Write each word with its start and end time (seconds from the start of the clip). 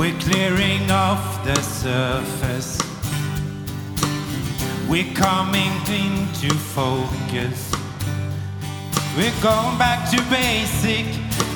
We're 0.00 0.18
clearing 0.18 0.90
off 0.90 1.44
the 1.44 1.60
surface. 1.60 2.78
We're 4.88 5.12
coming 5.12 5.72
into 5.92 6.54
focus. 6.54 7.70
We're 9.14 9.42
going 9.42 9.76
back 9.76 10.10
to 10.12 10.16
basic. 10.30 11.04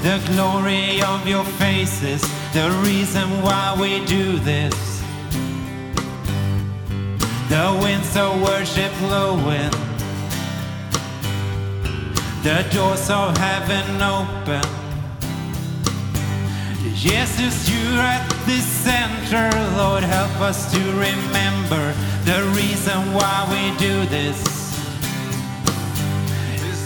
The 0.03 0.21
glory 0.31 1.01
of 1.01 1.27
your 1.27 1.47
faces. 1.57 2.21
The 2.53 2.71
reason 2.85 3.31
why 3.41 3.79
we 3.81 4.05
do 4.05 4.39
this. 4.41 5.03
The 7.49 7.79
winds 7.81 8.15
of 8.15 8.43
worship 8.43 8.93
blowing. 8.99 9.71
The 12.43 12.63
doors 12.71 13.09
of 13.09 13.39
heaven 13.39 14.03
open. 14.03 14.84
Jesus, 16.95 17.69
you're 17.69 17.99
at 17.99 18.29
the 18.47 18.61
center. 18.61 19.51
Lord, 19.77 20.05
help 20.05 20.41
us 20.41 20.73
to 20.73 20.79
remember 20.93 21.93
the 22.25 22.43
reason 22.55 23.13
why 23.13 23.47
we 23.51 23.77
do 23.79 24.07
this. 24.07 24.41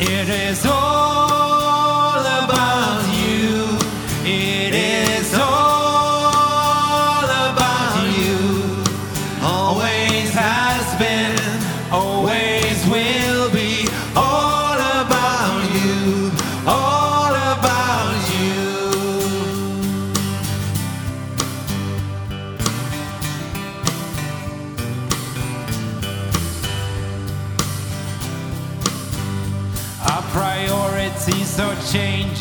It 0.00 0.28
is 0.28 0.64
all 0.64 2.20
about 2.20 3.02
you. 3.12 3.76
It 4.24 4.57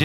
We 0.00 0.04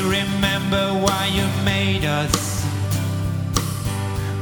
remember 0.00 0.92
why 1.00 1.30
you 1.32 1.46
made 1.64 2.04
us. 2.04 2.62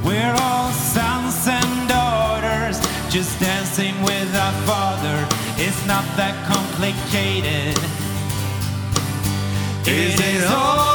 We're 0.05 0.35
all 0.41 0.73
sons 0.73 1.47
and 1.47 1.89
daughters, 1.89 2.81
just 3.13 3.39
dancing 3.39 3.95
with 4.03 4.35
our 4.35 4.53
Father. 4.67 5.25
It's 5.57 5.87
not 5.87 6.05
that 6.17 6.35
complicated. 6.49 7.79
It 9.87 10.19
is 10.19 10.51
all 10.51 10.94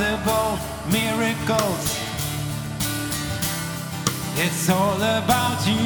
impossible 0.00 0.58
miracles. 0.90 1.98
It's 4.36 4.70
all 4.70 4.96
about 4.96 5.66
you. 5.66 5.79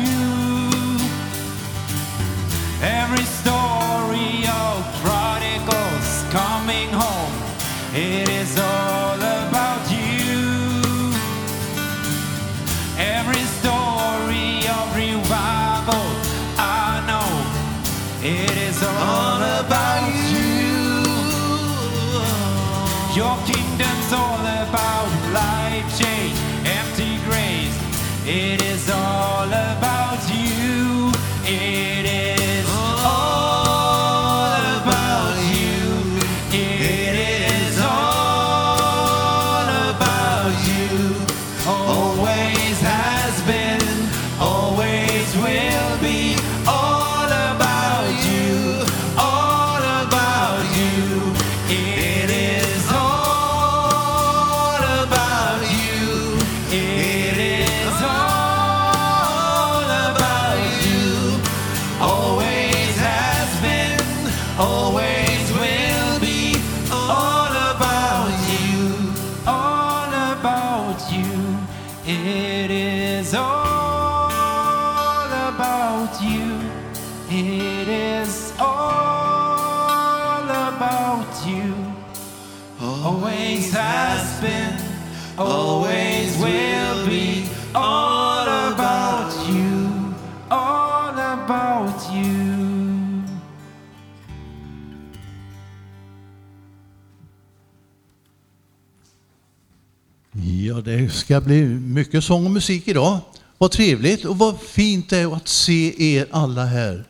Ska 101.24 101.40
bli 101.40 101.64
mycket 101.64 102.24
sång 102.24 102.44
och 102.44 102.50
musik 102.50 102.88
idag. 102.88 103.18
Vad 103.58 103.70
trevligt 103.70 104.24
och 104.24 104.38
vad 104.38 104.60
fint 104.60 105.10
det 105.10 105.18
är 105.18 105.36
att 105.36 105.48
se 105.48 106.14
er 106.16 106.26
alla 106.30 106.64
här. 106.64 107.04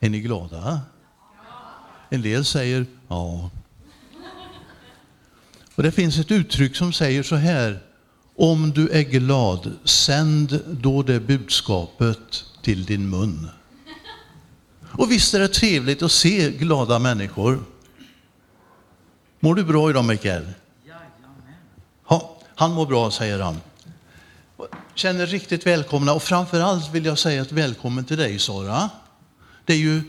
Är 0.00 0.10
ni 0.10 0.20
glada? 0.20 0.80
En 2.10 2.22
del 2.22 2.44
säger 2.44 2.86
ja. 3.08 3.50
Och 5.74 5.82
det 5.82 5.92
finns 5.92 6.18
ett 6.18 6.30
uttryck 6.30 6.76
som 6.76 6.92
säger 6.92 7.22
så 7.22 7.36
här. 7.36 7.82
Om 8.36 8.70
du 8.70 8.88
är 8.88 9.02
glad, 9.02 9.72
sänd 9.84 10.60
då 10.70 11.02
det 11.02 11.20
budskapet 11.20 12.44
till 12.62 12.84
din 12.84 13.10
mun. 13.10 13.48
Och 14.82 15.10
visst 15.10 15.34
är 15.34 15.40
det 15.40 15.48
trevligt 15.48 16.02
att 16.02 16.12
se 16.12 16.50
glada 16.50 16.98
människor. 16.98 17.64
Mår 19.40 19.54
du 19.54 19.64
bra 19.64 19.90
idag 19.90 20.04
Mikael? 20.04 20.46
Han 22.58 22.72
mår 22.72 22.86
bra, 22.86 23.10
säger 23.10 23.40
han. 23.40 23.60
Känner 24.94 25.26
riktigt 25.26 25.66
välkomna 25.66 26.12
och 26.12 26.22
framför 26.22 26.60
allt 26.60 26.94
vill 26.94 27.04
jag 27.04 27.18
säga 27.18 27.42
ett 27.42 27.52
välkommen 27.52 28.04
till 28.04 28.16
dig 28.16 28.38
Sara. 28.38 28.90
Det 29.64 29.72
är 29.72 29.78
ju 29.78 29.96
eh, 29.96 30.02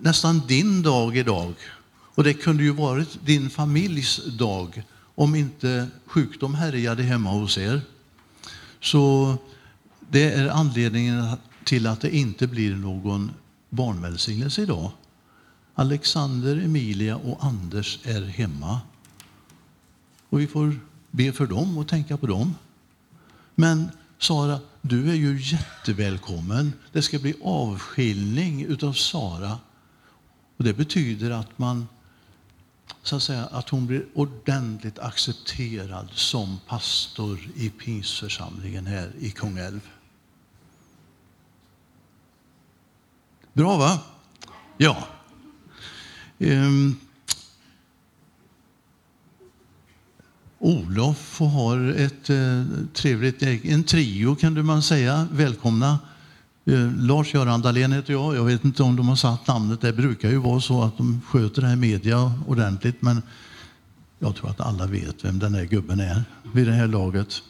nästan 0.00 0.42
din 0.46 0.82
dag 0.82 1.16
idag 1.16 1.54
och 2.14 2.24
det 2.24 2.34
kunde 2.34 2.62
ju 2.62 2.70
varit 2.70 3.26
din 3.26 3.50
familjs 3.50 4.20
dag 4.38 4.82
om 5.14 5.34
inte 5.34 5.86
sjukdom 6.06 6.54
härjade 6.54 7.02
hemma 7.02 7.30
hos 7.30 7.58
er. 7.58 7.80
Så 8.80 9.34
det 10.00 10.32
är 10.32 10.48
anledningen 10.48 11.36
till 11.64 11.86
att 11.86 12.00
det 12.00 12.16
inte 12.16 12.46
blir 12.46 12.74
någon 12.74 13.30
barnvälsignelse 13.68 14.62
idag. 14.62 14.90
Alexander, 15.74 16.56
Emilia 16.56 17.16
och 17.16 17.44
Anders 17.44 17.98
är 18.04 18.22
hemma. 18.22 18.80
Och 20.28 20.40
vi 20.40 20.46
får 20.46 20.76
be 21.12 21.32
för 21.32 21.46
dem 21.46 21.78
och 21.78 21.88
tänka 21.88 22.16
på 22.16 22.26
dem. 22.26 22.54
Men 23.54 23.90
Sara, 24.18 24.60
du 24.80 25.10
är 25.10 25.14
ju 25.14 25.40
jättevälkommen. 25.40 26.72
Det 26.92 27.02
ska 27.02 27.18
bli 27.18 27.34
avskiljning 27.44 28.64
utav 28.64 28.92
Sara. 28.92 29.58
Och 30.56 30.64
det 30.64 30.74
betyder 30.74 31.30
att 31.30 31.58
man 31.58 31.88
så 33.02 33.16
att, 33.16 33.22
säga, 33.22 33.44
att 33.44 33.68
hon 33.68 33.86
blir 33.86 34.06
ordentligt 34.14 34.98
accepterad 34.98 36.08
som 36.12 36.58
pastor 36.66 37.40
i 37.56 37.70
pingstförsamlingen 37.70 38.86
här 38.86 39.12
i 39.18 39.30
Kungälv. 39.30 39.80
Bra 43.52 43.76
va? 43.76 44.00
Ja. 44.76 45.08
Ehm. 46.38 46.96
Olof 50.64 51.40
och 51.40 51.50
har 51.50 51.88
ett 51.90 52.30
eh, 52.30 52.64
trevligt 52.92 53.42
eh, 53.42 53.72
en 53.72 53.84
trio 53.84 54.34
kan 54.34 54.66
man 54.66 54.82
säga. 54.82 55.28
Välkomna. 55.32 55.98
Eh, 56.64 56.92
Lars-Göran 56.98 57.62
Dahlén 57.62 57.92
heter 57.92 58.12
jag. 58.12 58.36
Jag 58.36 58.44
vet 58.44 58.64
inte 58.64 58.82
om 58.82 58.96
de 58.96 59.08
har 59.08 59.16
satt 59.16 59.46
namnet. 59.46 59.80
Det 59.80 59.92
brukar 59.92 60.30
ju 60.30 60.36
vara 60.36 60.60
så 60.60 60.82
att 60.82 60.96
de 60.96 61.20
sköter 61.26 61.62
det 61.62 61.68
här 61.68 61.76
media 61.76 62.32
ordentligt. 62.46 63.02
Men 63.02 63.22
jag 64.18 64.36
tror 64.36 64.50
att 64.50 64.60
alla 64.60 64.86
vet 64.86 65.24
vem 65.24 65.38
den 65.38 65.54
här 65.54 65.64
gubben 65.64 66.00
är 66.00 66.24
vid 66.54 66.66
det 66.66 66.72
här 66.72 66.88
laget. 66.88 67.42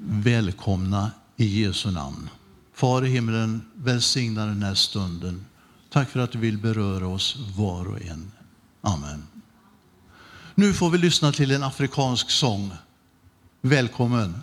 Välkomna 0.00 1.10
i 1.36 1.62
Jesu 1.62 1.90
namn. 1.90 2.28
Far 2.74 3.04
i 3.04 3.08
himlen, 3.08 3.60
välsigna 3.74 4.46
den 4.46 4.62
här 4.62 4.74
stunden. 4.74 5.44
Tack 5.90 6.10
för 6.10 6.20
att 6.20 6.32
du 6.32 6.38
vill 6.38 6.58
beröra 6.58 7.06
oss 7.06 7.36
var 7.56 7.88
och 7.88 8.02
en. 8.02 8.32
Amen. 8.80 9.22
Nu 10.56 10.72
får 10.72 10.90
vi 10.90 10.98
lyssna 10.98 11.32
till 11.32 11.50
en 11.50 11.62
afrikansk 11.62 12.30
sång. 12.30 12.72
Välkommen. 13.60 14.34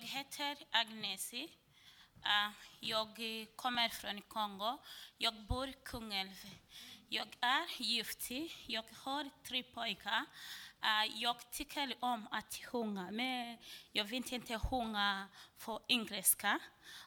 Jag 0.00 0.08
heter 0.08 0.56
Agnesi. 0.70 1.42
Uh, 2.16 2.52
jag 2.80 3.08
kommer 3.56 3.88
från 3.88 4.22
Kongo. 4.22 4.78
Jag 5.18 5.34
bor 5.34 5.68
i 5.68 5.74
Kungälv. 5.84 6.34
Jag 7.08 7.36
är 7.40 7.82
gift. 7.82 8.30
Jag 8.66 8.84
har 9.04 9.30
tre 9.48 9.62
pojkar. 9.62 10.24
Uh, 10.82 11.20
jag 11.22 11.50
tycker 11.50 11.94
om 12.00 12.26
att 12.30 12.54
sjunga, 12.54 13.10
men 13.10 13.58
jag 13.92 14.04
vill 14.04 14.24
inte 14.34 14.58
sjunga 14.58 15.28
på 15.58 15.82
engelska 15.88 16.58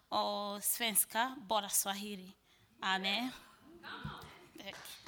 och 0.10 0.64
svenska, 0.64 1.36
bara 1.50 1.70
swahili. 1.70 2.32
Amen. 2.82 3.30
Tack. 4.64 4.99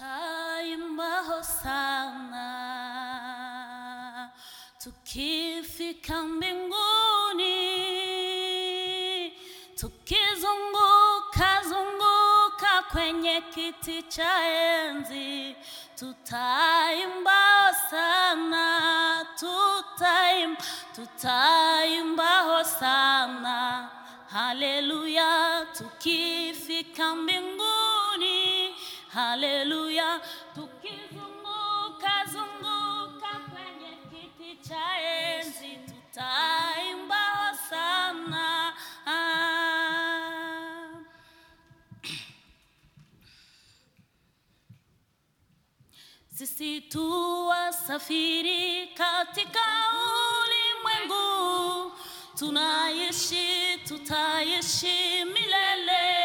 Tutaimba 0.00 1.22
hosana. 1.28 2.46
Tukifika 4.82 6.22
mbinguni, 6.22 7.60
tukizunguka 9.80 11.62
zunguka 11.68 12.82
kwenye 12.92 13.40
kiti 13.54 14.02
cha 14.02 14.44
enzi, 14.48 15.56
tutaimba 15.98 17.66
hosana, 17.66 19.26
tutaimba, 19.40 20.62
tutaimba 20.96 22.40
hosana, 22.42 23.88
haleluya, 24.32 25.66
tukifika 25.78 27.14
mbinguni 27.14 27.59
haleluya 29.14 30.20
tukizunguka 30.54 32.12
zunguka 32.32 33.30
kwenye 33.50 33.92
kiti 34.10 34.68
cha 34.68 34.84
enzi 35.00 35.76
tutaimba 35.86 37.54
sana. 37.70 38.72
Sisi 46.34 46.80
tu 46.80 47.46
wasafiri 47.46 48.86
katika 48.86 49.60
ulimwengu. 50.42 51.92
Tunaishi 52.38 53.78
tutaishi 53.88 55.24
milele 55.24 56.19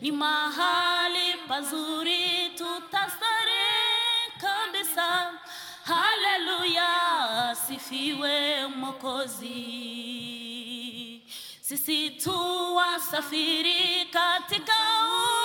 ni 0.00 0.10
mahali 0.12 1.34
pazuri 1.48 2.50
tutastarehe 2.58 4.32
kabisa. 4.40 5.32
Haleluya, 5.84 7.56
sifiwe 7.66 8.66
mokozi 8.66 9.58
Sisi 11.60 12.10
tu 12.10 12.74
wasafiri 12.76 14.04
katika 14.12 14.74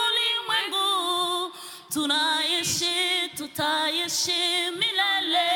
ulimwengu, 0.03 1.53
tunaishi 1.93 3.29
tutaishi 3.37 4.71
milele. 4.71 5.49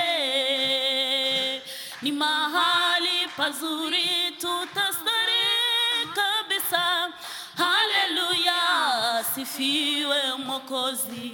Ni 2.01 2.12
mahali 2.12 3.27
pazuri 3.38 4.32
tutastarehe 4.42 4.97
asifiwe 9.48 10.18
Mwokozi. 10.46 11.32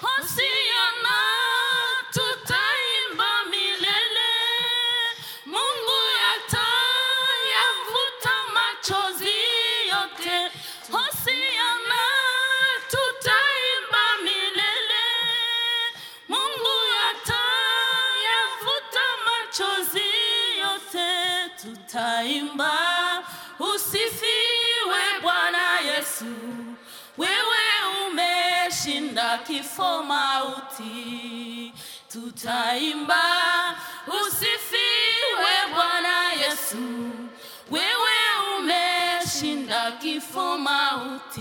Hosiana. 0.00 1.16
Kifo 29.72 30.02
mauti. 30.02 31.72
Tutaimba 32.12 33.22
usifiwe 34.06 35.52
Bwana 35.74 36.32
Yesu, 36.32 37.10
wewe 37.70 38.16
umeshinda 38.58 39.92
kifo 39.92 40.58
mauti. 40.58 41.31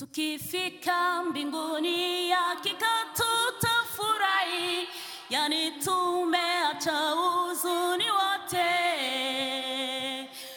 Tukifika 0.00 1.22
mbinguni 1.22 2.30
hakika 2.30 2.86
tutafurahi, 3.14 4.88
yani 5.30 5.70
tumeacha 5.72 6.92
huzuni 7.10 8.04
wote. 8.10 8.70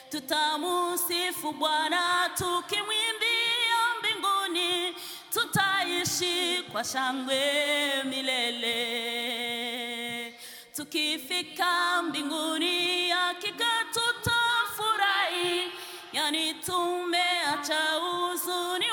Tutamusifu 0.09 1.51
Bwana 1.51 2.29
tukimwimbia 2.37 3.79
mbinguni, 3.99 4.95
tutaishi 5.33 6.63
kwa 6.71 6.83
shangwe 6.83 7.41
milele. 8.03 8.79
Tukifika 10.75 12.01
mbinguni 12.03 13.09
hakika 13.09 13.65
tutafurahi, 13.93 15.71
yani 16.13 16.53
tumeacha 16.53 17.79
huzuni 17.91 18.85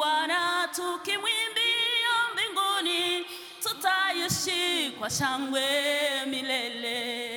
Bwana 0.00 0.68
tukimwimbia 0.76 2.14
mbinguni, 2.32 3.26
tutaishi 3.62 4.90
kwa 4.98 5.10
shangwe 5.10 5.62
milele. 6.26 7.29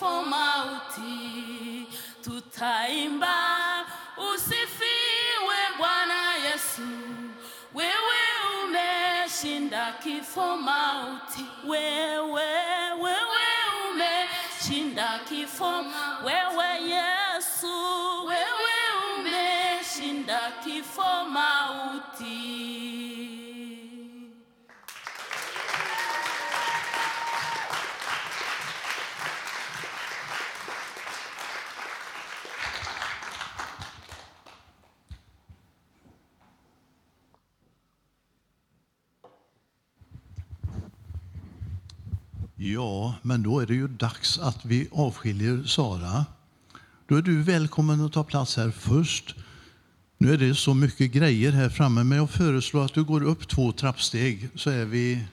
Kifo 0.00 0.22
mauti. 0.22 1.86
Tutaimba 2.24 3.36
usifiwe 4.34 5.56
Bwana 5.78 6.34
Yesu, 6.44 6.82
wewe 7.74 8.20
umeshinda 8.64 9.92
kifo 10.02 10.56
mauti. 10.56 11.44
Wewe, 11.66 12.42
wewe 13.00 13.46
umeshinda 13.90 15.20
kifo, 15.28 15.84
wewe 16.24 16.66
Yesu, 16.82 17.74
wewe 18.26 18.76
umeshinda 19.18 20.40
kifo 20.64 21.24
mauti. 21.28 21.59
Ja, 42.62 43.14
men 43.22 43.42
då 43.42 43.60
är 43.60 43.66
det 43.66 43.74
ju 43.74 43.88
dags 43.88 44.38
att 44.38 44.64
vi 44.64 44.88
avskiljer 44.92 45.64
Sara. 45.64 46.26
Då 47.06 47.16
är 47.16 47.22
du 47.22 47.42
välkommen 47.42 48.04
att 48.04 48.12
ta 48.12 48.24
plats 48.24 48.56
här 48.56 48.70
först. 48.70 49.34
Nu 50.18 50.32
är 50.32 50.38
det 50.38 50.54
så 50.54 50.74
mycket 50.74 51.12
grejer 51.12 51.52
här 51.52 51.68
framme, 51.68 52.04
men 52.04 52.18
jag 52.18 52.30
föreslår 52.30 52.84
att 52.84 52.94
du 52.94 53.04
går 53.04 53.22
upp 53.22 53.48
två 53.48 53.72
trappsteg 53.72 54.48
så 54.54 54.70
är 54.70 54.84
vi... 54.84 55.24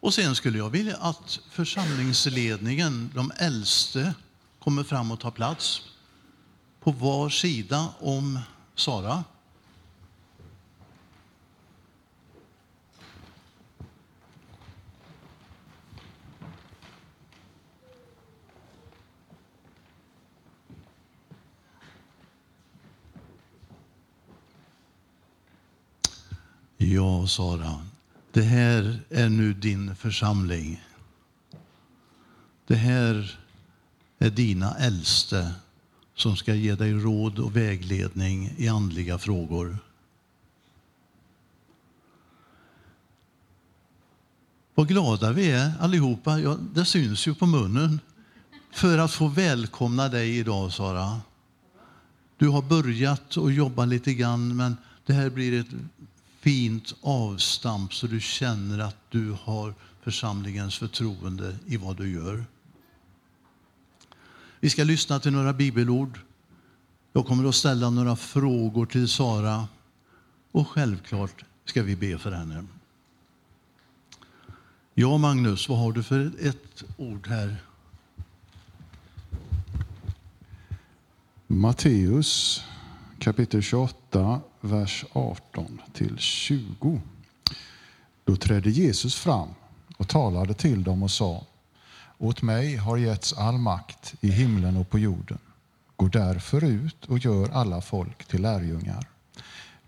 Och 0.00 0.14
sen 0.14 0.34
skulle 0.34 0.58
jag 0.58 0.70
vilja 0.70 0.96
att 0.96 1.40
församlingsledningen, 1.50 3.10
de 3.14 3.32
äldste, 3.36 4.14
kommer 4.58 4.84
fram 4.84 5.10
och 5.10 5.20
tar 5.20 5.30
plats 5.30 5.80
på 6.80 6.90
var 6.90 7.28
sida 7.28 7.88
om 8.00 8.38
Sara. 8.74 9.24
Ja, 26.84 27.26
Sara, 27.26 27.80
det 28.32 28.42
här 28.42 29.00
är 29.10 29.28
nu 29.28 29.54
din 29.54 29.96
församling. 29.96 30.84
Det 32.66 32.74
här 32.74 33.38
är 34.18 34.30
dina 34.30 34.74
äldste 34.74 35.52
som 36.14 36.36
ska 36.36 36.54
ge 36.54 36.74
dig 36.74 36.92
råd 36.92 37.38
och 37.38 37.56
vägledning 37.56 38.54
i 38.56 38.68
andliga 38.68 39.18
frågor. 39.18 39.78
Vad 44.74 44.88
glada 44.88 45.32
vi 45.32 45.50
är 45.50 45.72
allihopa, 45.80 46.38
ja, 46.38 46.58
det 46.74 46.84
syns 46.84 47.26
ju 47.26 47.34
på 47.34 47.46
munnen, 47.46 48.00
för 48.72 48.98
att 48.98 49.12
få 49.12 49.28
välkomna 49.28 50.08
dig 50.08 50.38
idag, 50.38 50.72
Sara. 50.72 51.20
Du 52.36 52.48
har 52.48 52.62
börjat 52.62 53.36
att 53.36 53.54
jobba 53.54 53.84
lite 53.84 54.14
grann, 54.14 54.56
men 54.56 54.76
det 55.06 55.12
här 55.12 55.30
blir 55.30 55.60
ett 55.60 55.66
fint 56.42 56.94
avstamp 57.00 57.94
så 57.94 58.06
du 58.06 58.20
känner 58.20 58.78
att 58.78 58.96
du 59.10 59.36
har 59.42 59.74
församlingens 60.02 60.78
förtroende 60.78 61.56
i 61.66 61.76
vad 61.76 61.96
du 61.96 62.12
gör. 62.12 62.44
Vi 64.60 64.70
ska 64.70 64.84
lyssna 64.84 65.20
till 65.20 65.32
några 65.32 65.52
bibelord. 65.52 66.20
Jag 67.12 67.26
kommer 67.26 67.48
att 67.48 67.54
ställa 67.54 67.90
några 67.90 68.16
frågor 68.16 68.86
till 68.86 69.08
Sara 69.08 69.68
och 70.52 70.68
självklart 70.68 71.44
ska 71.64 71.82
vi 71.82 71.96
be 71.96 72.18
för 72.18 72.32
henne. 72.32 72.64
Ja, 74.94 75.18
Magnus, 75.18 75.68
vad 75.68 75.78
har 75.78 75.92
du 75.92 76.02
för 76.02 76.32
ett 76.40 76.84
ord 76.96 77.26
här? 77.26 77.56
Matteus 81.46 82.62
kapitel 83.18 83.62
28, 83.62 84.40
vers 84.64 85.04
18 85.12 85.82
till 85.92 86.18
20. 86.18 87.00
Då 88.24 88.36
trädde 88.36 88.70
Jesus 88.70 89.14
fram 89.14 89.48
och 89.96 90.08
talade 90.08 90.54
till 90.54 90.84
dem 90.84 91.02
och 91.02 91.10
sa 91.10 91.44
Åt 92.18 92.42
mig 92.42 92.76
har 92.76 92.96
getts 92.96 93.32
all 93.32 93.58
makt 93.58 94.14
i 94.20 94.30
himlen 94.30 94.76
och 94.76 94.90
på 94.90 94.98
jorden. 94.98 95.38
Gå 95.96 96.08
därför 96.08 96.64
ut 96.64 97.04
och 97.04 97.18
gör 97.18 97.48
alla 97.48 97.80
folk 97.80 98.24
till 98.24 98.42
lärjungar. 98.42 99.06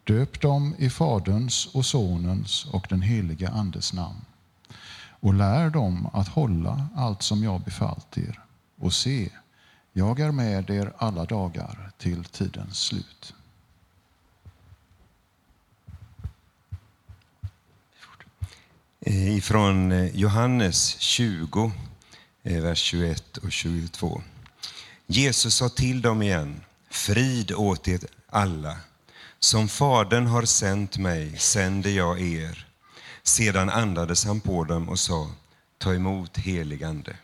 Döp 0.05 0.41
dem 0.41 0.75
i 0.79 0.91
Faderns 0.91 1.67
och 1.75 1.87
Sonens 1.87 2.65
och 2.65 2.87
den 2.91 3.03
helige 3.03 3.49
Andes 3.49 3.93
namn 3.93 4.25
och 5.21 5.35
lär 5.35 5.71
dem 5.71 6.09
att 6.13 6.29
hålla 6.29 6.89
allt 6.95 7.23
som 7.23 7.43
jag 7.43 7.61
befallt 7.61 8.19
er. 8.19 8.41
Och 8.81 8.93
se, 8.93 9.31
jag 9.93 10.21
är 10.21 10.33
med 10.33 10.71
er 10.71 10.93
alla 10.99 11.25
dagar 11.25 11.91
till 11.99 12.25
tidens 12.25 12.79
slut. 12.79 13.35
Eh, 19.07 19.37
ifrån 19.37 19.93
eh, 19.93 20.17
Johannes 20.17 20.97
20, 21.01 21.73
eh, 22.43 22.63
vers 22.63 22.79
21 22.79 23.37
och 23.37 23.53
22. 23.53 24.23
Jesus 25.07 25.55
sa 25.55 25.69
till 25.69 26.03
dem 26.03 26.23
igen, 26.23 26.61
frid 26.91 27.53
åt 27.53 27.89
er 27.89 28.01
alla. 28.29 28.77
Som 29.39 29.69
Fadern 29.69 30.27
har 30.27 30.45
sänt 30.45 30.99
mig 30.99 31.39
sänder 31.39 31.91
jag 31.91 32.21
er. 32.21 32.67
Sedan 33.23 33.71
andades 33.71 34.25
han 34.25 34.41
på 34.41 34.65
dem 34.65 34.89
och 34.89 34.99
sa, 34.99 35.31
ta 35.79 35.95
emot 35.95 36.37
helig 36.37 36.85
ande. 36.85 37.17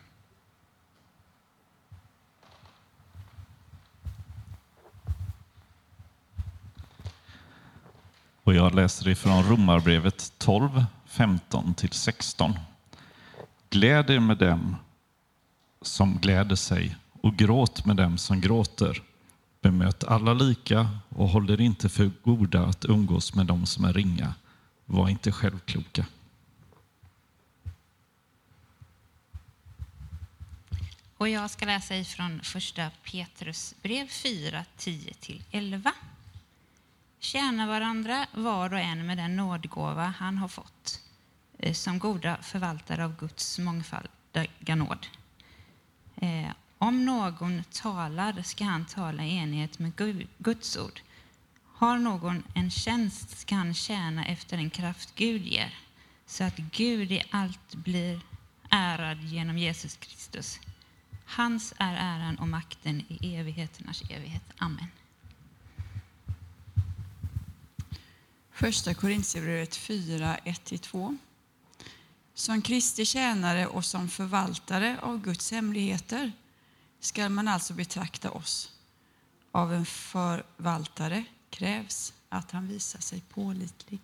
Och 8.44 8.54
jag 8.54 8.74
läser 8.74 9.08
ifrån 9.08 9.42
Romarbrevet 9.42 10.32
12, 10.38 10.84
15 11.10 11.74
till 11.74 11.92
16. 11.92 12.58
Gläd 13.70 14.10
er 14.10 14.20
med 14.20 14.38
dem 14.38 14.76
som 15.82 16.18
gläder 16.18 16.56
sig 16.56 16.96
och 17.12 17.36
gråt 17.36 17.84
med 17.84 17.96
dem 17.96 18.18
som 18.18 18.40
gråter. 18.40 19.02
Bemöt 19.60 20.04
alla 20.04 20.34
lika 20.34 20.88
och 21.08 21.28
håll 21.28 21.50
er 21.50 21.60
inte 21.60 21.88
för 21.88 22.10
goda 22.24 22.66
att 22.66 22.84
umgås 22.84 23.34
med 23.34 23.46
dem 23.46 23.66
som 23.66 23.84
är 23.84 23.92
ringa. 23.92 24.34
Var 24.86 25.08
inte 25.08 25.32
självkloka. 25.32 26.06
Och 31.16 31.28
jag 31.28 31.50
ska 31.50 31.66
läsa 31.66 31.96
ifrån 31.96 32.40
första 32.42 32.90
Petrus 33.04 33.74
brev 33.82 34.06
4, 34.06 34.64
10-11. 34.78 35.90
Tjäna 37.22 37.66
varandra 37.66 38.26
var 38.32 38.72
och 38.72 38.78
en 38.78 39.06
med 39.06 39.18
den 39.18 39.36
nådgåva 39.36 40.14
han 40.18 40.38
har 40.38 40.48
fått 40.48 41.00
eh, 41.58 41.72
som 41.72 41.98
goda 41.98 42.36
förvaltare 42.42 43.04
av 43.04 43.16
Guds 43.16 43.58
mångfaldiga 43.58 44.74
nåd. 44.76 45.06
Eh, 46.16 46.50
om 46.78 47.04
någon 47.04 47.64
talar 47.72 48.42
ska 48.42 48.64
han 48.64 48.84
tala 48.86 49.24
i 49.24 49.38
enlighet 49.38 49.78
med 49.78 49.92
Guds 50.38 50.76
ord. 50.76 51.00
Har 51.64 51.98
någon 51.98 52.42
en 52.54 52.70
tjänst 52.70 53.38
ska 53.38 53.54
han 53.54 53.74
tjäna 53.74 54.26
efter 54.26 54.56
den 54.56 54.70
kraft 54.70 55.14
Gud 55.14 55.46
ger, 55.46 55.78
så 56.26 56.44
att 56.44 56.56
Gud 56.56 57.12
i 57.12 57.22
allt 57.30 57.74
blir 57.74 58.20
ärad 58.70 59.24
genom 59.24 59.58
Jesus 59.58 59.96
Kristus. 59.96 60.60
Hans 61.26 61.74
är 61.78 61.94
äran 61.94 62.38
och 62.38 62.48
makten 62.48 63.04
i 63.08 63.34
evigheternas 63.36 64.02
evighet. 64.10 64.44
Amen. 64.58 64.86
Första 68.60 68.94
Korintierbrevet 68.94 69.76
4, 69.76 70.36
1-2. 70.44 71.18
Som 72.34 72.62
Kristi 72.62 73.04
tjänare 73.04 73.66
och 73.66 73.84
som 73.84 74.08
förvaltare 74.08 74.98
av 75.02 75.22
Guds 75.22 75.50
hemligheter 75.50 76.32
ska 77.00 77.28
man 77.28 77.48
alltså 77.48 77.74
betrakta 77.74 78.30
oss. 78.30 78.72
Av 79.52 79.74
en 79.74 79.86
förvaltare 79.86 81.24
krävs 81.50 82.12
att 82.28 82.50
han 82.50 82.68
visar 82.68 83.00
sig 83.00 83.20
pålitlig. 83.20 84.00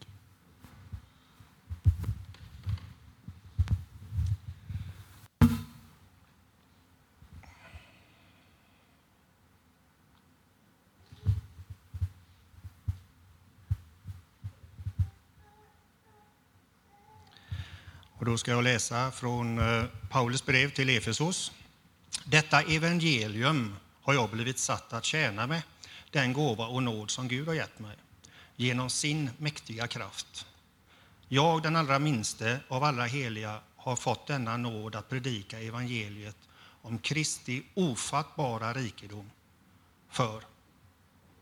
Och 18.27 18.33
då 18.33 18.39
ska 18.39 18.51
jag 18.51 18.65
läsa 18.65 19.11
från 19.11 19.59
eh, 19.59 19.85
Paulus 20.11 20.47
brev 20.47 20.71
till 20.71 20.89
Efesos. 20.89 21.53
Detta 22.25 22.63
evangelium 22.63 23.77
har 24.03 24.15
jag 24.15 24.31
blivit 24.31 24.59
satt 24.59 24.93
att 24.93 25.05
tjäna 25.05 25.47
med, 25.47 25.63
den 26.11 26.33
gåva 26.33 26.67
och 26.67 26.83
nåd 26.83 27.11
som 27.11 27.29
Gud 27.29 27.49
har 27.49 27.55
gett 27.55 27.79
mig, 27.79 27.97
genom 28.57 28.91
sin 28.91 29.31
mäktiga 29.39 29.87
kraft. 29.87 30.47
Jag, 31.29 31.63
den 31.63 31.77
allra 31.77 31.99
minste 31.99 32.61
av 32.69 32.85
alla 32.85 33.05
heliga, 33.05 33.61
har 33.77 33.97
fått 33.97 34.27
denna 34.27 34.57
nåd 34.57 34.95
att 34.95 35.09
predika 35.09 35.61
evangeliet 35.61 36.37
om 36.83 36.99
Kristi 36.99 37.63
ofattbara 37.75 38.73
rikedom 38.73 39.31
för 40.11 40.43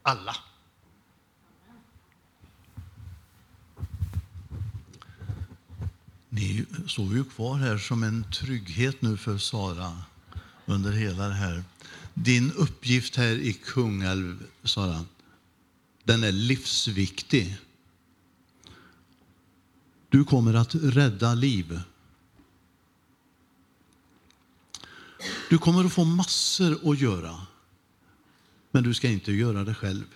alla. 0.02 0.36
Ni 6.34 6.66
står 6.86 7.14
ju 7.14 7.24
kvar 7.24 7.56
här 7.56 7.78
som 7.78 8.02
en 8.02 8.24
trygghet 8.30 9.02
nu 9.02 9.16
för 9.16 9.38
Sara 9.38 10.02
under 10.66 10.92
hela 10.92 11.28
det 11.28 11.34
här. 11.34 11.64
Din 12.14 12.52
uppgift 12.52 13.16
här 13.16 13.32
i 13.32 13.52
Kungälv, 13.52 14.46
Sara, 14.62 15.04
den 16.04 16.24
är 16.24 16.32
livsviktig. 16.32 17.56
Du 20.08 20.24
kommer 20.24 20.54
att 20.54 20.74
rädda 20.74 21.34
liv. 21.34 21.80
Du 25.50 25.58
kommer 25.58 25.84
att 25.84 25.92
få 25.92 26.04
massor 26.04 26.90
att 26.90 27.00
göra, 27.00 27.46
men 28.70 28.82
du 28.82 28.94
ska 28.94 29.08
inte 29.08 29.32
göra 29.32 29.64
det 29.64 29.74
själv. 29.74 30.06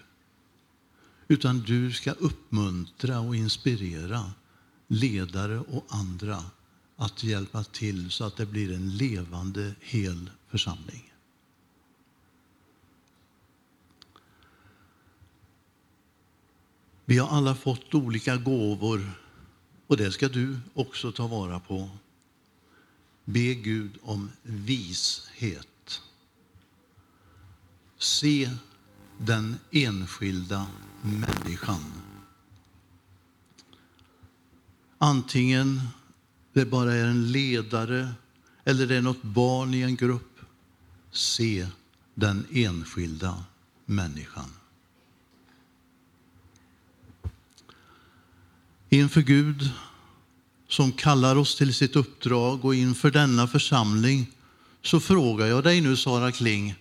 Utan 1.29 1.61
du 1.61 1.93
ska 1.93 2.13
uppmuntra 2.13 3.21
och 3.21 3.37
inspirera 3.37 4.33
ledare 4.89 5.59
och 5.59 5.85
andra 5.89 6.45
att 6.97 7.23
hjälpa 7.25 7.65
till 7.65 8.11
så 8.11 8.25
att 8.25 8.37
det 8.37 8.47
blir 8.47 8.73
en 8.73 8.97
levande, 8.97 9.75
hel 9.81 10.31
församling. 10.49 11.13
Vi 17.05 17.19
har 17.19 17.29
alla 17.29 17.55
fått 17.55 17.95
olika 17.95 18.37
gåvor 18.37 19.11
och 19.87 19.97
det 19.97 20.13
ska 20.13 20.29
du 20.29 20.59
också 20.75 21.13
ta 21.13 21.27
vara 21.27 21.61
på. 21.61 21.91
Be 23.25 23.55
Gud 23.55 23.99
om 24.03 24.31
vishet. 24.43 26.03
Se 27.99 28.51
den 29.19 29.57
enskilda 29.71 30.67
människan. 31.03 32.08
Antingen 34.99 35.81
det 36.53 36.65
bara 36.65 36.95
är 36.95 37.05
en 37.05 37.33
ledare 37.33 38.09
eller 38.65 38.87
det 38.87 38.97
är 38.97 39.03
något 39.03 39.23
barn 39.23 39.75
i 39.75 39.83
en 39.83 39.97
grupp. 39.97 40.41
Se 41.11 41.67
den 42.15 42.47
enskilda 42.53 43.45
människan. 43.85 44.51
Inför 48.89 49.21
Gud 49.21 49.71
som 50.69 50.93
kallar 50.93 51.37
oss 51.37 51.57
till 51.57 51.75
sitt 51.75 51.97
uppdrag 51.97 52.65
och 52.65 52.75
inför 52.75 53.11
denna 53.11 53.47
församling 53.47 54.27
så 54.83 55.01
frågar 55.01 55.47
jag 55.47 55.65
dig 55.65 55.81
nu, 55.81 55.97
Sara 55.97 56.33
Kling, 56.33 56.75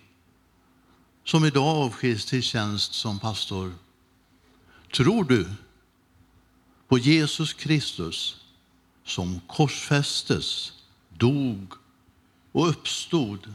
som 1.24 1.44
idag 1.44 1.76
avskiljs 1.76 2.26
till 2.26 2.42
tjänst 2.42 2.94
som 2.94 3.18
pastor. 3.18 3.74
Tror 4.92 5.24
du 5.24 5.48
på 6.88 6.98
Jesus 6.98 7.52
Kristus 7.52 8.36
som 9.04 9.40
korsfästes, 9.46 10.72
dog 11.08 11.72
och 12.52 12.68
uppstod 12.68 13.54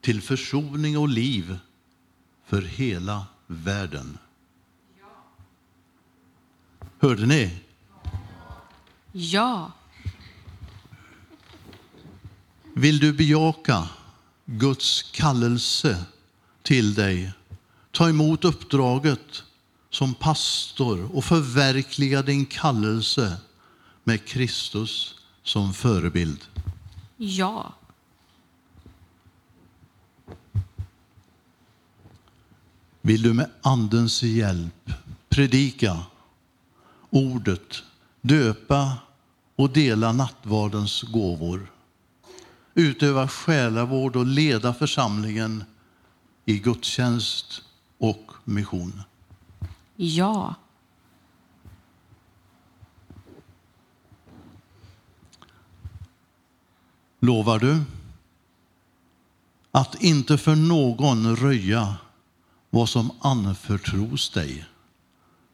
till 0.00 0.22
försoning 0.22 0.98
och 0.98 1.08
liv 1.08 1.58
för 2.46 2.62
hela 2.62 3.26
världen. 3.46 4.18
Hörde 6.98 7.26
ni? 7.26 7.50
Ja. 9.12 9.72
Vill 12.74 12.98
du 12.98 13.12
bejaka 13.12 13.88
Guds 14.44 15.02
kallelse 15.02 16.04
till 16.62 16.94
dig? 16.94 17.32
Ta 17.90 18.08
emot 18.08 18.44
uppdraget 18.44 19.44
som 19.90 20.14
pastor 20.14 21.16
och 21.16 21.24
förverkliga 21.24 22.22
din 22.22 22.46
kallelse 22.46 23.36
med 24.04 24.24
Kristus 24.24 25.14
som 25.42 25.74
förebild? 25.74 26.44
Ja. 27.16 27.74
Vill 33.00 33.22
du 33.22 33.32
med 33.32 33.50
Andens 33.62 34.22
hjälp 34.22 34.90
predika 35.28 35.98
ordet, 37.10 37.82
döpa 38.20 38.92
och 39.56 39.70
dela 39.70 40.12
nattvardens 40.12 41.02
gåvor, 41.02 41.72
utöva 42.74 43.28
själavård 43.28 44.16
och 44.16 44.26
leda 44.26 44.74
församlingen 44.74 45.64
i 46.44 46.58
gudstjänst 46.58 47.62
och 47.98 48.32
mission? 48.44 49.02
Ja. 50.00 50.54
Lovar 57.20 57.58
du 57.58 57.80
att 59.70 60.02
inte 60.02 60.38
för 60.38 60.56
någon 60.56 61.36
röja 61.36 61.96
vad 62.70 62.88
som 62.88 63.10
anförtros 63.20 64.30
dig 64.30 64.66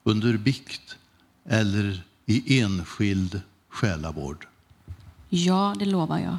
under 0.02 0.36
bikt 0.36 0.96
eller 1.44 2.04
i 2.26 2.60
enskild 2.60 3.40
själavård? 3.68 4.46
Ja, 5.28 5.74
det 5.78 5.84
lovar 5.84 6.18
jag. 6.18 6.38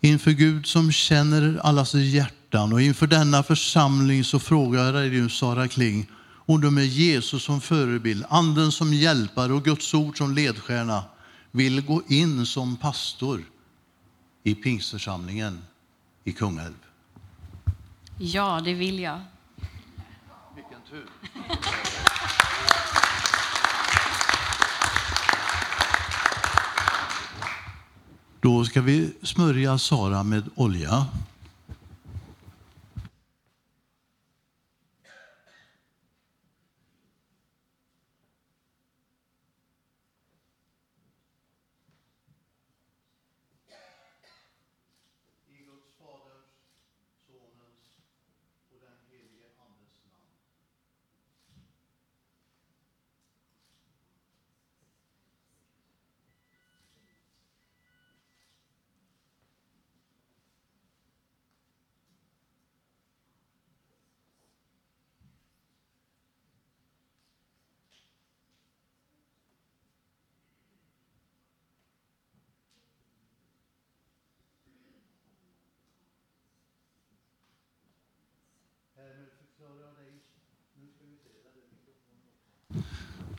Inför 0.00 0.30
Gud 0.30 0.66
som 0.66 0.92
känner 0.92 1.60
allas 1.62 1.94
hjärtan 2.56 2.72
och 2.72 2.80
inför 2.80 3.06
denna 3.06 3.42
församling 3.42 4.24
så 4.24 4.38
frågar 4.38 4.84
jag 4.84 4.94
dig 4.94 5.30
Sara 5.30 5.68
Kling, 5.68 6.06
och 6.48 6.60
du 6.60 6.70
med 6.70 6.86
Jesus 6.86 7.42
som 7.42 7.60
förebild, 7.60 8.24
anden 8.28 8.72
som 8.72 8.92
hjälpare 8.92 9.52
och 9.52 9.64
Guds 9.64 9.94
ord 9.94 10.18
som 10.18 10.34
ledstjärna 10.34 11.04
vill 11.52 11.80
gå 11.80 12.02
in 12.08 12.46
som 12.46 12.76
pastor 12.76 13.42
i 14.44 14.54
pingstförsamlingen 14.54 15.62
i 16.24 16.32
Kungälv? 16.32 16.74
Ja, 18.18 18.60
det 18.64 18.74
vill 18.74 19.00
jag. 19.00 19.20
Vilken 20.54 20.80
tur. 20.90 21.06
Då 28.40 28.64
ska 28.64 28.80
vi 28.80 29.12
smörja 29.22 29.78
Sara 29.78 30.22
med 30.22 30.42
olja. 30.54 31.06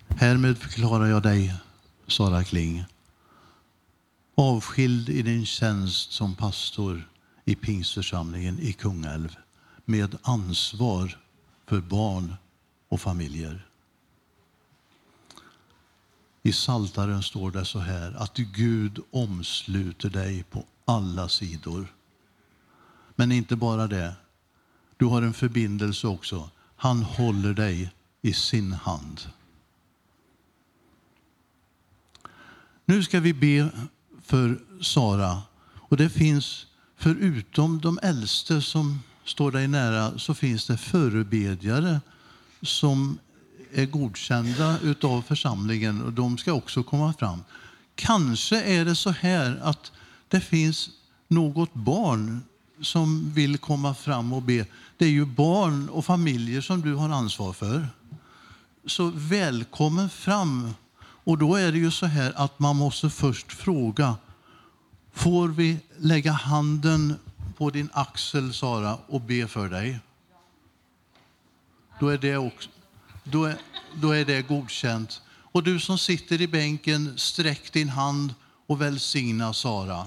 Härmed 0.08 0.58
förklarar 0.58 1.06
jag 1.06 1.24
dig, 1.24 1.54
Sara 2.08 2.44
Kling, 2.44 2.86
avskild 4.36 5.10
i 5.10 5.22
din 5.22 5.46
tjänst 5.46 6.12
som 6.12 6.36
pastor 6.36 7.10
i 7.46 7.56
pingstförsamlingen 7.56 8.60
i 8.60 8.74
Kungälv 8.74 9.36
med 9.86 10.18
ansvar 10.22 11.18
för 11.66 11.82
barn 11.82 12.36
och 12.88 13.02
familjer. 13.02 13.68
I 16.44 16.52
Saltaren 16.52 17.24
står 17.24 17.52
det 17.52 17.66
så 17.66 17.80
här 17.80 18.13
att 18.13 18.38
Gud 18.38 19.00
omsluter 19.12 20.10
dig 20.10 20.44
på 20.44 20.66
alla 20.86 21.30
sidor. 21.30 21.94
Men 23.16 23.32
inte 23.32 23.56
bara 23.56 23.88
det. 23.88 24.13
Du 24.98 25.06
har 25.06 25.22
en 25.22 25.34
förbindelse 25.34 26.08
också. 26.08 26.50
Han 26.78 27.04
håller 27.04 27.54
dig 27.54 27.92
i 28.22 28.34
sin 28.34 28.74
hand. 28.74 29.22
Nu 32.86 33.04
ska 33.04 33.20
vi 33.20 33.34
be 33.34 33.70
för 34.24 34.60
Sara. 34.82 35.42
Och 35.76 35.98
det 35.98 36.10
finns, 36.10 36.68
förutom 36.98 37.82
de 37.82 38.00
äldste 38.04 38.62
som 38.62 39.00
står 39.24 39.52
dig 39.52 39.68
nära, 39.68 40.20
så 40.20 40.34
finns 40.34 40.68
det 40.68 40.78
förebedjare 40.78 42.02
som 42.62 43.20
är 43.74 43.86
godkända 43.86 44.80
utav 44.80 45.22
församlingen 45.22 46.02
och 46.02 46.13
de 46.13 46.38
ska 46.38 46.54
också 46.54 46.84
komma 46.84 47.13
fram. 47.13 47.44
Kanske 47.96 48.62
är 48.62 48.86
det 48.86 48.96
så 48.96 49.10
här 49.10 49.60
att 49.63 49.92
det 50.28 50.42
finns 50.42 50.90
något 51.28 51.74
barn 51.74 52.42
som 52.82 53.32
vill 53.34 53.58
komma 53.58 53.94
fram 53.94 54.34
och 54.34 54.42
be. 54.42 54.66
Det 54.98 55.06
är 55.06 55.10
ju 55.10 55.26
barn 55.26 55.90
och 55.90 56.06
familjer 56.06 56.62
som 56.62 56.82
du 56.82 56.94
har 56.94 57.10
ansvar 57.10 57.54
för. 57.54 57.88
Så 58.86 59.12
välkommen 59.16 60.10
fram. 60.10 60.74
Och 61.00 61.38
då 61.38 61.56
är 61.56 61.72
det 61.72 61.78
ju 61.78 61.92
så 61.92 62.06
här 62.06 62.34
att 62.36 62.60
man 62.60 62.76
måste 62.76 63.10
först 63.10 63.52
fråga. 63.52 64.16
Får 65.13 65.48
vi 65.48 65.78
lägga 65.98 66.32
handen 66.32 67.16
på 67.58 67.70
din 67.70 67.90
axel, 67.94 68.54
Sara, 68.54 68.98
och 69.08 69.22
be 69.22 69.48
för 69.48 69.70
dig? 69.70 70.00
Då 72.00 72.10
är 72.10 72.18
det, 72.18 72.38
också, 72.38 72.70
då 73.24 73.46
är, 73.46 73.58
då 73.96 74.12
är 74.12 74.26
det 74.26 74.42
godkänt. 74.42 75.22
Och 75.52 75.63
du 75.63 75.80
som 75.80 75.98
sitter 75.98 76.42
i 76.42 76.48
bänken, 76.48 77.18
sträck 77.18 77.74
din 77.74 77.90
hand 77.90 78.34
och 78.68 78.82
välsigna 78.82 79.54
Sara. 79.54 80.06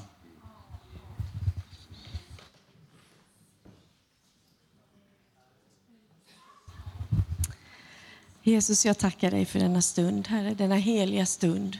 Jesus, 8.42 8.86
jag 8.86 8.98
tackar 8.98 9.30
dig 9.30 9.44
för 9.44 9.58
denna 9.58 9.82
stund, 9.82 10.28
Herre, 10.28 10.54
denna 10.54 10.74
heliga 10.74 11.26
stund. 11.26 11.78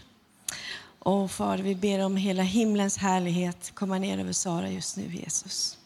Och 0.98 1.30
Far, 1.30 1.58
vi 1.58 1.74
ber 1.74 2.04
om 2.04 2.16
hela 2.16 2.42
himlens 2.42 2.96
härlighet 2.96 3.70
komma 3.74 3.98
ner 3.98 4.18
över 4.18 4.32
Sara 4.32 4.70
just 4.70 4.96
nu, 4.96 5.04
Jesus. 5.12 5.78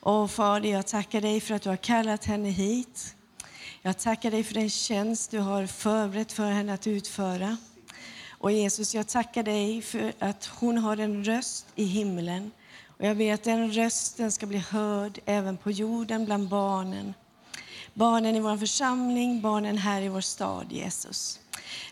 Och 0.00 0.30
Fader, 0.30 0.70
jag 0.70 0.86
tackar 0.86 1.20
dig 1.20 1.40
för 1.40 1.54
att 1.54 1.62
du 1.62 1.68
har 1.68 1.76
kallat 1.76 2.24
henne 2.24 2.48
hit. 2.48 3.14
Jag 3.82 3.98
tackar 3.98 4.30
dig 4.30 4.44
för 4.44 4.54
den 4.54 4.70
tjänst 4.70 5.30
du 5.30 5.38
har 5.38 5.66
förberett 5.66 6.32
för 6.32 6.50
henne 6.50 6.74
att 6.74 6.86
utföra. 6.86 7.56
Och 8.30 8.52
Jesus, 8.52 8.94
jag 8.94 9.08
tackar 9.08 9.42
dig 9.42 9.82
för 9.82 10.12
att 10.18 10.46
hon 10.46 10.78
har 10.78 10.96
en 10.96 11.24
röst 11.24 11.66
i 11.74 11.84
himlen. 11.84 12.50
Och 12.86 13.04
jag 13.04 13.16
ber 13.16 13.34
att 13.34 13.44
den 13.44 13.72
rösten 13.72 14.32
ska 14.32 14.46
bli 14.46 14.58
hörd 14.58 15.18
även 15.24 15.56
på 15.56 15.70
jorden 15.70 16.24
bland 16.24 16.48
barnen. 16.48 17.14
Barnen 17.98 18.36
i 18.36 18.40
vår 18.40 18.56
församling, 18.56 19.40
barnen 19.40 19.78
här 19.78 20.02
i 20.02 20.08
vår 20.08 20.20
stad, 20.20 20.66
Jesus. 20.70 21.40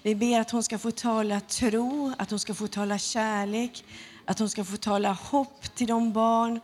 Vi 0.03 0.15
ber 0.15 0.41
att 0.41 0.51
hon 0.51 0.63
ska 0.63 0.79
få 0.79 0.91
tala 0.91 1.41
tro, 1.41 2.13
att 2.19 2.31
hon 2.31 2.39
ska 2.39 2.55
få 2.55 2.67
tala 2.67 2.99
kärlek, 2.99 3.85
att 4.25 4.39
hon 4.39 4.51
ska 4.51 4.65
få 4.65 4.77
tala 4.77 5.13
hopp 5.13 5.75
till 5.75 5.87
de 5.87 6.13
barn 6.13 6.61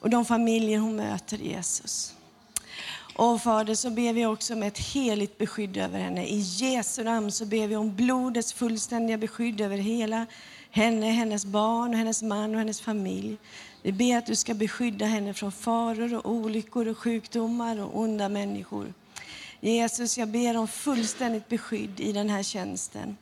och 0.00 0.10
de 0.10 0.24
familjer 0.24 0.78
hon 0.78 0.96
möter, 0.96 1.36
Jesus. 1.36 2.14
Och 3.16 3.42
Fader, 3.42 3.74
så 3.74 3.90
ber 3.90 4.12
vi 4.12 4.26
också 4.26 4.54
om 4.54 4.62
ett 4.62 4.78
heligt 4.78 5.38
beskydd 5.38 5.76
över 5.76 5.98
henne. 5.98 6.26
I 6.26 6.38
Jesu 6.38 7.04
namn 7.04 7.32
så 7.32 7.44
ber 7.44 7.66
vi 7.66 7.76
om 7.76 7.96
blodets 7.96 8.52
fullständiga 8.52 9.18
beskydd 9.18 9.60
över 9.60 9.76
hela 9.76 10.26
henne, 10.76 11.06
hennes 11.06 11.44
barn, 11.44 11.90
och 11.90 11.98
hennes 11.98 12.22
man 12.22 12.54
och 12.54 12.58
hennes 12.58 12.80
familj. 12.80 13.36
Vi 13.82 13.92
ber 13.92 14.16
att 14.16 14.26
du 14.26 14.36
ska 14.36 14.54
beskydda 14.54 15.06
henne 15.06 15.34
från 15.34 15.52
faror 15.52 16.14
och 16.14 16.30
olyckor 16.30 16.88
och 16.88 16.98
sjukdomar 16.98 17.80
och 17.80 18.00
onda 18.00 18.28
människor. 18.28 18.94
Jesus, 19.60 20.18
jag 20.18 20.28
ber 20.28 20.56
om 20.56 20.68
fullständigt 20.68 21.48
beskydd 21.48 22.00
i 22.00 22.12
den 22.12 22.30
här 22.30 22.42
tjänsten. 22.42 23.16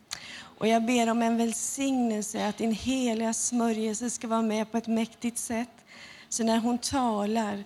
Och 0.59 0.69
jag 0.69 0.87
ber 0.87 1.11
om 1.11 1.23
en 1.23 1.37
välsignelse, 1.37 2.49
att 2.49 2.59
din 2.59 2.73
heliga 2.73 3.33
smörjelse 3.33 4.11
ska 4.11 4.29
vara 4.29 4.43
med 4.43 4.73
på 4.73 4.79
ett 4.79 4.87
mäktigt 4.87 5.39
sätt. 5.39 5.85
Så 6.29 6.45
när 6.45 6.59
hon 6.59 6.79
talar 6.79 7.65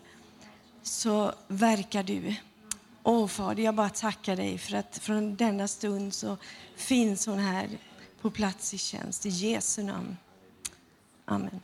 så 0.83 1.33
verkar 1.49 2.03
du. 2.03 2.35
Åh 3.03 3.27
Fader, 3.27 3.63
jag 3.63 3.75
bara 3.75 3.91
tackar 3.91 4.37
dig 4.37 4.59
för 4.59 4.77
att 4.77 4.99
från 4.99 5.37
denna 5.37 5.69
stund 5.69 6.15
så 6.15 6.37
finns 6.77 7.27
hon 7.27 7.39
här 7.39 7.69
på 8.21 8.31
plats 8.31 8.75
i 8.75 8.79
tjänst. 8.79 9.27
I 9.27 9.29
Jesu 9.29 9.83
namn. 9.83 10.17
Amen. 11.25 11.61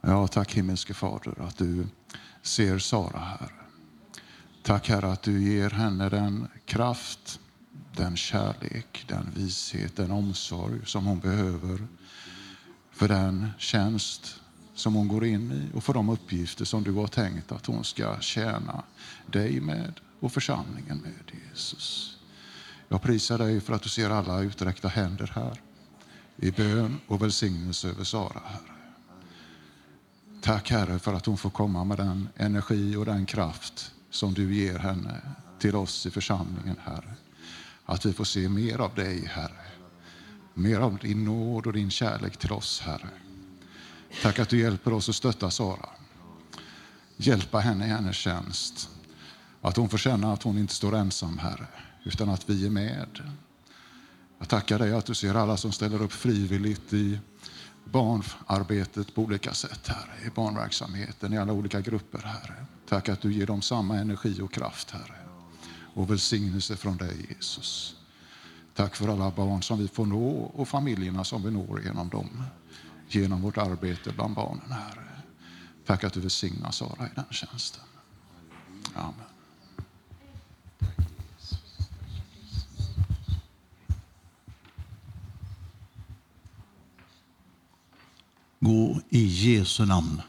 Ja, 0.00 0.28
tack 0.28 0.54
himmelske 0.54 0.94
Fader 0.94 1.42
att 1.42 1.58
du 1.58 1.86
ser 2.42 2.78
Sara 2.78 3.18
här. 3.18 3.52
Tack 4.62 4.88
Herre 4.88 5.12
att 5.12 5.22
du 5.22 5.42
ger 5.42 5.70
henne 5.70 6.08
den 6.08 6.48
kraft, 6.64 7.40
den 7.96 8.16
kärlek, 8.16 9.04
den 9.08 9.30
vishet, 9.36 9.96
den 9.96 10.10
omsorg 10.10 10.86
som 10.86 11.06
hon 11.06 11.18
behöver 11.18 11.86
för 12.90 13.08
den 13.08 13.50
tjänst 13.58 14.40
som 14.74 14.94
hon 14.94 15.08
går 15.08 15.24
in 15.24 15.52
i 15.52 15.76
och 15.76 15.84
för 15.84 15.94
de 15.94 16.08
uppgifter 16.08 16.64
som 16.64 16.82
du 16.82 16.92
har 16.92 17.06
tänkt 17.06 17.52
att 17.52 17.66
hon 17.66 17.84
ska 17.84 18.20
tjäna 18.20 18.82
dig 19.26 19.60
med 19.60 20.00
och 20.20 20.32
församlingen 20.32 20.98
med, 20.98 21.40
Jesus. 21.50 22.19
Jag 22.92 23.02
prisar 23.02 23.38
dig 23.38 23.60
för 23.60 23.72
att 23.72 23.82
du 23.82 23.88
ser 23.88 24.10
alla 24.10 24.40
uträckta 24.40 24.88
händer 24.88 25.32
här 25.34 25.60
i 26.36 26.50
bön 26.50 27.00
och 27.06 27.22
välsignelse 27.22 27.88
över 27.88 28.04
Sara, 28.04 28.40
Herre. 28.44 28.76
Tack 30.40 30.70
Herre 30.70 30.98
för 30.98 31.14
att 31.14 31.26
hon 31.26 31.38
får 31.38 31.50
komma 31.50 31.84
med 31.84 31.96
den 31.96 32.28
energi 32.36 32.96
och 32.96 33.04
den 33.04 33.26
kraft 33.26 33.92
som 34.10 34.34
du 34.34 34.54
ger 34.54 34.78
henne 34.78 35.20
till 35.58 35.76
oss 35.76 36.06
i 36.06 36.10
församlingen, 36.10 36.76
Herre. 36.84 37.14
Att 37.84 38.06
vi 38.06 38.12
får 38.12 38.24
se 38.24 38.48
mer 38.48 38.78
av 38.78 38.94
dig, 38.94 39.26
Herre. 39.26 39.66
Mer 40.54 40.80
av 40.80 40.98
din 40.98 41.24
nåd 41.24 41.66
och 41.66 41.72
din 41.72 41.90
kärlek 41.90 42.36
till 42.36 42.52
oss, 42.52 42.80
Herre. 42.80 43.08
Tack 44.22 44.38
att 44.38 44.48
du 44.48 44.60
hjälper 44.60 44.92
oss 44.92 45.08
att 45.08 45.14
stötta 45.14 45.50
Sara. 45.50 45.88
hjälpa 47.16 47.58
henne 47.58 47.86
i 47.86 47.88
hennes 47.88 48.16
tjänst. 48.16 48.88
Att 49.60 49.76
hon 49.76 49.88
får 49.88 49.98
känna 49.98 50.32
att 50.32 50.42
hon 50.42 50.58
inte 50.58 50.74
står 50.74 50.96
ensam, 50.96 51.38
Herre, 51.38 51.66
utan 52.04 52.28
att 52.28 52.50
vi 52.50 52.66
är 52.66 52.70
med. 52.70 53.20
Jag 54.38 54.48
tackar 54.48 54.78
dig 54.78 54.92
att 54.92 55.06
du 55.06 55.14
ser 55.14 55.34
alla 55.34 55.56
som 55.56 55.72
ställer 55.72 56.02
upp 56.02 56.12
frivilligt 56.12 56.92
i 56.92 57.18
barnarbetet 57.84 59.14
på 59.14 59.22
olika 59.22 59.54
sätt, 59.54 59.88
Herre. 59.88 60.26
I 60.26 60.30
barnverksamheten, 60.30 61.32
i 61.32 61.38
alla 61.38 61.52
olika 61.52 61.80
grupper, 61.80 62.18
Herre. 62.18 62.66
Tack 62.88 63.08
att 63.08 63.20
du 63.20 63.32
ger 63.32 63.46
dem 63.46 63.62
samma 63.62 63.96
energi 63.96 64.40
och 64.40 64.52
kraft, 64.52 64.90
Herre. 64.90 65.16
Och 65.94 66.10
välsignelse 66.10 66.76
från 66.76 66.96
dig, 66.96 67.26
Jesus. 67.28 67.96
Tack 68.74 68.96
för 68.96 69.08
alla 69.08 69.30
barn 69.30 69.62
som 69.62 69.78
vi 69.78 69.88
får 69.88 70.06
nå 70.06 70.28
och 70.30 70.68
familjerna 70.68 71.24
som 71.24 71.42
vi 71.42 71.50
når 71.50 71.82
genom 71.82 72.08
dem. 72.08 72.42
Genom 73.08 73.42
vårt 73.42 73.58
arbete 73.58 74.12
bland 74.12 74.34
barnen, 74.34 74.72
Herre. 74.72 75.08
Tack 75.86 76.04
att 76.04 76.12
du 76.12 76.20
välsignar 76.20 76.70
Sara 76.70 77.06
i 77.06 77.10
den 77.14 77.24
tjänsten. 77.30 77.84
Amen. 78.94 79.29
Gå 88.62 89.00
i 89.08 89.24
Jesu 89.24 89.86
namn. 89.86 90.22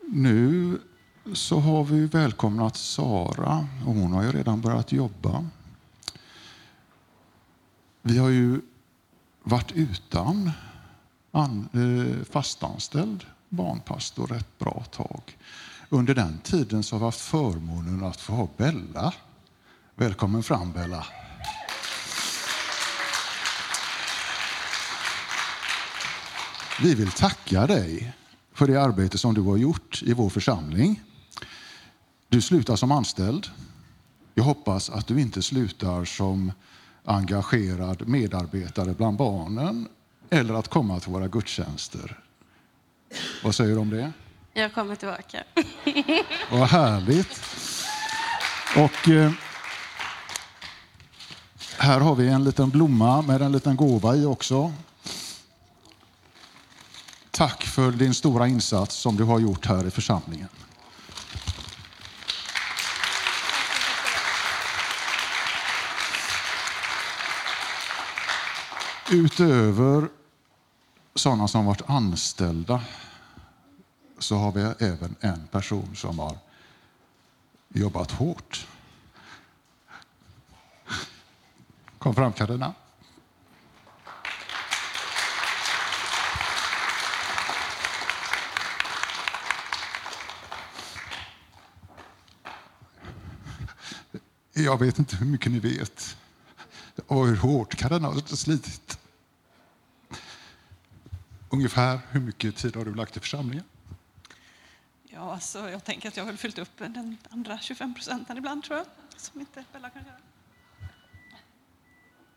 Nu 0.00 0.78
så 1.32 1.60
har 1.60 1.84
vi 1.84 2.06
välkomnat 2.06 2.76
Sara 2.76 3.68
och 3.86 3.94
hon 3.94 4.12
har 4.12 4.22
ju 4.22 4.32
redan 4.32 4.60
börjat 4.60 4.92
jobba. 4.92 5.46
Vi 8.02 8.18
har 8.18 8.28
ju 8.28 8.60
varit 9.42 9.72
utan 9.72 10.50
eh, 11.32 12.24
fastanställd 12.30 13.24
barnpastor 13.48 14.32
ett 14.32 14.58
bra 14.58 14.84
tag. 14.90 15.36
Under 15.90 16.14
den 16.14 16.38
tiden 16.38 16.82
så 16.82 16.94
har 16.94 17.00
vi 17.00 17.04
haft 17.04 17.20
förmånen 17.20 18.04
att 18.04 18.20
få 18.20 18.32
ha 18.32 18.48
Bella. 18.56 19.14
Välkommen 19.94 20.42
fram 20.42 20.72
Bella. 20.72 21.06
Vi 26.82 26.94
vill 26.94 27.10
tacka 27.10 27.66
dig 27.66 28.12
för 28.52 28.66
det 28.66 28.82
arbete 28.82 29.18
som 29.18 29.34
du 29.34 29.40
har 29.40 29.56
gjort 29.56 30.02
i 30.02 30.12
vår 30.12 30.30
församling. 30.30 31.02
Du 32.28 32.40
slutar 32.40 32.76
som 32.76 32.92
anställd. 32.92 33.46
Jag 34.34 34.44
hoppas 34.44 34.90
att 34.90 35.06
du 35.06 35.20
inte 35.20 35.42
slutar 35.42 36.04
som 36.04 36.52
engagerad 37.04 38.08
medarbetare 38.08 38.94
bland 38.94 39.16
barnen 39.16 39.88
eller 40.30 40.54
att 40.54 40.68
komma 40.68 41.00
till 41.00 41.12
våra 41.12 41.28
gudstjänster. 41.28 42.18
Vad 43.44 43.54
säger 43.54 43.74
du 43.74 43.80
om 43.80 43.90
det? 43.90 44.12
Jag 44.58 44.74
kommer 44.74 44.94
tillbaka. 44.94 45.44
Vad 46.50 46.68
härligt. 46.68 47.40
Och 48.76 49.08
eh, 49.08 49.32
här 51.78 52.00
har 52.00 52.14
vi 52.14 52.28
en 52.28 52.44
liten 52.44 52.70
blomma 52.70 53.22
med 53.22 53.42
en 53.42 53.52
liten 53.52 53.76
gåva 53.76 54.16
i 54.16 54.24
också. 54.24 54.72
Tack 57.30 57.64
för 57.64 57.90
din 57.90 58.14
stora 58.14 58.48
insats 58.48 58.96
som 58.96 59.16
du 59.16 59.24
har 59.24 59.38
gjort 59.38 59.66
här 59.66 59.86
i 59.86 59.90
församlingen. 59.90 60.48
Utöver 69.10 70.08
sådana 71.14 71.48
som 71.48 71.66
varit 71.66 71.82
anställda 71.90 72.80
så 74.18 74.36
har 74.36 74.52
vi 74.52 74.60
även 74.86 75.16
en 75.20 75.46
person 75.46 75.96
som 75.96 76.18
har 76.18 76.38
jobbat 77.68 78.10
hårt. 78.10 78.66
Kom 81.98 82.14
fram, 82.14 82.32
Karina. 82.32 82.74
Jag 94.52 94.78
vet 94.78 94.98
inte 94.98 95.16
hur 95.16 95.26
mycket 95.26 95.52
ni 95.52 95.58
vet 95.58 96.16
och 97.06 97.26
hur 97.26 97.36
hårt 97.36 97.76
Karina 97.76 98.08
har 98.08 98.36
slitit. 98.36 98.98
Ungefär 101.50 102.00
hur 102.10 102.20
mycket 102.20 102.56
tid 102.56 102.76
har 102.76 102.84
du 102.84 102.94
lagt 102.94 103.16
i 103.16 103.20
församlingen? 103.20 103.64
Ja, 105.18 105.32
alltså, 105.32 105.70
jag 105.70 105.84
tänker 105.84 106.08
att 106.08 106.16
jag 106.16 106.24
har 106.24 106.26
väl 106.26 106.38
fyllt 106.38 106.58
upp 106.58 106.78
den 106.78 107.16
andra 107.30 107.58
25 107.58 107.94
procenten 107.94 108.38
ibland, 108.38 108.64
tror 108.64 108.78
jag, 108.78 108.86
som 109.16 109.40
inte 109.40 109.64
Bella 109.72 109.90
kan 109.90 110.02
göra. 110.04 110.14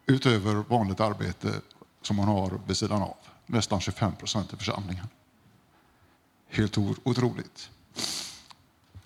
Utöver 0.06 0.54
vanligt 0.54 1.00
arbete 1.00 1.62
som 2.02 2.18
hon 2.18 2.28
har 2.28 2.60
vid 2.68 2.78
sidan 2.78 3.02
av. 3.02 3.18
Nästan 3.46 3.82
25 3.82 4.16
procent 4.16 4.54
i 4.54 4.58
församlingen. 4.58 5.08
Helt 6.50 6.78
otroligt. 6.78 7.70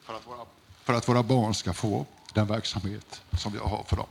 För 0.01 0.13
att, 0.13 0.27
våra, 0.27 0.45
för 0.83 0.93
att 0.93 1.09
våra 1.09 1.23
barn 1.23 1.53
ska 1.53 1.73
få 1.73 2.05
den 2.33 2.47
verksamhet 2.47 3.21
som 3.37 3.51
vi 3.51 3.57
har 3.57 3.83
för 3.83 3.95
dem. 3.95 4.07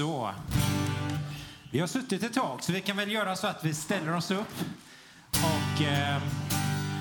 Så. 0.00 0.30
Vi 1.80 1.82
har 1.82 1.88
suttit 1.88 2.22
ett 2.22 2.34
tag, 2.34 2.62
så 2.62 2.72
vi 2.72 2.80
kan 2.80 2.96
väl 2.96 3.12
göra 3.12 3.36
så 3.36 3.46
att 3.46 3.64
vi 3.64 3.74
ställer 3.74 4.16
oss 4.16 4.30
upp 4.30 4.54
och 5.30 5.82
eh, 5.82 6.18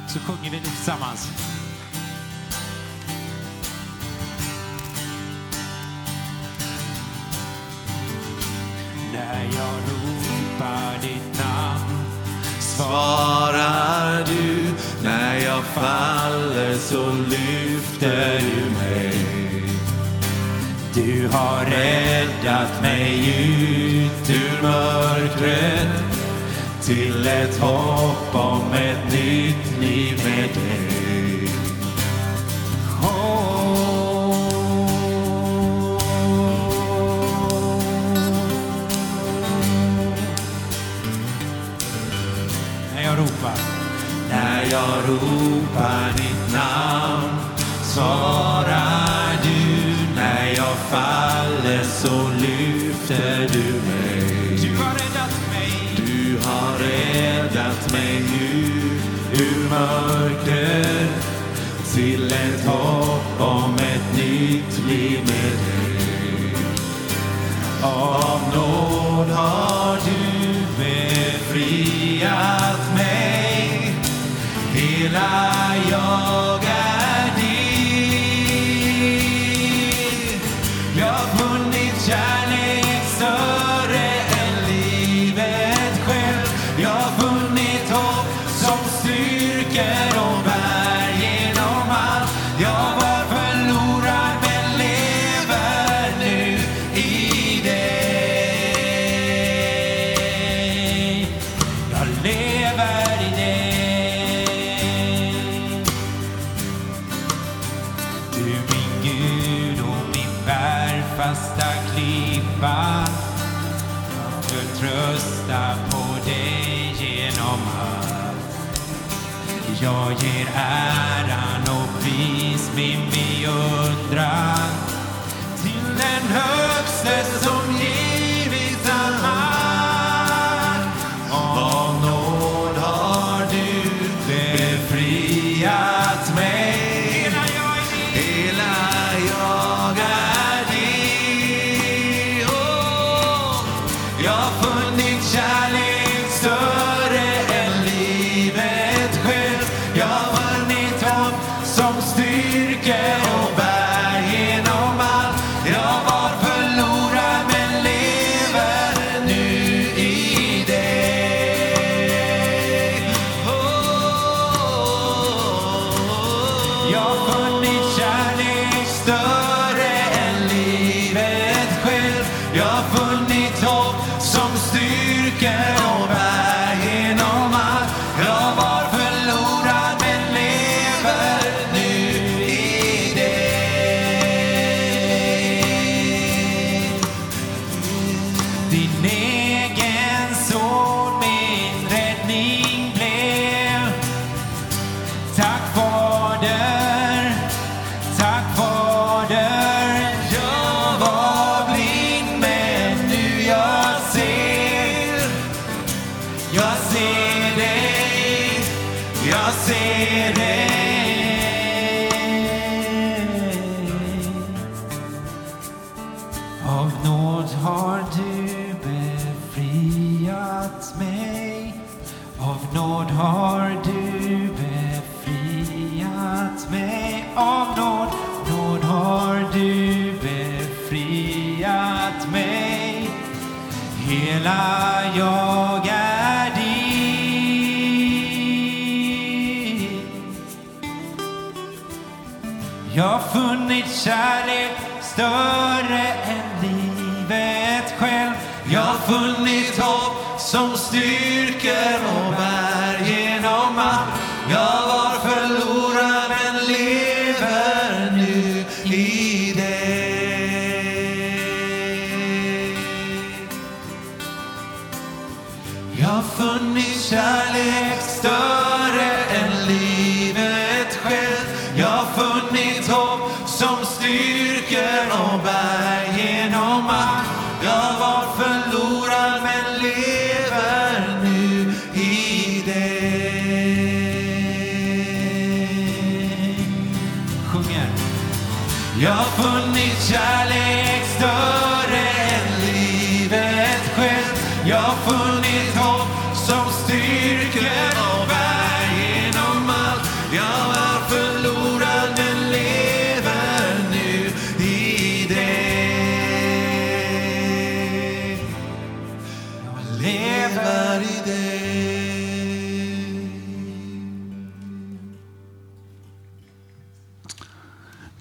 så 0.08 0.20
sjunger 0.20 0.52
vi 0.52 0.58
lite 0.58 0.70
tillsammans. 0.70 1.28
När 9.14 9.44
jag 9.44 9.76
ropar 9.90 11.02
ditt 11.02 11.40
namn 11.40 12.06
svarar 12.60 14.26
du. 14.26 14.74
När 15.04 15.36
jag 15.36 15.64
faller 15.64 16.78
så 16.78 17.12
lyfter 17.12 18.40
du 18.40 18.72
mig. 18.72 19.09
Du 20.94 21.28
har 21.32 21.66
räddat 21.66 22.82
mig 22.82 23.30
ut 24.04 24.30
ur 24.30 24.62
mörkret 24.62 26.04
till 26.82 27.28
ett 27.28 27.60
hopp 27.60 28.36
om 28.36 28.74
ett 28.74 29.14
nytt 29.14 29.80
liv 29.80 30.22
med 30.26 30.50
dig. 30.50 31.50
När 42.96 43.04
jag 43.04 43.18
ropar. 43.18 43.60
När 44.30 44.64
jag 44.72 45.10
ropar 45.10 46.12
ditt 46.18 46.54
namn 46.54 47.38
svarar 47.84 49.09
faller 50.92 51.84
så 51.84 52.30
lyfter 52.30 53.48
du 53.54 53.74
mig. 53.74 54.58
Du 54.62 54.70
har 54.78 54.94
räddat 54.94 55.36
mig. 55.52 55.72
Du 55.98 56.38
har 56.48 56.78
räddat 56.78 57.92
mig 57.92 58.18
ut 58.18 59.42
ur 59.42 59.70
mörker 59.70 61.08
till 61.94 62.32
ett 62.32 62.66
hopp 62.66 63.42
om 63.42 63.74
ett 63.76 64.18
nytt 64.18 64.80
liv 64.88 65.20
med 65.20 65.52
dig. 65.66 66.56
Av 67.84 68.42
nåd 68.56 69.30
har 69.30 69.98
du 70.06 70.54
befriat 70.84 72.32
mig. 72.96 73.94
Hela 74.74 75.50
jag 75.92 76.69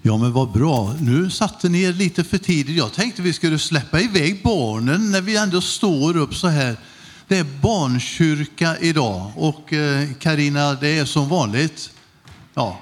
Ja, 0.09 0.17
men 0.17 0.33
vad 0.33 0.51
bra. 0.51 0.95
Nu 0.99 1.29
satte 1.29 1.69
ni 1.69 1.81
er 1.81 1.93
lite 1.93 2.23
för 2.23 2.37
tidigt. 2.37 2.77
Jag 2.77 2.93
tänkte 2.93 3.21
vi 3.21 3.33
skulle 3.33 3.59
släppa 3.59 4.01
iväg 4.01 4.43
barnen 4.43 5.11
när 5.11 5.21
vi 5.21 5.37
ändå 5.37 5.61
står 5.61 6.17
upp 6.17 6.35
så 6.35 6.47
här. 6.47 6.77
Det 7.27 7.37
är 7.37 7.43
barnkyrka 7.43 8.77
idag 8.77 9.31
och 9.35 9.73
eh, 9.73 10.09
Karina, 10.19 10.73
det 10.73 10.87
är 10.87 11.05
som 11.05 11.29
vanligt. 11.29 11.91
Ja. 12.53 12.79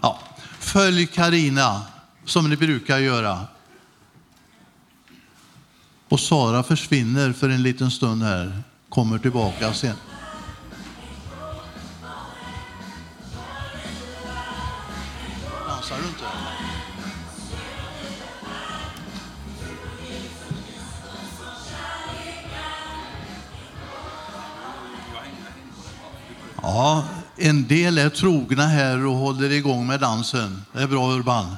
ja. 0.00 0.20
Följ 0.58 1.06
Karina 1.06 1.82
som 2.24 2.50
ni 2.50 2.56
brukar 2.56 2.98
göra. 2.98 3.46
Och 6.08 6.20
Sara 6.20 6.62
försvinner 6.62 7.32
för 7.32 7.48
en 7.48 7.62
liten 7.62 7.90
stund 7.90 8.22
här, 8.22 8.62
kommer 8.88 9.18
tillbaka 9.18 9.74
sen. 9.74 9.96
är 28.06 28.10
trogna 28.10 28.66
här 28.66 29.06
och 29.06 29.14
håller 29.14 29.50
igång 29.50 29.86
med 29.86 30.00
dansen. 30.00 30.62
Det 30.72 30.82
är 30.82 30.86
bra 30.86 31.12
Urban. 31.12 31.56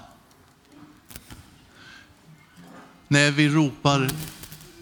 När 3.09 3.31
vi 3.31 3.49
ropar 3.49 4.11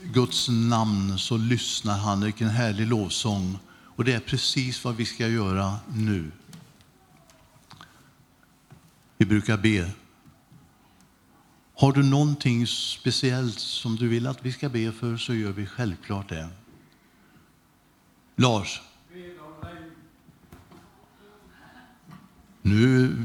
Guds 0.02 0.48
namn 0.48 1.18
så 1.18 1.36
lyssnar 1.36 1.98
han. 1.98 2.20
Vilken 2.24 2.48
härlig 2.48 2.86
lovsång. 2.86 3.58
Och 3.68 4.04
det 4.04 4.12
är 4.12 4.20
precis 4.20 4.84
vad 4.84 4.96
vi 4.96 5.04
ska 5.04 5.28
göra 5.28 5.76
nu. 5.94 6.30
Vi 9.18 9.26
brukar 9.26 9.56
be. 9.56 9.90
Har 11.74 11.92
du 11.92 12.02
någonting 12.02 12.66
speciellt 12.66 13.58
som 13.58 13.96
du 13.96 14.08
vill 14.08 14.26
att 14.26 14.44
vi 14.44 14.52
ska 14.52 14.68
be 14.68 14.92
för 14.92 15.16
så 15.16 15.34
gör 15.34 15.52
vi 15.52 15.66
självklart 15.66 16.28
det. 16.28 16.48
Lars, 18.36 18.80
Nu 22.66 23.16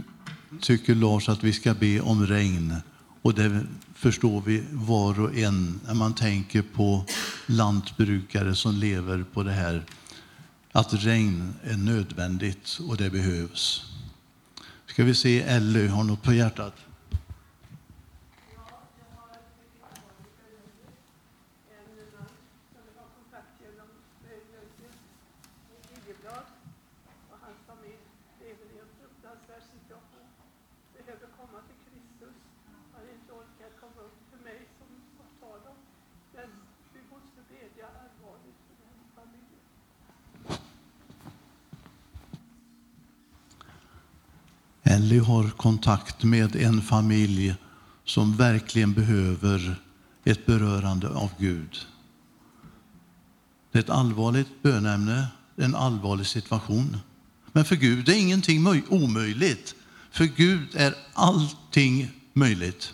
tycker 0.60 0.96
Lars 0.96 1.30
att 1.30 1.44
vi 1.44 1.54
ska 1.54 1.74
be 1.74 2.02
om 2.02 2.28
regn. 2.28 2.76
Och 3.22 3.34
det 3.34 3.66
förstår 3.96 4.42
vi 4.42 4.64
var 4.72 5.20
och 5.20 5.38
en 5.38 5.80
när 5.86 5.94
man 5.94 6.14
tänker 6.14 6.62
på 6.62 7.06
lantbrukare 7.46 8.56
som 8.56 8.76
lever 8.76 9.26
på 9.34 9.44
det 9.44 9.52
här. 9.52 9.86
Att 10.72 10.94
regn 10.94 11.54
är 11.64 11.78
nödvändigt 11.78 12.80
och 12.88 12.98
det 12.98 13.10
behövs. 13.10 13.84
Ska 14.86 15.04
vi 15.04 15.16
se, 15.16 15.42
Elly 15.42 15.88
har 15.88 16.04
något 16.04 16.24
på 16.24 16.34
hjärtat? 16.34 16.76
Ellie 44.92 45.20
har 45.20 45.50
kontakt 45.50 46.24
med 46.24 46.56
en 46.56 46.82
familj 46.82 47.56
som 48.06 48.38
verkligen 48.38 48.94
behöver 48.94 49.82
ett 50.24 50.46
berörande 50.46 51.10
av 51.10 51.30
Gud. 51.40 51.78
Det 53.72 53.80
är 53.80 53.84
ett 53.84 53.90
allvarligt 53.90 54.62
bönämne, 54.62 55.28
en 55.56 55.76
allvarlig 55.76 56.28
situation. 56.28 56.98
Men 57.52 57.66
för 57.66 57.76
Gud 57.76 58.10
är 58.10 58.14
ingenting 58.14 58.68
omöjligt. 58.90 59.76
För 60.12 60.26
Gud 60.26 60.76
är 60.76 60.96
allting 61.14 62.12
möjligt. 62.34 62.94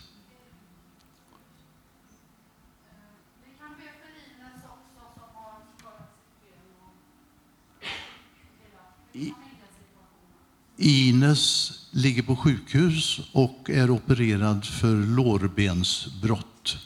Ines 10.77 11.71
ligger 11.91 12.23
på 12.23 12.35
sjukhus 12.35 13.19
och 13.31 13.69
är 13.69 13.89
opererad 13.89 14.65
för 14.65 14.95
lårbensbrott. 14.95 16.77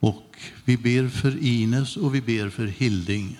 Och 0.00 0.38
vi 0.64 0.76
ber 0.76 1.08
för 1.08 1.44
Ines 1.44 1.96
och 1.96 2.14
vi 2.14 2.20
ber 2.20 2.50
för 2.50 2.66
Hilding. 2.66 3.38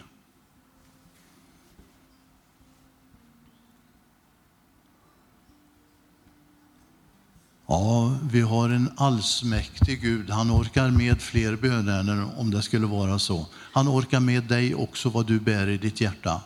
Ja, 7.66 8.18
vi 8.32 8.40
har 8.40 8.70
en 8.70 8.90
allsmäktig 8.96 10.00
Gud. 10.00 10.30
Han 10.30 10.50
orkar 10.50 10.90
med 10.90 11.22
fler 11.22 11.56
bönämnen 11.56 12.24
om 12.36 12.50
det 12.50 12.62
skulle 12.62 12.86
vara 12.86 13.18
så. 13.18 13.46
Han 13.72 13.88
orkar 13.88 14.20
med 14.20 14.44
dig 14.44 14.74
också 14.74 15.08
vad 15.08 15.26
du 15.26 15.40
bär 15.40 15.66
i 15.68 15.78
ditt 15.78 16.00
hjärta. 16.00 16.42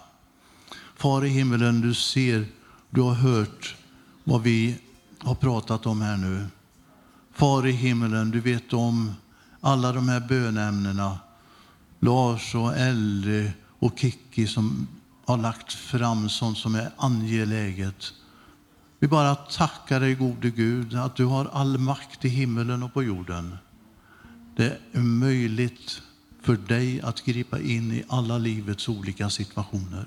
Far 0.96 1.24
i 1.24 1.28
himmelen, 1.28 1.80
du 1.80 1.94
ser, 1.94 2.46
du 2.94 3.00
har 3.00 3.14
hört 3.14 3.76
vad 4.24 4.42
vi 4.42 4.76
har 5.18 5.34
pratat 5.34 5.86
om 5.86 6.00
här 6.00 6.16
nu. 6.16 6.46
Far 7.32 7.66
i 7.66 7.70
himmelen, 7.70 8.30
du 8.30 8.40
vet 8.40 8.72
om 8.72 9.12
alla 9.60 9.92
de 9.92 10.08
här 10.08 10.20
bönämnena. 10.20 11.18
Lars 12.00 12.54
och 12.54 12.76
Elle 12.76 13.52
och 13.78 13.98
Kikki 13.98 14.46
som 14.46 14.88
har 15.24 15.36
lagt 15.36 15.72
fram 15.72 16.28
sånt 16.28 16.58
som 16.58 16.74
är 16.74 16.90
angeläget. 16.96 18.12
Vi 18.98 19.08
bara 19.08 19.34
tackar 19.34 20.00
dig 20.00 20.14
gode 20.14 20.50
Gud 20.50 20.94
att 20.94 21.16
du 21.16 21.24
har 21.24 21.50
all 21.52 21.78
makt 21.78 22.24
i 22.24 22.28
himmelen 22.28 22.82
och 22.82 22.94
på 22.94 23.02
jorden. 23.02 23.56
Det 24.56 24.78
är 24.92 25.00
möjligt 25.00 26.02
för 26.42 26.56
dig 26.56 27.00
att 27.00 27.24
gripa 27.24 27.60
in 27.60 27.92
i 27.92 28.04
alla 28.08 28.38
livets 28.38 28.88
olika 28.88 29.30
situationer. 29.30 30.06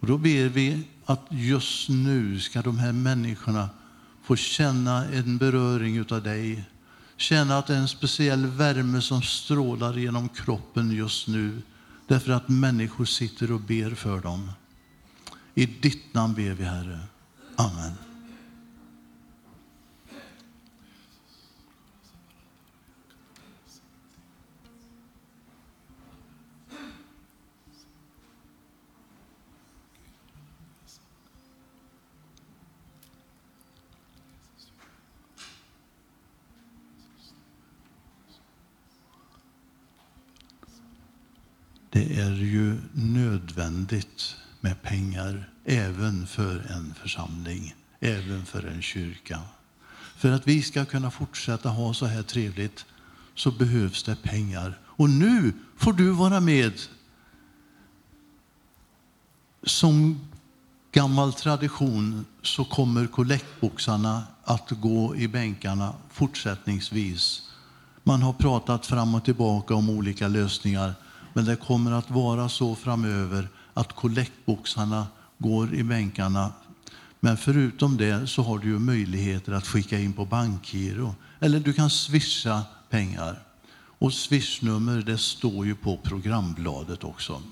Och 0.00 0.06
då 0.06 0.18
ber 0.18 0.48
vi 0.48 0.84
att 1.08 1.26
just 1.30 1.88
nu 1.88 2.40
ska 2.40 2.62
de 2.62 2.78
här 2.78 2.92
människorna 2.92 3.68
få 4.22 4.36
känna 4.36 5.04
en 5.04 5.38
beröring 5.38 6.00
av 6.10 6.22
dig. 6.22 6.64
Känna 7.16 7.58
att 7.58 7.66
det 7.66 7.74
är 7.74 7.78
en 7.78 7.88
speciell 7.88 8.46
värme 8.46 9.00
som 9.02 9.22
strålar 9.22 9.94
genom 9.94 10.28
kroppen 10.28 10.90
just 10.90 11.28
nu. 11.28 11.62
Därför 12.06 12.32
att 12.32 12.48
människor 12.48 13.04
sitter 13.04 13.52
och 13.52 13.60
ber 13.60 13.90
för 13.90 14.20
dem. 14.20 14.50
I 15.54 15.66
ditt 15.66 16.14
namn 16.14 16.34
ber 16.34 16.54
vi, 16.54 16.64
Herre. 16.64 16.98
Amen. 17.56 18.07
Det 41.98 42.20
är 42.20 42.34
ju 42.34 42.80
nödvändigt 42.92 44.36
med 44.60 44.82
pengar 44.82 45.50
även 45.64 46.26
för 46.26 46.66
en 46.70 46.94
församling, 46.94 47.74
även 48.00 48.44
för 48.44 48.66
en 48.66 48.82
kyrka. 48.82 49.40
För 50.16 50.32
att 50.32 50.48
vi 50.48 50.62
ska 50.62 50.84
kunna 50.84 51.10
fortsätta 51.10 51.68
ha 51.68 51.94
så 51.94 52.06
här 52.06 52.22
trevligt 52.22 52.84
så 53.34 53.50
behövs 53.50 54.02
det 54.02 54.22
pengar. 54.22 54.78
Och 54.84 55.10
nu 55.10 55.52
får 55.76 55.92
du 55.92 56.10
vara 56.10 56.40
med 56.40 56.72
som 59.62 60.20
gammal 60.92 61.32
tradition 61.32 62.24
så 62.42 62.64
kommer 62.64 63.06
kollektboxarna 63.06 64.22
att 64.44 64.70
gå 64.70 65.16
i 65.16 65.28
bänkarna 65.28 65.94
fortsättningsvis. 66.10 67.42
Man 68.02 68.22
har 68.22 68.32
pratat 68.32 68.86
fram 68.86 69.14
och 69.14 69.24
tillbaka 69.24 69.74
om 69.74 69.90
olika 69.90 70.28
lösningar, 70.28 70.94
men 71.38 71.44
det 71.44 71.56
kommer 71.56 71.92
att 71.92 72.10
vara 72.10 72.48
så 72.48 72.74
framöver 72.74 73.48
att 73.74 73.92
kollektboxarna 73.92 75.06
går 75.38 75.74
i 75.74 75.82
bänkarna. 75.82 76.52
Men 77.20 77.36
förutom 77.36 77.96
det 77.96 78.26
så 78.26 78.42
har 78.42 78.58
du 78.58 78.68
ju 78.68 78.78
möjligheter 78.78 79.52
att 79.52 79.66
skicka 79.66 79.98
in 79.98 80.12
på 80.12 80.24
bankgiro 80.24 81.14
eller 81.40 81.60
du 81.60 81.72
kan 81.72 81.90
swisha 81.90 82.62
pengar. 82.90 83.42
Och 83.98 84.12
swishnummer 84.12 85.02
det 85.02 85.18
står 85.18 85.66
ju 85.66 85.74
på 85.74 85.96
programbladet 85.96 87.04
också. 87.04 87.42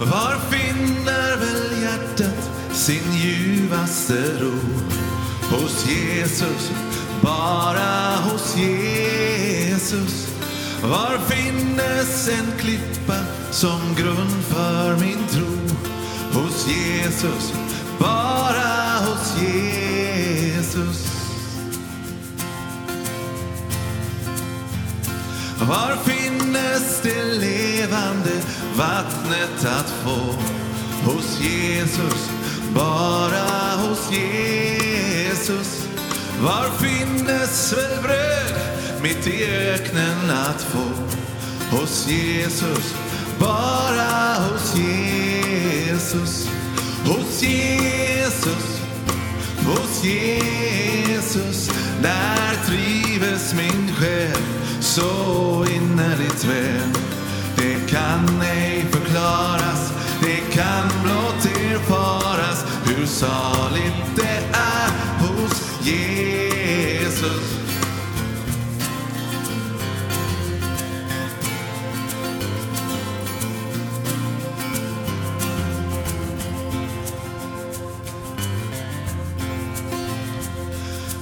Var 0.00 0.36
finner 0.50 1.36
väl 1.36 1.82
hjärtat 1.82 2.50
sin 2.72 3.14
ljuvaste 3.14 4.38
ro? 4.40 4.52
Hos 5.50 5.86
Jesus, 5.88 6.70
bara 7.22 8.16
hos 8.16 8.56
Jesus. 8.56 10.28
Var 10.82 11.18
finnes 11.28 12.28
en 12.28 12.58
klippa 12.58 13.16
som 13.50 13.80
grund 13.96 14.44
för 14.48 14.96
min 14.96 15.28
tro? 15.30 15.76
Hos 16.32 16.66
Jesus, 16.68 17.52
bara 17.98 18.98
hos 19.06 19.42
Jesus. 19.42 21.06
Var 25.60 25.96
finnes 26.04 27.00
det 27.02 27.24
levande 27.24 28.30
vattnet 28.80 29.64
att 29.64 29.90
få? 30.04 30.34
Hos 31.10 31.40
Jesus, 31.40 32.30
bara 32.74 33.76
hos 33.76 34.12
Jesus. 34.12 35.86
Var 36.42 36.70
finnes 36.78 37.72
väl 37.72 38.02
bröd 38.02 38.60
mitt 39.02 39.26
i 39.26 39.44
öknen 39.44 40.30
att 40.30 40.62
få. 40.62 40.88
Hos 41.76 42.08
Jesus, 42.08 42.94
bara 43.38 44.34
hos 44.34 44.76
Jesus. 44.76 46.48
Hos 47.04 47.42
Jesus, 47.42 48.80
hos 49.66 50.04
Jesus. 50.04 51.70
Där 52.02 52.66
trives 52.66 53.54
min 53.54 53.94
själ 53.94 54.42
så 54.80 55.66
innerligt 55.74 56.44
väl. 56.44 57.19
Det 57.62 57.90
kan 57.90 58.42
ej 58.42 58.86
förklaras, 58.90 59.92
det 60.20 60.54
kan 60.54 60.88
blott 61.02 61.44
erfaras 61.44 62.64
hur 62.84 63.06
saligt 63.06 64.16
det 64.16 64.42
är 64.52 64.90
hos 65.18 65.86
Jesus. 65.86 67.60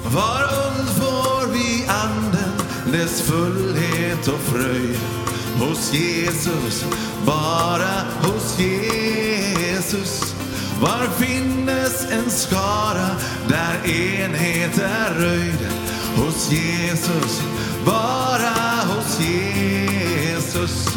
Var 0.05 0.43
und 0.43 0.89
får 0.89 1.53
vi 1.53 1.87
anden, 1.89 2.53
dess 2.93 3.23
fullhet 3.23 4.29
och 4.29 4.41
fröjd. 4.41 5.28
Hos 5.59 5.93
Jesus, 5.93 6.85
bara 7.27 8.07
hos 8.23 8.59
Jesus. 8.59 10.35
Var 10.81 11.09
finnes 11.19 12.11
en 12.11 12.31
skara 12.31 13.11
där 13.49 13.91
enhet 13.91 14.79
är 14.79 15.15
röjd? 15.15 15.69
Hos 16.17 16.53
Jesus, 16.53 17.43
bara 17.85 18.85
hos 18.87 19.21
Jesus. 19.21 20.89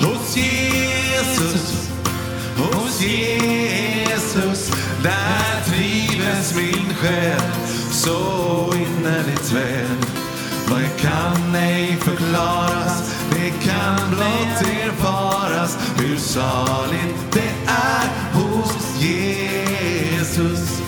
Hos 0.00 0.36
Jesus, 0.36 1.90
hos 2.56 3.00
Jesus. 3.02 4.70
Där 5.02 5.64
trives 5.64 6.54
min 6.54 6.94
själ 6.94 7.42
så 7.92 8.74
innerligt 8.74 9.52
väl. 9.52 10.27
Det 10.68 11.02
kan 11.02 11.54
ej 11.54 11.96
förklaras, 12.00 13.14
det 13.30 13.50
kan 13.50 14.10
blott 14.10 14.72
erfaras 14.82 15.78
hur 15.96 16.16
saligt 16.16 17.32
det 17.32 17.52
är 17.66 18.08
hos 18.34 19.02
Jesus. 19.02 20.78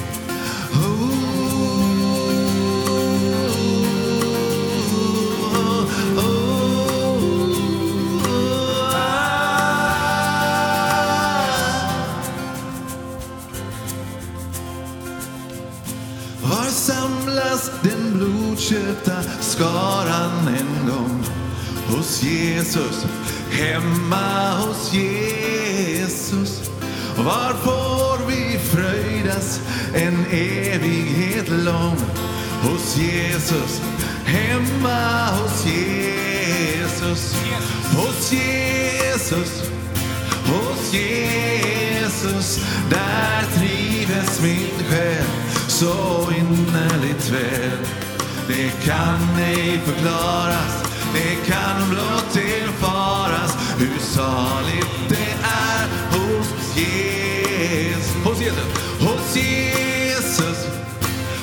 Var 16.42 16.70
samlas 16.70 17.70
den 17.82 18.12
blodköpta 18.14 19.22
skaran 19.60 20.48
en 20.48 20.88
gång? 20.88 21.24
Hos 21.88 22.22
Jesus, 22.22 23.06
hemma 23.50 24.58
hos 24.58 24.92
Jesus. 24.94 26.70
Var 27.16 27.54
får 27.64 28.26
vi 28.26 28.58
fröjdas 28.58 29.60
en 29.94 30.26
evighet 30.30 31.48
lång? 31.48 31.96
Hos 32.62 32.96
Jesus, 32.96 33.80
hemma 34.24 35.26
hos 35.26 35.66
Jesus. 35.66 37.34
Hos 37.96 38.32
Jesus, 38.32 39.70
hos 40.46 40.94
Jesus. 40.94 42.60
Där 42.90 43.58
trives 43.58 44.40
min 44.42 44.88
själ 44.88 45.24
så 45.68 46.28
innerligt 46.38 47.30
väl. 47.30 48.09
Det 48.56 48.70
kan 48.84 49.38
ej 49.38 49.80
förklaras, 49.84 50.82
det 51.14 51.52
kan 51.52 51.90
blott 51.90 52.36
erfaras 52.36 53.56
hur 53.78 53.98
saligt 54.00 55.08
det 55.08 55.34
är 55.42 55.86
hos 56.10 56.76
Jesus. 56.76 58.14
Hos 58.24 58.40
Jesus, 58.40 58.66
hos 59.00 59.36
Jesus, 59.36 60.66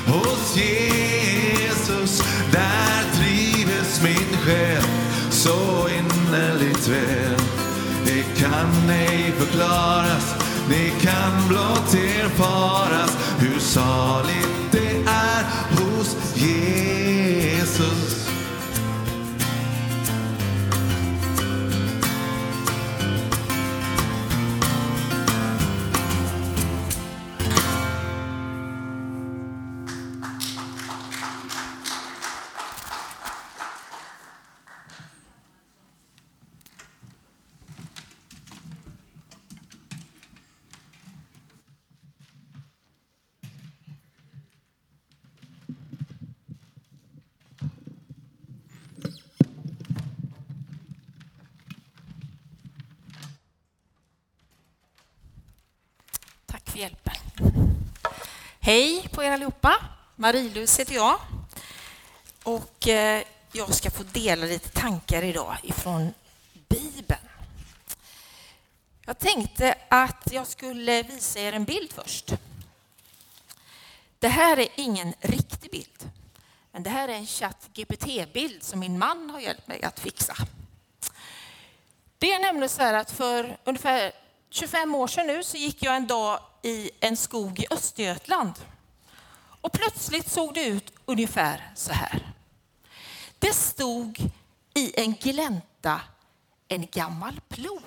hos 0.05 0.57
Jesus. 0.57 2.23
Där 2.51 3.03
trives 3.17 4.01
min 4.03 4.37
själ 4.45 4.83
så 5.29 5.87
innerligt 5.87 6.87
väl. 6.87 7.39
Det 8.05 8.41
kan 8.41 8.89
ej 8.89 9.33
förklaras, 9.37 10.35
det 10.69 10.89
kan 11.01 11.47
blott 11.47 11.93
erfaras 11.93 13.17
hur 13.39 13.59
saligt 13.59 14.71
det 14.71 14.95
är 15.05 15.43
hos 15.71 16.15
Jesus. 16.35 16.86
Tack 17.78 18.06
på 59.18 59.24
er 59.24 59.32
allihopa. 59.32 59.76
Marie-Louise 60.15 60.82
heter 60.82 60.95
jag. 60.95 61.20
Och 62.43 62.88
eh, 62.88 63.24
jag 63.51 63.74
ska 63.74 63.91
få 63.91 64.03
dela 64.03 64.45
lite 64.45 64.70
tankar 64.70 65.24
idag 65.24 65.57
ifrån 65.63 66.13
Bibeln. 66.70 67.30
Jag 69.05 69.20
tänkte 69.20 69.76
att 69.89 70.28
jag 70.32 70.47
skulle 70.47 71.03
visa 71.03 71.39
er 71.39 71.53
en 71.53 71.63
bild 71.63 71.93
först. 71.93 72.34
Det 74.20 74.28
här 74.28 74.59
är 74.59 74.68
ingen 74.76 75.13
riktig 75.20 75.72
bild. 75.72 76.09
Men 76.72 76.84
det 76.84 76.89
här 76.89 77.07
är 77.07 77.13
en 77.13 77.28
ChatGPT-bild 77.28 78.63
som 78.63 78.80
min 78.80 78.99
man 78.99 79.30
har 79.30 79.39
hjälpt 79.39 79.68
mig 79.68 79.84
att 79.84 79.99
fixa. 79.99 80.36
Det 82.18 82.32
är 82.32 82.39
nämligen 82.39 82.70
så 82.70 82.82
här 82.82 82.93
att 82.93 83.11
för 83.11 83.57
ungefär 83.63 84.11
25 84.49 84.95
år 84.95 85.07
sedan 85.07 85.28
nu 85.28 85.43
så 85.43 85.57
gick 85.57 85.84
jag 85.84 85.95
en 85.95 86.07
dag 86.07 86.39
i 86.61 86.91
en 86.99 87.18
skog 87.18 87.59
i 87.59 87.65
Östergötland. 87.70 88.53
Och 89.61 89.71
plötsligt 89.71 90.31
såg 90.31 90.53
det 90.53 90.65
ut 90.65 90.93
ungefär 91.05 91.71
så 91.75 91.93
här. 91.93 92.33
Det 93.39 93.53
stod 93.53 94.31
i 94.73 94.99
en 95.01 95.13
glänta 95.13 96.01
en 96.67 96.87
gammal 96.91 97.41
plog. 97.47 97.81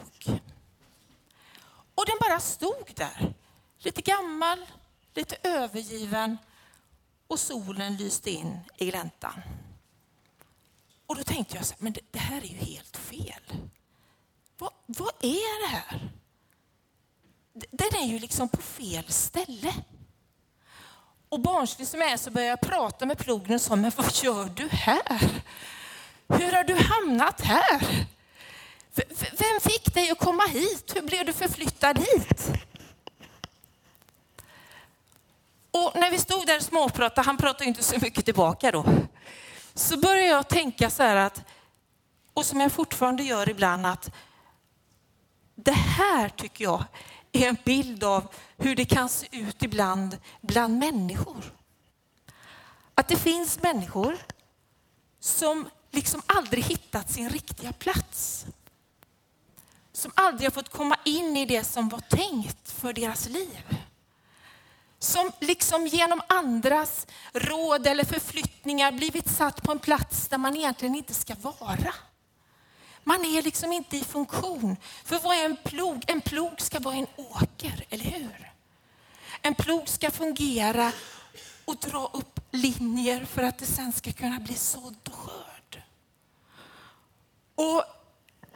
Och 1.95 2.07
den 2.07 2.17
bara 2.21 2.41
stod 2.41 2.93
där. 2.95 3.35
Lite 3.79 4.03
gammal, 4.03 4.67
lite 5.15 5.37
övergiven 5.43 6.39
och 7.27 7.41
solen 7.41 7.97
lyste 7.97 8.31
in 8.31 8.61
i 8.77 8.87
gläntan. 8.87 9.43
Och 11.07 11.17
då 11.17 11.25
tänkte 11.25 11.57
jag 11.57 11.67
så 11.67 11.75
här, 11.75 11.83
men 11.83 11.93
det, 11.93 12.01
det 12.11 12.19
här 12.19 12.43
är 12.43 12.47
ju 12.47 12.57
helt 12.57 12.97
fel. 12.97 13.43
Vad, 14.59 14.73
vad 14.87 15.13
är 15.21 15.63
det 15.63 15.77
här? 15.77 16.11
Den 17.53 17.95
är 17.95 18.07
ju 18.07 18.19
liksom 18.19 18.49
på 18.49 18.63
fel 18.63 19.13
ställe. 19.13 19.75
Och 21.31 21.41
barnslig 21.41 21.89
som 21.89 22.01
jag 22.01 22.11
är 22.11 22.17
så 22.17 22.31
började 22.31 22.51
jag 22.51 22.61
prata 22.61 23.07
med 23.07 23.19
plogen 23.19 23.55
och 23.55 23.61
sa, 23.61 23.77
men 23.77 23.93
vad 23.97 24.15
gör 24.15 24.45
du 24.45 24.69
här? 24.69 25.43
Hur 26.29 26.53
har 26.53 26.65
du 26.65 26.75
hamnat 26.75 27.41
här? 27.41 28.07
V 28.95 29.03
vem 29.17 29.61
fick 29.61 29.95
dig 29.95 30.11
att 30.11 30.19
komma 30.19 30.43
hit? 30.43 30.93
Hur 30.97 31.03
blev 31.03 31.27
du 31.27 31.33
förflyttad 31.33 31.99
hit? 31.99 32.49
Och 35.71 35.93
när 35.95 36.11
vi 36.11 36.19
stod 36.19 36.47
där 36.47 36.57
och 36.57 36.63
småpratade, 36.63 37.27
han 37.27 37.37
pratade 37.37 37.65
inte 37.65 37.83
så 37.83 37.99
mycket 38.01 38.25
tillbaka 38.25 38.71
då, 38.71 38.85
så 39.75 39.97
började 39.97 40.27
jag 40.27 40.49
tänka 40.49 40.91
så 40.91 41.03
här 41.03 41.17
att, 41.17 41.45
och 42.35 42.47
som 42.47 42.61
jag 42.61 42.73
fortfarande 42.73 43.23
gör 43.23 43.49
ibland, 43.49 43.87
att 43.87 44.11
det 45.55 45.73
här 45.73 46.29
tycker 46.29 46.65
jag 46.65 46.85
är 47.33 47.49
en 47.49 47.57
bild 47.65 48.05
av 48.05 48.35
hur 48.57 48.77
det 48.77 48.85
kan 48.85 49.09
se 49.09 49.27
ut 49.31 49.63
ibland 49.63 50.19
bland 50.41 50.79
människor. 50.79 51.55
Att 52.95 53.09
det 53.09 53.17
finns 53.17 53.63
människor 53.63 54.17
som 55.21 55.69
liksom 55.91 56.23
aldrig 56.27 56.65
hittat 56.65 57.11
sin 57.11 57.31
riktiga 57.31 57.73
plats. 57.73 58.47
Som 59.93 60.13
aldrig 60.15 60.47
har 60.47 60.53
fått 60.53 60.69
komma 60.69 60.97
in 61.05 61.37
i 61.37 61.47
det 61.47 61.65
som 61.65 61.89
var 61.89 62.01
tänkt 62.01 62.71
för 62.71 62.93
deras 62.93 63.29
liv. 63.29 63.77
Som 64.99 65.33
liksom 65.41 65.87
genom 65.87 66.21
andras 66.29 67.07
råd 67.33 67.87
eller 67.87 68.05
förflyttningar 68.05 68.93
blivit 68.93 69.29
satt 69.29 69.63
på 69.63 69.73
en 69.73 69.79
plats 69.79 70.29
där 70.29 70.39
man 70.39 70.57
egentligen 70.57 70.95
inte 70.95 71.15
ska 71.15 71.35
vara. 71.35 71.95
Man 73.05 73.25
är 73.25 73.43
liksom 73.43 73.73
inte 73.73 73.97
i 73.97 74.05
funktion. 74.05 74.77
För 75.05 75.19
vad 75.19 75.37
är 75.37 75.45
en 75.45 75.57
plog? 75.57 76.05
En 76.07 76.21
plog 76.21 76.61
ska 76.61 76.79
vara 76.81 76.95
en 76.95 77.07
åker, 77.17 77.85
eller 77.91 78.05
hur? 78.05 78.53
En 79.43 79.55
plog 79.55 79.89
ska 79.89 80.11
fungera 80.11 80.93
och 81.65 81.77
dra 81.77 82.11
upp 82.13 82.41
linjer 82.51 83.25
för 83.25 83.43
att 83.43 83.59
det 83.59 83.67
sen 83.67 83.93
ska 83.93 84.13
kunna 84.13 84.41
bli 84.41 84.55
sådd 84.55 85.09
och 85.09 85.15
skörd. 85.15 85.83
Och 87.55 87.85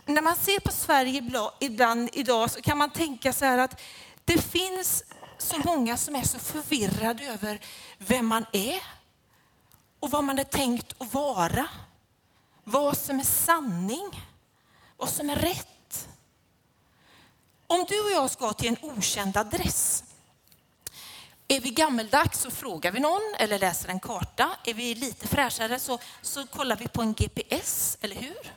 när 0.07 0.23
man 0.23 0.37
ser 0.37 0.61
på 0.61 0.73
Sverige 0.73 1.23
ibland 1.61 2.11
idag 2.13 2.51
så 2.51 2.63
kan 2.63 2.79
man 2.79 2.91
tänka 2.91 3.33
så 3.33 3.45
här 3.45 3.59
att 3.59 3.81
det 4.25 4.39
finns 4.39 5.05
så 5.39 5.59
många 5.59 5.97
som 5.97 6.17
är 6.17 6.23
så 6.23 6.39
förvirrade 6.39 7.25
över 7.25 7.61
vem 7.99 8.27
man 8.27 8.47
är 8.53 8.83
och 10.01 10.11
vad 10.11 10.25
man 10.25 10.39
är 10.39 10.45
tänkt 10.45 10.95
att 10.99 11.15
vara. 11.15 11.67
Vad 12.65 12.97
som 12.97 13.21
är 13.21 13.25
sanning, 13.25 14.11
vad 15.05 15.13
som 15.13 15.31
är 15.31 15.37
rätt. 15.37 16.09
Om 17.67 17.85
du 17.89 18.01
och 18.01 18.11
jag 18.11 18.31
ska 18.31 18.53
till 18.53 18.69
en 18.69 18.77
okänd 18.83 19.37
adress 19.37 20.05
är 21.49 21.61
vi 21.61 21.71
gammeldags 21.71 22.41
så 22.41 22.51
frågar 22.51 22.93
vi 22.93 23.01
någon 23.01 23.35
eller 23.39 23.59
läser 23.59 23.89
en 23.89 24.01
karta. 24.01 24.51
Är 24.65 24.75
vi 24.75 24.95
lite 24.95 25.29
fräschare 25.29 25.79
så, 25.79 25.99
så 26.23 26.47
kollar 26.47 26.77
vi 26.77 26.89
på 26.89 27.03
en 27.03 27.15
GPS, 27.15 27.99
eller 28.01 28.17
hur? 28.17 28.53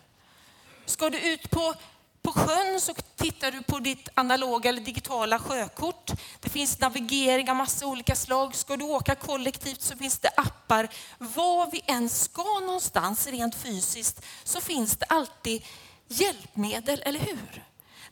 Ska 0.85 1.09
du 1.09 1.19
ut 1.19 1.49
på, 1.49 1.73
på 2.21 2.31
sjön 2.31 2.81
så 2.81 2.93
tittar 3.15 3.51
du 3.51 3.61
på 3.63 3.79
ditt 3.79 4.09
analoga 4.13 4.69
eller 4.69 4.81
digitala 4.81 5.39
sjökort. 5.39 6.11
Det 6.39 6.49
finns 6.49 6.79
navigering 6.79 7.49
av 7.49 7.55
massa 7.55 7.85
olika 7.85 8.15
slag. 8.15 8.55
Ska 8.55 8.77
du 8.77 8.85
åka 8.85 9.15
kollektivt 9.15 9.81
så 9.81 9.97
finns 9.97 10.19
det 10.19 10.29
appar. 10.37 10.87
Var 11.17 11.71
vi 11.71 11.81
än 11.85 12.09
ska 12.09 12.59
någonstans 12.59 13.27
rent 13.27 13.55
fysiskt 13.55 14.25
så 14.43 14.61
finns 14.61 14.97
det 14.97 15.05
alltid 15.05 15.63
hjälpmedel, 16.07 17.01
eller 17.05 17.19
hur? 17.19 17.63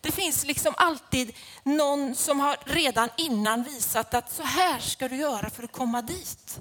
Det 0.01 0.11
finns 0.11 0.45
liksom 0.45 0.73
alltid 0.77 1.35
någon 1.63 2.15
som 2.15 2.39
har 2.39 2.57
redan 2.65 3.09
innan 3.17 3.63
visat 3.63 4.13
att 4.13 4.33
så 4.33 4.43
här 4.43 4.79
ska 4.79 5.07
du 5.07 5.15
göra 5.15 5.49
för 5.49 5.63
att 5.63 5.71
komma 5.71 6.01
dit. 6.01 6.57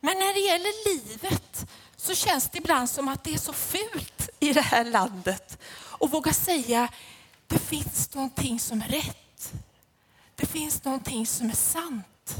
Men 0.00 0.18
när 0.18 0.34
det 0.34 0.40
gäller 0.40 0.94
livet 0.94 1.66
så 1.96 2.14
känns 2.14 2.48
det 2.48 2.58
ibland 2.58 2.90
som 2.90 3.08
att 3.08 3.24
det 3.24 3.34
är 3.34 3.38
så 3.38 3.52
fult 3.52 4.28
i 4.40 4.52
det 4.52 4.60
här 4.60 4.84
landet 4.84 5.58
och 5.74 6.10
våga 6.10 6.32
säga 6.32 6.88
det 7.46 7.58
finns 7.58 8.14
någonting 8.14 8.60
som 8.60 8.82
är 8.82 8.88
rätt. 8.88 9.52
Det 10.34 10.46
finns 10.46 10.84
någonting 10.84 11.26
som 11.26 11.50
är 11.50 11.54
sant. 11.54 12.36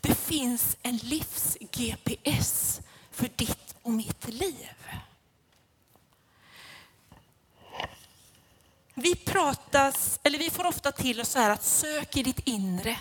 Det 0.00 0.14
finns 0.14 0.76
en 0.82 0.96
livs-GPS 0.96 2.80
för 3.10 3.30
ditt 3.36 3.74
och 3.82 3.92
mitt 3.92 4.28
liv. 4.28 4.68
Vi 9.02 9.14
pratas, 9.14 10.20
eller 10.22 10.38
vi 10.38 10.50
får 10.50 10.66
ofta 10.66 10.92
till 10.92 11.20
oss 11.20 11.28
så 11.28 11.38
här 11.38 11.50
att 11.50 11.64
sök 11.64 12.16
i 12.16 12.22
ditt 12.22 12.48
inre. 12.48 12.98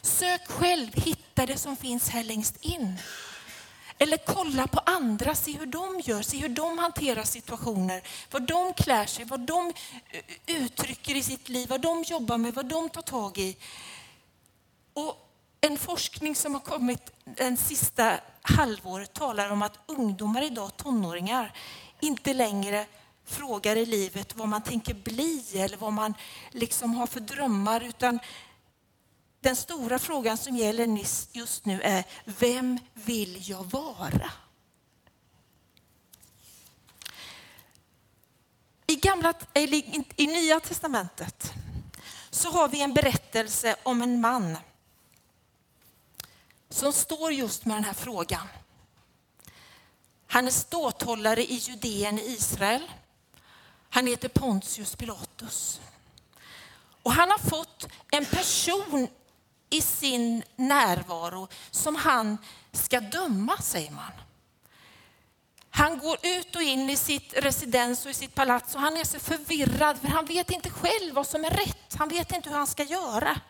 Sök 0.00 0.48
själv, 0.48 0.88
hitta 0.94 1.46
det 1.46 1.56
som 1.56 1.76
finns 1.76 2.08
här 2.08 2.24
längst 2.24 2.64
in. 2.64 2.98
Eller 3.98 4.16
kolla 4.16 4.66
på 4.66 4.80
andra, 4.86 5.34
se 5.34 5.52
hur 5.52 5.66
de 5.66 6.00
gör, 6.04 6.22
se 6.22 6.38
hur 6.38 6.48
de 6.48 6.78
hanterar 6.78 7.22
situationer, 7.22 8.02
vad 8.30 8.42
de 8.42 8.74
klär 8.74 9.06
sig, 9.06 9.24
vad 9.24 9.40
de 9.40 9.72
eh, 10.10 10.22
uttrycker 10.46 11.14
i 11.14 11.22
sitt 11.22 11.48
liv, 11.48 11.68
vad 11.68 11.80
de 11.80 12.02
jobbar 12.02 12.38
med, 12.38 12.54
vad 12.54 12.66
de 12.66 12.88
tar 12.88 13.02
tag 13.02 13.38
i. 13.38 13.56
Och 14.92 15.30
en 15.60 15.78
forskning 15.78 16.36
som 16.36 16.54
har 16.54 16.60
kommit 16.60 17.12
den 17.24 17.56
sista 17.56 18.20
halvåret 18.42 19.12
talar 19.12 19.50
om 19.50 19.62
att 19.62 19.78
ungdomar 19.86 20.42
idag, 20.42 20.76
tonåringar, 20.76 21.52
inte 22.00 22.34
längre 22.34 22.86
frågar 23.28 23.76
i 23.76 23.86
livet 23.86 24.36
vad 24.36 24.48
man 24.48 24.62
tänker 24.62 24.94
bli 24.94 25.44
eller 25.54 25.76
vad 25.76 25.92
man 25.92 26.14
liksom 26.50 26.94
har 26.94 27.06
för 27.06 27.20
drömmar, 27.20 27.80
utan 27.80 28.18
den 29.40 29.56
stora 29.56 29.98
frågan 29.98 30.36
som 30.36 30.56
gäller 30.56 31.00
just 31.32 31.64
nu 31.64 31.80
är, 31.82 32.04
vem 32.24 32.78
vill 32.94 33.48
jag 33.48 33.64
vara? 33.64 34.30
I, 38.86 38.96
gamla, 38.96 39.34
I 40.16 40.26
Nya 40.26 40.60
Testamentet 40.60 41.52
så 42.30 42.50
har 42.50 42.68
vi 42.68 42.82
en 42.82 42.94
berättelse 42.94 43.76
om 43.82 44.02
en 44.02 44.20
man 44.20 44.58
som 46.68 46.92
står 46.92 47.32
just 47.32 47.64
med 47.64 47.76
den 47.76 47.84
här 47.84 47.94
frågan. 47.94 48.48
Han 50.26 50.46
är 50.46 50.50
ståthållare 50.50 51.44
i 51.44 51.54
Judeen 51.54 52.18
i 52.18 52.22
Israel. 52.22 52.90
Han 53.90 54.06
heter 54.06 54.28
Pontius 54.28 54.96
Pilatus. 54.96 55.80
Och 57.02 57.12
han 57.12 57.30
har 57.30 57.38
fått 57.38 57.88
en 58.10 58.24
person 58.24 59.08
i 59.70 59.80
sin 59.80 60.42
närvaro 60.56 61.48
som 61.70 61.96
han 61.96 62.38
ska 62.72 63.00
döma, 63.00 63.56
säger 63.56 63.90
man. 63.90 64.12
Han 65.70 65.98
går 65.98 66.18
ut 66.22 66.56
och 66.56 66.62
in 66.62 66.90
i 66.90 66.96
sitt 66.96 67.34
residens 67.36 68.04
och 68.04 68.10
i 68.10 68.14
sitt 68.14 68.34
palats 68.34 68.74
och 68.74 68.80
han 68.80 68.96
är 68.96 69.04
så 69.04 69.18
förvirrad 69.18 69.98
för 69.98 70.08
han 70.08 70.26
vet 70.26 70.50
inte 70.50 70.70
själv 70.70 71.14
vad 71.14 71.26
som 71.26 71.44
är 71.44 71.50
rätt. 71.50 71.94
Han 71.98 72.08
vet 72.08 72.32
inte 72.32 72.48
hur 72.48 72.56
han 72.56 72.66
ska 72.66 72.82
göra. 72.82 73.40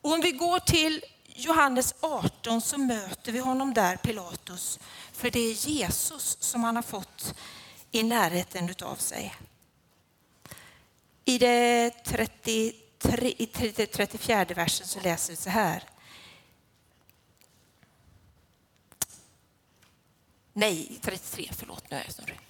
Och 0.00 0.12
om 0.12 0.20
vi 0.20 0.30
går 0.30 0.58
till 0.58 1.04
Johannes 1.26 1.94
18 2.00 2.60
så 2.60 2.78
möter 2.78 3.32
vi 3.32 3.38
honom 3.38 3.74
där, 3.74 3.96
Pilatus. 3.96 4.78
För 5.12 5.30
det 5.30 5.40
är 5.40 5.52
Jesus 5.52 6.36
som 6.40 6.64
han 6.64 6.76
har 6.76 6.82
fått 6.82 7.34
i 7.90 8.02
närheten 8.02 8.74
av 8.82 8.96
sig. 8.96 9.34
I 11.24 11.38
det 11.38 11.90
33 12.04 13.34
i 13.38 13.46
34 13.92 14.44
versen 14.44 14.86
så 14.86 15.00
läser 15.00 15.32
vi 15.32 15.36
så 15.36 15.50
här. 15.50 15.82
Nej, 20.52 20.98
33, 21.02 21.50
förlåt 21.52 21.90
nu 21.90 21.96
är 21.96 22.04
jag 22.04 22.12
snurrig. 22.12 22.40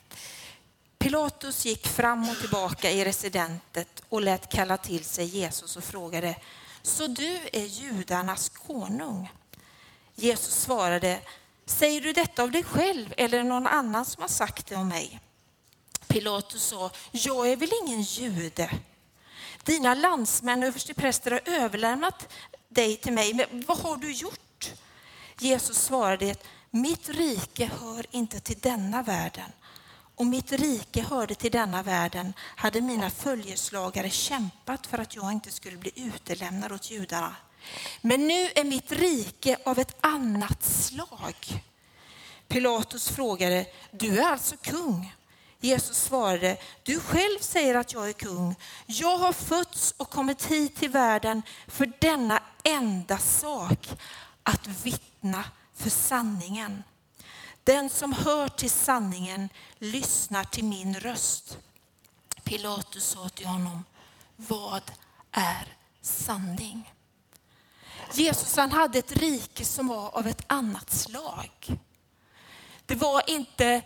Pilatus 0.98 1.64
gick 1.64 1.86
fram 1.86 2.28
och 2.28 2.36
tillbaka 2.36 2.90
i 2.90 3.04
residentet 3.04 4.02
och 4.08 4.20
lät 4.20 4.52
kalla 4.52 4.76
till 4.76 5.04
sig 5.04 5.24
Jesus 5.24 5.76
och 5.76 5.84
frågade, 5.84 6.36
så 6.82 7.06
du 7.06 7.40
är 7.52 7.64
judarnas 7.64 8.48
konung? 8.48 9.30
Jesus 10.14 10.54
svarade, 10.54 11.20
säger 11.66 12.00
du 12.00 12.12
detta 12.12 12.42
av 12.42 12.50
dig 12.50 12.64
själv 12.64 13.14
eller 13.16 13.44
någon 13.44 13.66
annan 13.66 14.04
som 14.04 14.20
har 14.22 14.28
sagt 14.28 14.66
det 14.66 14.76
om 14.76 14.88
mig? 14.88 15.20
Pilatus 16.16 16.62
sa, 16.62 16.90
jag 17.12 17.52
är 17.52 17.56
väl 17.56 17.70
ingen 17.82 18.02
jude? 18.02 18.70
Dina 19.64 19.94
landsmän 19.94 20.62
och 20.62 20.68
överstepräster 20.68 21.30
har 21.30 21.40
överlämnat 21.44 22.28
dig 22.68 22.96
till 22.96 23.12
mig, 23.12 23.34
men 23.34 23.64
vad 23.66 23.78
har 23.78 23.96
du 23.96 24.12
gjort? 24.12 24.72
Jesus 25.38 25.76
svarade, 25.78 26.34
mitt 26.70 27.08
rike 27.08 27.70
hör 27.80 28.06
inte 28.10 28.40
till 28.40 28.58
denna 28.58 29.02
världen. 29.02 29.50
Om 30.14 30.30
mitt 30.30 30.52
rike 30.52 31.02
hörde 31.02 31.34
till 31.34 31.52
denna 31.52 31.82
världen 31.82 32.32
hade 32.40 32.80
mina 32.80 33.10
följeslagare 33.10 34.10
kämpat 34.10 34.86
för 34.86 34.98
att 34.98 35.16
jag 35.16 35.32
inte 35.32 35.50
skulle 35.50 35.76
bli 35.76 35.92
utelämnad 35.94 36.72
åt 36.72 36.90
judarna. 36.90 37.36
Men 38.00 38.28
nu 38.28 38.50
är 38.54 38.64
mitt 38.64 38.92
rike 38.92 39.56
av 39.64 39.78
ett 39.78 39.96
annat 40.00 40.64
slag. 40.64 41.62
Pilatus 42.48 43.08
frågade, 43.08 43.66
du 43.90 44.18
är 44.18 44.28
alltså 44.28 44.56
kung? 44.56 45.12
Jesus 45.60 45.96
svarade, 45.96 46.56
du 46.82 47.00
själv 47.00 47.38
säger 47.40 47.74
att 47.74 47.92
jag 47.92 48.08
är 48.08 48.12
kung. 48.12 48.54
Jag 48.86 49.18
har 49.18 49.32
fötts 49.32 49.94
och 49.96 50.10
kommit 50.10 50.44
hit 50.44 50.76
till 50.76 50.90
världen 50.90 51.42
för 51.66 51.92
denna 51.98 52.42
enda 52.64 53.18
sak, 53.18 53.88
att 54.42 54.66
vittna 54.66 55.44
för 55.74 55.90
sanningen. 55.90 56.82
Den 57.64 57.90
som 57.90 58.12
hör 58.12 58.48
till 58.48 58.70
sanningen 58.70 59.48
lyssnar 59.78 60.44
till 60.44 60.64
min 60.64 61.00
röst. 61.00 61.58
Pilatus 62.44 63.04
sa 63.04 63.28
till 63.28 63.46
honom, 63.46 63.84
vad 64.36 64.82
är 65.32 65.76
sanning? 66.02 66.92
Jesus 68.12 68.56
han 68.56 68.72
hade 68.72 68.98
ett 68.98 69.12
rike 69.12 69.64
som 69.64 69.88
var 69.88 70.16
av 70.16 70.26
ett 70.26 70.44
annat 70.46 70.90
slag. 70.90 71.78
Det 72.86 72.94
var 72.94 73.30
inte 73.30 73.82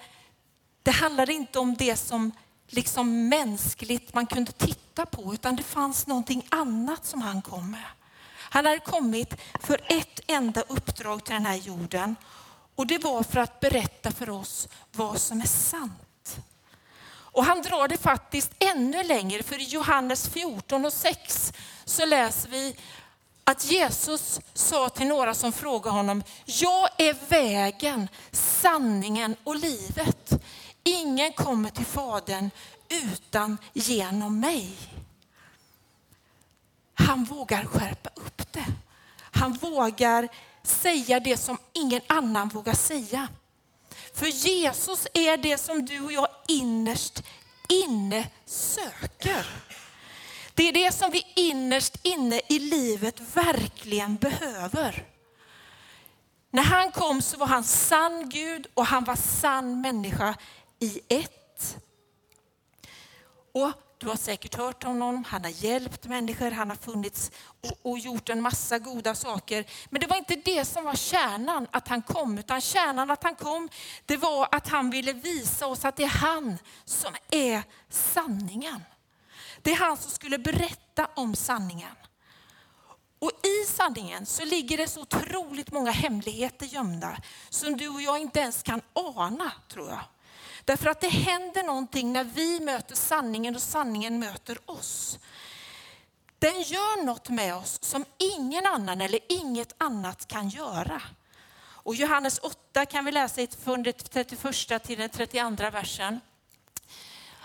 det 0.82 0.90
handlade 0.90 1.32
inte 1.32 1.58
om 1.58 1.74
det 1.74 1.96
som 1.96 2.32
liksom 2.66 3.28
mänskligt 3.28 4.14
man 4.14 4.26
kunde 4.26 4.52
titta 4.52 5.06
på, 5.06 5.34
utan 5.34 5.56
det 5.56 5.62
fanns 5.62 6.06
någonting 6.06 6.46
annat 6.48 7.06
som 7.06 7.22
han 7.22 7.42
kom 7.42 7.70
med. 7.70 7.86
Han 8.36 8.66
hade 8.66 8.78
kommit 8.78 9.34
för 9.60 9.80
ett 9.86 10.20
enda 10.26 10.60
uppdrag 10.60 11.24
till 11.24 11.34
den 11.34 11.46
här 11.46 11.56
jorden 11.56 12.16
Och 12.74 12.86
det 12.86 12.98
var 12.98 13.22
för 13.22 13.40
att 13.40 13.60
berätta 13.60 14.10
för 14.10 14.30
oss 14.30 14.68
vad 14.92 15.20
som 15.20 15.40
är 15.40 15.46
sant. 15.46 16.36
Och 17.32 17.44
han 17.44 17.62
drar 17.62 17.88
det 17.88 17.96
faktiskt 17.96 18.50
ännu 18.58 19.02
längre, 19.02 19.42
för 19.42 19.60
i 19.60 19.64
Johannes 19.64 20.28
14 20.28 20.84
och 20.84 20.92
6 20.92 21.52
så 21.84 22.06
läser 22.06 22.48
vi 22.48 22.76
att 23.44 23.70
Jesus 23.70 24.40
sa 24.54 24.88
till 24.88 25.06
några 25.06 25.34
som 25.34 25.52
frågade 25.52 25.96
honom, 25.96 26.22
jag 26.44 26.88
är 26.98 27.16
vägen, 27.28 28.08
sanningen 28.32 29.36
och 29.44 29.56
livet. 29.56 30.42
Ingen 30.84 31.32
kommer 31.32 31.70
till 31.70 31.86
Fadern 31.86 32.50
utan 32.88 33.58
genom 33.72 34.40
mig. 34.40 34.76
Han 36.94 37.24
vågar 37.24 37.64
skärpa 37.64 38.10
upp 38.14 38.52
det. 38.52 38.66
Han 39.32 39.52
vågar 39.52 40.28
säga 40.62 41.20
det 41.20 41.36
som 41.36 41.58
ingen 41.72 42.00
annan 42.06 42.48
vågar 42.48 42.74
säga. 42.74 43.28
För 44.14 44.26
Jesus 44.26 45.06
är 45.14 45.36
det 45.36 45.58
som 45.58 45.86
du 45.86 46.00
och 46.00 46.12
jag 46.12 46.28
innerst 46.48 47.22
inne 47.68 48.28
söker. 48.46 49.46
Det 50.54 50.68
är 50.68 50.72
det 50.72 50.92
som 50.92 51.10
vi 51.10 51.26
innerst 51.36 52.06
inne 52.06 52.40
i 52.48 52.58
livet 52.58 53.20
verkligen 53.34 54.16
behöver. 54.16 55.04
När 56.50 56.62
han 56.62 56.90
kom 56.90 57.22
så 57.22 57.36
var 57.36 57.46
han 57.46 57.64
sann 57.64 58.28
Gud 58.28 58.66
och 58.74 58.86
han 58.86 59.04
var 59.04 59.16
sann 59.16 59.80
människa 59.80 60.34
i 60.80 61.00
ett. 61.08 61.76
Och 63.52 63.72
du 63.98 64.08
har 64.08 64.16
säkert 64.16 64.54
hört 64.54 64.84
om 64.84 64.90
honom, 64.90 65.24
han 65.24 65.44
har 65.44 65.50
hjälpt 65.50 66.06
människor, 66.06 66.50
han 66.50 66.70
har 66.70 66.76
funnits 66.76 67.30
och, 67.60 67.78
och, 67.82 67.98
gjort 67.98 68.28
en 68.28 68.42
massa 68.42 68.78
goda 68.78 69.14
saker. 69.14 69.64
Men 69.90 70.00
det 70.00 70.06
var 70.06 70.16
inte 70.16 70.36
det 70.36 70.64
som 70.64 70.84
var 70.84 70.94
kärnan 70.94 71.66
att 71.70 71.88
han 71.88 72.02
kom, 72.02 72.38
utan 72.38 72.60
kärnan 72.60 73.10
att 73.10 73.22
han 73.22 73.34
kom, 73.34 73.68
det 74.06 74.16
var 74.16 74.48
att 74.50 74.68
han 74.68 74.90
ville 74.90 75.12
visa 75.12 75.66
oss 75.66 75.84
att 75.84 75.96
det 75.96 76.04
är 76.04 76.08
han 76.08 76.58
som 76.84 77.14
är 77.30 77.62
sanningen. 77.88 78.80
Det 79.62 79.72
är 79.72 79.76
han 79.76 79.96
som 79.96 80.10
skulle 80.10 80.38
berätta 80.38 81.08
om 81.14 81.34
sanningen. 81.34 81.94
Och 83.18 83.32
i 83.46 83.66
sanningen 83.66 84.26
så 84.26 84.44
ligger 84.44 84.76
det 84.76 84.88
så 84.88 85.00
otroligt 85.00 85.72
många 85.72 85.90
hemligheter 85.90 86.66
gömda 86.66 87.16
som 87.50 87.76
du 87.76 87.88
och 87.88 88.02
jag 88.02 88.18
inte 88.18 88.40
ens 88.40 88.62
kan 88.62 88.80
ana, 88.92 89.52
tror 89.68 89.88
jag. 89.88 90.00
Därför 90.70 90.90
att 90.90 91.00
det 91.00 91.08
händer 91.08 91.62
någonting 91.62 92.12
när 92.12 92.24
vi 92.24 92.60
möter 92.60 92.94
sanningen 92.94 93.56
och 93.56 93.62
sanningen 93.62 94.18
möter 94.18 94.70
oss. 94.70 95.18
Den 96.38 96.62
gör 96.62 97.04
något 97.04 97.28
med 97.28 97.54
oss 97.54 97.78
som 97.82 98.04
ingen 98.18 98.66
annan 98.66 99.00
eller 99.00 99.20
inget 99.28 99.74
annat 99.78 100.28
kan 100.28 100.48
göra. 100.48 101.02
Och 101.58 101.94
Johannes 101.94 102.38
8 102.38 102.86
kan 102.86 103.04
vi 103.04 103.12
läsa 103.12 103.46
från 103.64 103.82
det 103.82 103.92
31 103.92 104.82
till 104.82 104.98
den 104.98 105.10
32 105.10 105.70
versen. 105.70 106.20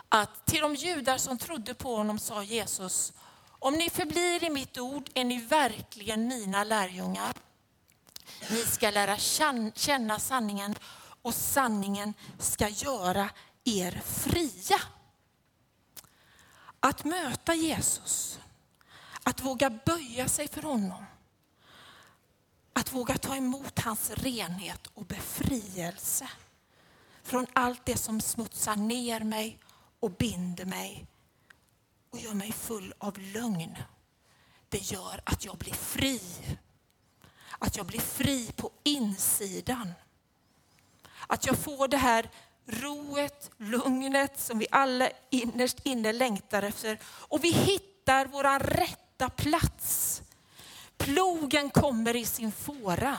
Att 0.10 0.46
till 0.46 0.62
de 0.62 0.76
judar 0.76 1.18
som 1.18 1.38
trodde 1.38 1.74
på 1.74 1.96
honom 1.96 2.20
sa 2.20 2.44
Jesus, 2.44 3.14
om 3.48 3.74
ni 3.74 3.90
förblir 3.90 4.44
i 4.44 4.50
mitt 4.50 4.78
ord 4.78 5.10
är 5.14 5.24
ni 5.24 5.38
verkligen 5.38 6.28
mina 6.28 6.64
lärjungar. 6.64 7.34
Ni 8.50 8.58
ska 8.58 8.90
lära 8.90 9.18
känna 9.76 10.20
sanningen 10.20 10.76
och 11.26 11.34
sanningen 11.34 12.14
ska 12.40 12.70
göra 12.70 13.30
er 13.64 14.02
fria. 14.06 14.82
Att 16.80 17.04
möta 17.04 17.56
Jesus, 17.56 18.40
att 19.24 19.42
våga 19.42 19.70
böja 19.70 20.28
sig 20.28 20.48
för 20.48 20.62
honom, 20.62 21.06
att 22.74 22.94
våga 22.94 23.18
ta 23.18 23.36
emot 23.36 23.80
hans 23.80 24.10
renhet 24.10 24.88
och 24.94 25.06
befrielse 25.06 26.30
från 27.24 27.48
allt 27.54 27.86
det 27.86 27.98
som 27.98 28.22
smutsar 28.22 28.76
ner 28.76 29.20
mig 29.20 29.60
och 30.00 30.12
binder 30.12 30.66
mig 30.66 31.06
och 32.10 32.20
gör 32.20 32.34
mig 32.34 32.52
full 32.52 32.94
av 32.98 33.20
lögn. 33.20 33.78
Det 34.70 34.92
gör 34.92 35.22
att 35.24 35.46
jag 35.46 35.58
blir 35.58 35.74
fri. 35.74 36.22
Att 37.60 37.78
jag 37.78 37.86
blir 37.86 38.00
fri 38.00 38.52
på 38.56 38.72
insidan. 38.84 39.94
Att 41.28 41.46
jag 41.46 41.58
får 41.58 41.88
det 41.88 41.98
här 41.98 42.30
roet, 42.66 43.52
lugnet 43.58 44.40
som 44.40 44.60
vi 44.60 44.68
alla 44.72 45.10
innerst 45.30 45.80
inne 45.84 46.14
längtar 46.14 46.64
efter. 46.64 47.00
Och 47.06 47.44
vi 47.44 47.52
hittar 47.52 48.26
vår 48.26 48.60
rätta 48.60 49.30
plats. 49.30 50.22
Plogen 50.98 51.70
kommer 51.70 52.16
i 52.16 52.26
sin 52.26 52.52
fåra, 52.52 53.18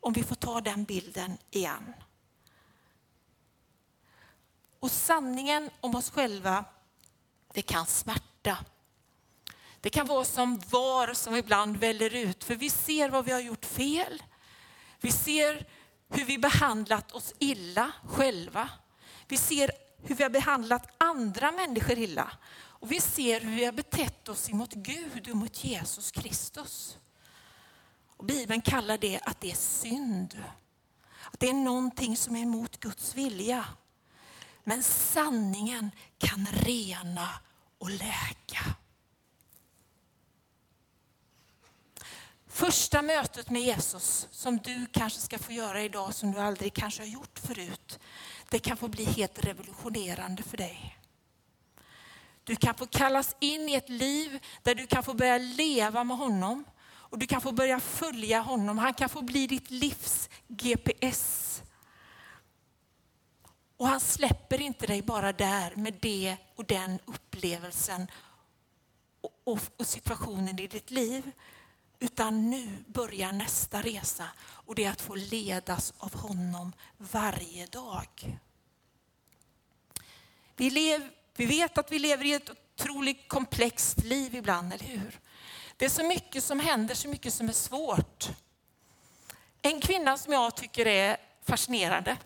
om 0.00 0.12
vi 0.12 0.22
får 0.22 0.34
ta 0.34 0.60
den 0.60 0.84
bilden 0.84 1.38
igen. 1.50 1.94
Och 4.80 4.90
sanningen 4.90 5.70
om 5.80 5.94
oss 5.94 6.10
själva, 6.10 6.64
det 7.52 7.62
kan 7.62 7.86
smärta. 7.86 8.58
Det 9.80 9.90
kan 9.90 10.06
vara 10.06 10.24
som 10.24 10.58
var 10.70 11.14
som 11.14 11.34
ibland 11.34 11.76
väller 11.76 12.14
ut, 12.14 12.44
för 12.44 12.54
vi 12.54 12.70
ser 12.70 13.08
vad 13.08 13.24
vi 13.24 13.32
har 13.32 13.40
gjort 13.40 13.64
fel. 13.64 14.22
Vi 15.00 15.12
ser 15.12 15.66
hur 16.08 16.24
vi 16.24 16.38
behandlat 16.38 17.12
oss 17.12 17.34
illa 17.38 17.92
själva. 18.04 18.68
Vi 19.28 19.36
ser 19.36 19.70
hur 20.02 20.14
vi 20.14 20.22
har 20.22 20.30
behandlat 20.30 20.94
andra 20.98 21.52
människor 21.52 21.98
illa. 21.98 22.30
Och 22.56 22.92
vi 22.92 23.00
ser 23.00 23.40
hur 23.40 23.56
vi 23.56 23.64
har 23.64 23.72
betett 23.72 24.28
oss 24.28 24.50
emot 24.50 24.72
Gud 24.72 25.28
och 25.30 25.36
mot 25.36 25.64
Jesus 25.64 26.10
Kristus. 26.10 26.98
Och 28.16 28.24
Bibeln 28.24 28.60
kallar 28.60 28.98
det 28.98 29.20
att 29.22 29.40
det 29.40 29.50
är 29.50 29.56
synd. 29.56 30.42
Att 31.32 31.40
det 31.40 31.48
är 31.48 31.54
någonting 31.54 32.16
som 32.16 32.36
är 32.36 32.42
emot 32.42 32.80
Guds 32.80 33.14
vilja. 33.14 33.64
Men 34.64 34.82
sanningen 34.82 35.90
kan 36.18 36.46
rena 36.46 37.28
och 37.78 37.90
läka. 37.90 38.76
Första 42.56 43.02
mötet 43.02 43.50
med 43.50 43.62
Jesus 43.62 44.28
som 44.30 44.58
du 44.58 44.86
kanske 44.92 45.20
ska 45.20 45.38
få 45.38 45.52
göra 45.52 45.82
idag 45.82 46.14
som 46.14 46.32
du 46.32 46.38
aldrig 46.38 46.74
kanske 46.74 47.02
har 47.02 47.06
gjort 47.08 47.38
förut. 47.38 47.98
Det 48.50 48.58
kan 48.58 48.76
få 48.76 48.88
bli 48.88 49.04
helt 49.04 49.44
revolutionerande 49.44 50.42
för 50.42 50.56
dig. 50.56 50.98
Du 52.44 52.56
kan 52.56 52.74
få 52.74 52.86
kallas 52.86 53.36
in 53.40 53.68
i 53.68 53.74
ett 53.74 53.88
liv 53.88 54.44
där 54.62 54.74
du 54.74 54.86
kan 54.86 55.02
få 55.02 55.14
börja 55.14 55.38
leva 55.38 56.04
med 56.04 56.16
honom 56.16 56.64
och 56.84 57.18
du 57.18 57.26
kan 57.26 57.40
få 57.40 57.52
börja 57.52 57.80
följa 57.80 58.40
honom. 58.40 58.78
Han 58.78 58.94
kan 58.94 59.08
få 59.08 59.22
bli 59.22 59.46
ditt 59.46 59.70
livs 59.70 60.28
GPS. 60.48 61.62
Och 63.76 63.88
han 63.88 64.00
släpper 64.00 64.60
inte 64.60 64.86
dig 64.86 65.02
bara 65.02 65.32
där 65.32 65.76
med 65.76 65.94
det 66.00 66.36
och 66.54 66.64
den 66.64 66.98
upplevelsen 67.04 68.06
och, 69.20 69.30
och, 69.44 69.60
och 69.76 69.86
situationen 69.86 70.58
i 70.58 70.66
ditt 70.66 70.90
liv. 70.90 71.32
Utan 71.98 72.50
nu 72.50 72.84
börjar 72.86 73.32
nästa 73.32 73.82
resa 73.82 74.28
och 74.40 74.74
det 74.74 74.84
är 74.84 74.90
att 74.90 75.00
få 75.00 75.14
ledas 75.14 75.94
av 75.98 76.14
honom 76.14 76.72
varje 76.96 77.66
dag. 77.66 78.38
Vi, 80.56 80.70
lev, 80.70 81.08
vi 81.36 81.46
vet 81.46 81.78
att 81.78 81.92
vi 81.92 81.98
lever 81.98 82.24
i 82.24 82.32
ett 82.32 82.50
otroligt 82.50 83.28
komplext 83.28 84.04
liv 84.04 84.34
ibland, 84.34 84.72
eller 84.72 84.84
hur? 84.84 85.20
Det 85.76 85.84
är 85.84 85.88
så 85.88 86.04
mycket 86.04 86.44
som 86.44 86.60
händer, 86.60 86.94
så 86.94 87.08
mycket 87.08 87.34
som 87.34 87.48
är 87.48 87.52
svårt. 87.52 88.28
En 89.62 89.80
kvinna 89.80 90.16
som 90.16 90.32
jag 90.32 90.56
tycker 90.56 90.86
är 90.86 91.16
fascinerande, 91.44 92.16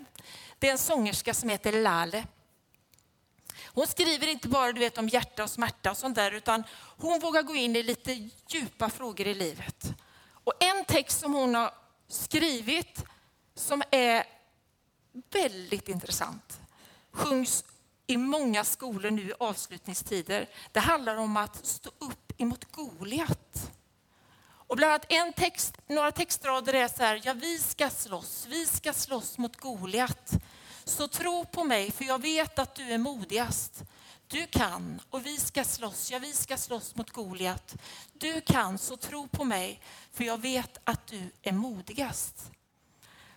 det 0.59 0.69
är 0.69 0.73
en 0.73 0.79
sångerska 0.79 1.35
som 1.35 1.49
heter 1.49 1.73
Lale. 1.73 2.27
Hon 3.75 3.87
skriver 3.87 4.27
inte 4.27 4.49
bara 4.49 4.73
du 4.73 4.81
vet, 4.81 4.99
om 4.99 5.09
hjärta 5.09 5.43
och 5.43 5.51
smärta 5.51 5.91
och 5.91 5.97
sånt 5.97 6.15
där, 6.15 6.33
utan 6.33 6.65
hon 6.97 7.21
vågar 7.21 7.43
gå 7.43 7.55
in 7.55 7.77
i 7.77 7.83
lite 7.83 8.31
djupa 8.49 8.91
frågor 8.91 9.27
i 9.27 9.35
livet. 9.35 9.87
Och 10.45 10.53
en 10.61 10.85
text 10.85 11.21
som 11.21 11.35
hon 11.35 11.55
har 11.55 11.75
skrivit 12.09 13.05
som 13.55 13.83
är 13.91 14.25
väldigt 15.33 15.89
intressant, 15.89 16.61
sjungs 17.11 17.65
i 18.07 18.17
många 18.17 18.65
skolor 18.65 19.11
nu 19.11 19.23
i 19.23 19.33
avslutningstider. 19.39 20.49
Det 20.73 20.81
handlar 20.81 21.17
om 21.17 21.37
att 21.37 21.67
stå 21.67 21.91
upp 21.99 22.33
emot 22.41 22.73
Goliat. 22.73 23.71
Och 24.43 24.77
bland 24.77 24.93
annat 24.93 25.07
en 25.09 25.33
text, 25.33 25.79
några 25.87 26.13
textrader 26.13 26.75
är 26.75 26.89
så 26.89 27.03
här, 27.03 27.21
ja 27.25 27.33
vi 27.33 27.59
ska 27.59 27.91
slåss, 27.91 28.47
vi 28.49 28.67
ska 28.67 28.93
slåss 28.93 29.39
mot 29.39 29.57
Goliat. 29.57 30.33
Så 30.85 31.09
tro 31.09 31.45
på 31.45 31.65
mig, 31.65 31.91
för 31.91 32.05
jag 32.05 32.23
vet 32.23 32.59
att 32.59 32.75
du 32.75 32.93
är 32.93 32.99
modigast. 32.99 33.85
Du 34.27 34.47
kan 34.47 35.01
och 35.11 35.27
vi 35.27 35.37
ska 35.37 35.65
slåss, 35.65 36.11
ja 36.11 36.19
vi 36.19 36.33
ska 36.33 36.57
slåss 36.57 36.97
mot 36.97 37.11
Goliat. 37.11 37.77
Du 38.13 38.41
kan, 38.41 38.79
så 38.79 38.97
tro 38.97 39.29
på 39.29 39.45
mig, 39.45 39.81
för 40.13 40.25
jag 40.25 40.39
vet 40.39 40.79
att 40.85 41.07
du 41.07 41.31
är 41.43 41.53
modigast. 41.53 42.51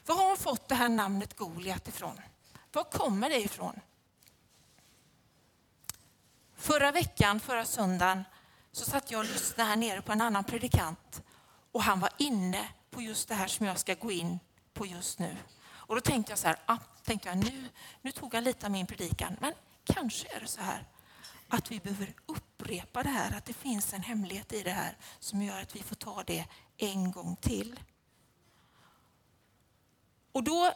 Var 0.06 0.16
har 0.16 0.28
hon 0.28 0.38
fått 0.38 0.68
det 0.68 0.76
här 0.76 0.90
namnet 0.90 1.38
Goliat 1.38 1.88
ifrån? 1.88 2.22
Var 2.72 2.84
kommer 2.84 3.30
det 3.30 3.42
ifrån? 3.42 3.80
Förra 6.56 6.92
veckan, 6.92 7.40
förra 7.40 7.66
söndagen, 7.66 8.24
så 8.72 8.86
satt 8.86 9.12
jag 9.12 9.20
och 9.20 9.26
lyssnade 9.26 9.70
här 9.70 9.76
nere 9.76 10.02
på 10.02 10.12
en 10.12 10.22
annan 10.22 10.44
predikant 10.44 11.22
och 11.72 11.84
han 11.84 12.00
var 12.00 12.10
inne 12.18 12.68
på 12.92 13.02
just 13.02 13.30
det 13.30 13.36
här 13.36 13.48
som 13.48 13.66
jag 13.66 13.80
ska 13.80 13.94
gå 13.94 14.12
in 14.12 14.40
på 14.74 14.86
just 14.86 15.20
nu. 15.20 15.38
Och 15.72 15.96
då 15.96 16.02
tänkte 16.02 16.32
jag 16.32 16.40
så 16.40 16.48
här, 16.48 16.58
ah, 16.66 16.78
tänkte 17.04 17.30
jag, 17.30 17.38
nu, 17.38 17.70
nu 18.02 18.12
tog 18.12 18.34
jag 18.34 18.44
lite 18.44 18.66
av 18.66 18.72
min 18.72 18.88
predikan, 18.88 19.38
men 19.42 19.54
kanske 19.84 20.36
är 20.36 20.40
det 20.40 20.48
så 20.48 20.62
här 20.62 20.88
att 21.48 21.72
vi 21.72 21.80
behöver 21.80 22.14
upprepa 22.26 23.04
det 23.04 23.10
här, 23.10 23.38
att 23.38 23.46
det 23.46 23.54
finns 23.54 23.94
en 23.94 24.02
hemlighet 24.02 24.54
i 24.54 24.64
det 24.64 24.72
här 24.72 24.98
som 25.20 25.42
gör 25.42 25.62
att 25.62 25.76
vi 25.76 25.84
får 25.84 25.96
ta 25.96 26.24
det 26.24 26.46
en 26.78 27.12
gång 27.12 27.36
till. 27.36 27.80
Och 30.32 30.44
då 30.44 30.74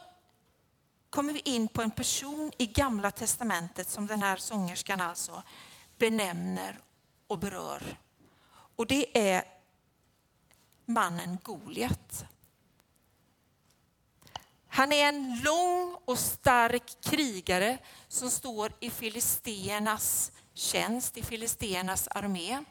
kommer 1.10 1.32
vi 1.32 1.40
in 1.44 1.68
på 1.68 1.82
en 1.82 1.90
person 1.90 2.52
i 2.58 2.66
Gamla 2.66 3.10
testamentet 3.10 3.88
som 3.88 4.06
den 4.06 4.22
här 4.22 4.36
sångerskan 4.36 5.00
alltså 5.00 5.42
benämner 5.98 6.78
och 7.26 7.38
berör. 7.38 7.98
Och 8.76 8.86
det 8.86 9.28
är 9.28 9.44
mannen 10.84 11.38
Goliat. 11.42 12.24
Han 14.68 14.92
är 14.92 15.08
en 15.08 15.40
lång 15.44 15.96
och 16.04 16.18
stark 16.18 17.00
krigare 17.02 17.78
som 18.08 18.30
står 18.30 18.72
i 18.80 18.90
filisternas 18.90 20.32
tjänst, 20.54 21.16
i 21.16 21.22
filisternas 21.22 22.08
armé. 22.08 22.64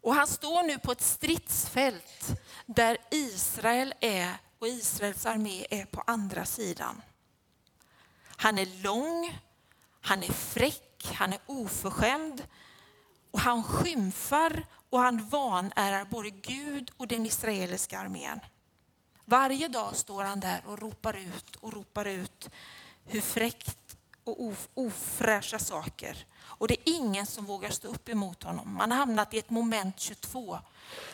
Och 0.00 0.14
han 0.14 0.26
står 0.26 0.62
nu 0.62 0.78
på 0.78 0.92
ett 0.92 1.00
stridsfält 1.00 2.40
där 2.66 2.98
Israel 3.10 3.94
är 4.00 4.34
och 4.58 4.68
Israels 4.68 5.26
armé 5.26 5.66
är 5.70 5.84
på 5.84 6.02
andra 6.06 6.44
sidan. 6.44 7.02
Han 8.36 8.58
är 8.58 8.82
lång, 8.82 9.38
han 10.00 10.22
är 10.22 10.32
fräck, 10.32 11.12
han 11.14 11.32
är 11.32 11.38
oförskämd 11.46 12.46
och 13.30 13.40
han 13.40 13.64
skymfar 13.64 14.66
och 14.90 15.00
han 15.00 15.28
vanärar 15.28 16.04
både 16.04 16.30
Gud 16.30 16.90
och 16.96 17.08
den 17.08 17.26
israeliska 17.26 17.98
armén. 17.98 18.40
Varje 19.28 19.68
dag 19.68 19.96
står 19.96 20.24
han 20.24 20.40
där 20.40 20.62
och 20.66 20.78
ropar 20.78 21.16
ut 21.16 21.56
och 21.56 21.72
ropar 21.72 22.04
ut 22.04 22.50
hur 23.04 23.20
fräckt 23.20 23.96
och 24.24 24.52
ofräscha 24.74 25.58
saker. 25.58 26.26
Och 26.38 26.68
det 26.68 26.74
är 26.74 26.94
ingen 26.96 27.26
som 27.26 27.44
vågar 27.44 27.70
stå 27.70 27.88
upp 27.88 28.08
emot 28.08 28.42
honom. 28.42 28.74
Man 28.74 28.90
har 28.90 28.98
hamnat 28.98 29.34
i 29.34 29.38
ett 29.38 29.50
moment 29.50 30.00
22 30.00 30.58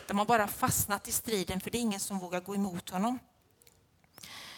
där 0.07 0.13
man 0.13 0.25
bara 0.25 0.47
fastnat 0.47 1.07
i 1.07 1.11
striden 1.11 1.59
för 1.59 1.71
det 1.71 1.77
är 1.77 1.81
ingen 1.81 1.99
som 1.99 2.19
vågar 2.19 2.39
gå 2.39 2.55
emot 2.55 2.89
honom. 2.89 3.19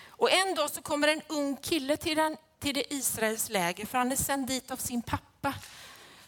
Och 0.08 0.32
en 0.32 0.56
dag 0.56 0.70
så 0.70 0.82
kommer 0.82 1.08
en 1.08 1.22
ung 1.28 1.56
kille 1.56 1.98
till, 1.98 2.18
den, 2.18 2.38
till 2.60 2.76
det 2.76 2.94
Israels 2.94 3.50
läger 3.50 3.86
för 3.86 3.98
han 3.98 4.12
är 4.12 4.16
sänd 4.16 4.48
dit 4.48 4.72
av 4.72 4.78
sin 4.78 5.02
pappa 5.02 5.54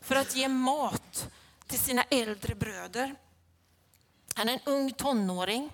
för 0.01 0.15
att 0.15 0.35
ge 0.35 0.47
mat 0.47 1.29
till 1.67 1.79
sina 1.79 2.03
äldre 2.03 2.55
bröder. 2.55 3.15
Han 4.33 4.49
är 4.49 4.53
en 4.53 4.59
ung 4.65 4.91
tonåring, 4.91 5.69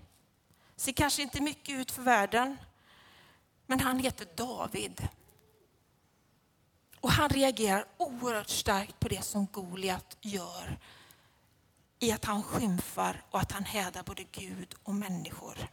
ser 0.84 0.91
kanske 0.91 1.21
inte 1.21 1.41
mycket 1.41 1.79
ut 1.79 1.91
för 1.91 2.01
världen, 2.01 2.57
men 3.65 3.79
han 3.79 3.99
heter 3.99 4.27
David. 4.36 5.07
Och 6.99 7.11
han 7.11 7.29
reagerar 7.29 7.86
oerhört 7.97 8.49
starkt 8.49 8.99
på 8.99 9.07
det 9.07 9.21
som 9.21 9.45
Goliat 9.45 10.17
gör 10.21 10.79
i 11.99 12.11
att 12.11 12.25
han 12.25 12.43
skymfar 12.43 13.23
och 13.29 13.39
att 13.39 13.51
han 13.51 13.65
hädar 13.65 14.03
både 14.03 14.23
Gud 14.23 14.75
och 14.84 14.95
människor. 14.95 15.67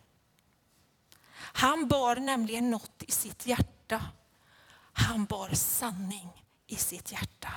Han 1.35 1.89
bar 1.89 2.17
nämligen 2.17 2.71
något 2.71 3.03
i 3.03 3.13
sitt 3.13 3.47
hjärta. 3.47 4.07
Han 4.93 5.25
bar 5.25 5.49
sanning 5.49 6.45
i 6.67 6.77
sitt 6.77 7.13
hjärta. 7.13 7.53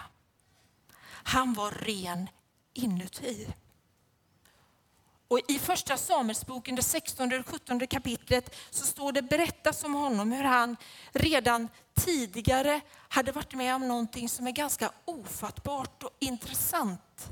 Han 1.05 1.53
var 1.53 1.71
ren 1.71 2.29
inuti. 2.73 3.53
Och 5.33 5.39
I 5.47 5.59
första 5.59 5.97
Samuelsboken, 5.97 6.75
det 6.75 6.83
16 6.83 7.33
och 7.33 7.47
17 7.47 7.87
kapitlet, 7.87 8.55
så 8.69 8.85
står 8.85 9.11
det 9.11 9.21
berättas 9.21 9.83
om 9.83 9.93
honom 9.93 10.31
hur 10.31 10.43
han 10.43 10.77
redan 11.11 11.69
tidigare 11.93 12.81
hade 13.09 13.31
varit 13.31 13.53
med 13.53 13.75
om 13.75 13.87
någonting 13.87 14.29
som 14.29 14.47
är 14.47 14.51
ganska 14.51 14.91
ofattbart 15.05 16.03
och 16.03 16.15
intressant. 16.19 17.27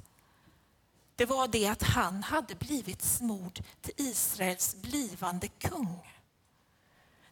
Det 1.16 1.26
var 1.26 1.48
det 1.48 1.68
att 1.68 1.84
han 1.84 2.24
hade 2.24 2.56
blivit 2.56 3.02
smord 3.02 3.60
till 3.82 3.94
Israels 3.98 4.76
blivande 4.76 5.48
kung. 5.48 6.00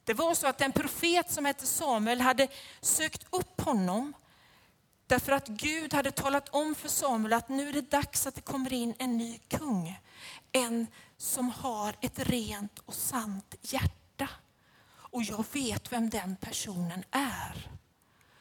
Det 0.04 0.14
var 0.14 0.34
så 0.34 0.48
att 0.48 0.62
en 0.62 0.72
profet 0.72 1.32
som 1.32 1.46
hette 1.46 1.66
Samuel 1.66 2.22
hade 2.22 2.48
sökt 2.82 3.26
upp 3.30 3.62
honom 3.62 4.14
därför 5.08 5.32
att 5.32 5.48
Gud 5.48 5.94
hade 5.94 6.12
talat 6.12 6.50
om 6.50 6.76
för 6.76 6.90
Samuel 6.90 7.34
att 7.34 7.50
nu 7.50 7.70
är 7.70 7.74
det 7.74 7.92
dags 7.92 8.28
att 8.28 8.36
det 8.36 8.42
kommer 8.42 8.74
in 8.74 8.94
en 8.98 9.18
ny 9.18 9.40
kung. 9.48 10.00
En 10.52 10.88
som 11.18 11.50
har 11.50 11.96
ett 12.02 12.20
rent 12.20 12.80
och 12.80 12.94
sant 12.94 13.56
hjärta. 13.62 14.30
Och 14.92 15.24
jag 15.24 15.46
vet 15.52 15.92
vem 15.92 16.10
den 16.10 16.36
personen 16.36 17.04
är. 17.12 17.70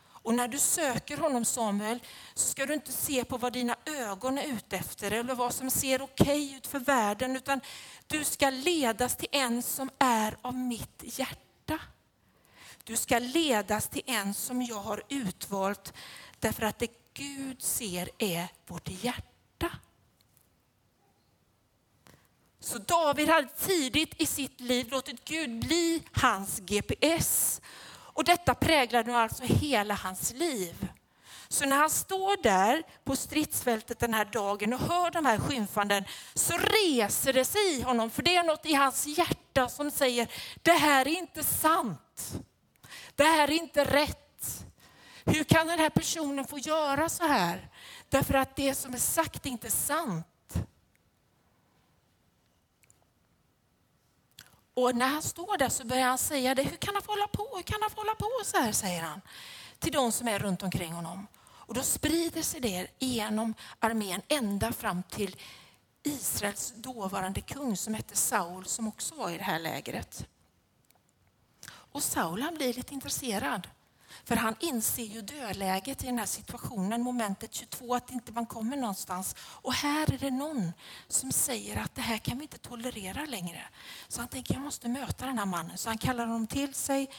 Och 0.01 0.35
när 0.35 0.49
du 0.49 0.59
söker 0.59 1.17
honom 1.17 1.45
Samuel 1.45 2.03
så 2.35 2.49
ska 2.49 2.67
du 2.67 2.75
inte 2.75 2.93
se 2.93 3.25
på 3.25 3.37
vad 3.37 3.53
dina 3.53 3.77
ögon 3.85 4.39
är 4.39 4.47
ute 4.47 4.77
efter 4.77 5.11
eller 5.11 5.35
vad 5.35 5.55
som 5.55 5.71
ser 5.71 6.03
okej 6.03 6.55
ut 6.55 6.67
för 6.67 6.79
världen 6.79 7.37
utan 7.37 7.61
du 8.07 8.25
ska 8.25 8.51
ledas 8.51 9.17
till 9.17 9.29
en 9.33 9.63
som 9.63 9.91
är 9.99 10.37
av 10.43 10.55
mitt 10.55 11.03
hjärta 11.03 11.43
hjärta. 11.69 11.85
Du 12.85 12.97
ska 12.97 13.19
ledas 13.19 13.89
till 13.89 14.03
en 14.07 14.35
som 14.35 14.63
jag 14.63 14.81
har 14.81 15.03
utvalt 15.09 15.93
därför 16.39 16.63
att 16.63 16.79
det 16.79 16.91
Gud 17.15 17.63
ser 17.63 18.11
är 18.19 18.49
vårt 18.67 18.89
hjärta. 18.89 19.71
Så 22.61 22.79
David 22.79 23.29
hade 23.29 23.49
tidigt 23.49 24.15
i 24.23 24.27
sitt 24.27 24.61
liv 24.61 24.89
låtit 24.91 25.25
Gud 25.25 25.61
bli 25.61 26.03
hans 26.13 26.61
GPS. 26.61 27.61
Och 27.91 28.25
detta 28.25 28.55
präglar 28.55 29.05
nu 29.05 29.13
alltså 29.13 29.43
hela 29.45 29.95
hans 29.95 30.33
liv. 30.33 30.89
Så 31.49 31.67
när 31.67 31.77
han 31.77 31.91
står 31.91 32.43
där 32.43 32.83
på 33.05 33.17
stridsfältet 33.17 33.99
den 33.99 34.15
här 34.15 34.25
dagen 34.25 34.73
och 34.73 34.81
hör 34.81 35.11
de 35.11 35.27
här 35.27 35.39
skymfanden 35.39 36.05
så 36.35 36.59
reser 36.59 37.33
det 37.33 37.45
sig 37.45 37.79
i 37.79 37.83
honom, 37.83 38.11
för 38.11 38.23
det 38.23 38.37
är 38.37 38.45
något 38.45 38.67
i 38.67 38.75
hans 38.75 39.07
hjärta 39.07 39.69
som 39.69 39.91
säger, 39.91 40.29
det 40.63 40.73
här 40.73 41.09
är 41.09 41.19
inte 41.19 41.45
sant. 41.45 42.33
Det 43.15 43.25
här 43.25 43.49
är 43.49 43.53
inte 43.53 43.85
rätt. 43.85 44.65
Hur 45.25 45.45
kan 45.45 45.67
den 45.67 45.79
här 45.79 45.91
personen 45.91 46.45
få 46.45 46.59
göra 46.59 47.09
så 47.09 47.27
här? 47.27 47.69
Därför 48.09 48.35
att 48.35 48.57
det 48.57 48.75
som 48.75 48.95
är 48.95 48.99
sagt 48.99 49.47
är 49.47 49.51
inte 49.51 49.71
sant. 49.71 50.27
Och 54.81 54.97
när 54.97 55.07
han 55.07 55.23
står 55.23 55.59
där 55.59 55.69
så 55.69 55.85
börjar 55.85 56.09
han 56.09 56.19
säga 56.19 56.55
det. 56.55 56.63
Hur 56.63 56.77
kan 56.77 56.95
han 56.95 57.03
få 57.03 57.13
hålla 57.13 57.27
på? 57.27 57.49
Hur 57.57 57.63
kan 57.63 57.79
han 57.81 57.91
få 57.91 58.01
hålla 58.01 58.15
på 58.15 58.31
så 58.45 58.57
här? 58.57 58.73
säger 58.73 59.03
han 59.03 59.21
till 59.79 59.93
de 59.93 60.13
som 60.13 60.29
är 60.29 60.39
runt 60.39 60.63
omkring 60.63 60.93
honom. 60.93 61.27
Och 61.41 61.75
då 61.75 61.83
sprider 61.83 62.43
sig 62.43 62.61
det 62.61 62.87
genom 62.99 63.55
armén 63.79 64.23
ända 64.29 64.73
fram 64.73 65.03
till 65.03 65.37
Israels 66.03 66.73
dåvarande 66.77 67.41
kung 67.41 67.77
som 67.77 67.95
hette 67.95 68.17
Saul 68.17 68.65
som 68.65 68.89
också 68.89 69.15
var 69.15 69.31
i 69.31 69.39
det 69.39 69.45
här 69.45 69.59
lägret. 69.59 70.27
Och 71.71 72.03
Saul 72.03 72.43
han 72.43 72.55
blir 72.55 72.75
lite 72.75 72.95
intresserad. 72.95 73.69
För 74.29 74.37
han 74.37 74.57
inser 74.61 75.03
ju 75.03 75.23
dödläget 75.23 76.03
i 76.03 76.07
den 76.07 76.19
här 76.19 76.27
situationen, 76.27 77.03
momentet 77.03 77.55
22, 77.55 77.95
att 77.95 78.11
inte 78.11 78.33
man 78.33 78.47
kommer 78.47 78.77
någonstans. 78.77 79.37
Och 79.41 79.75
här 79.75 80.13
är 80.13 80.19
det 80.19 80.31
någon 80.31 80.73
som 81.09 81.33
säger 81.33 81.77
att 81.77 81.95
det 81.95 82.01
här 82.01 82.19
kan 82.19 82.39
vi 82.39 82.43
inte 82.43 82.59
tolerera 82.59 83.25
längre. 83.25 83.63
Så 84.09 84.21
han 84.21 84.29
tänker, 84.29 84.55
jag 84.55 84.63
måste 84.63 84.89
möta 84.89 85.27
den 85.27 85.39
här 85.39 85.47
mannen. 85.47 85.79
Så 85.79 85.89
han 85.89 85.99
kallar 85.99 86.27
honom 86.27 86.47
till 86.47 86.75
sig, 86.75 87.11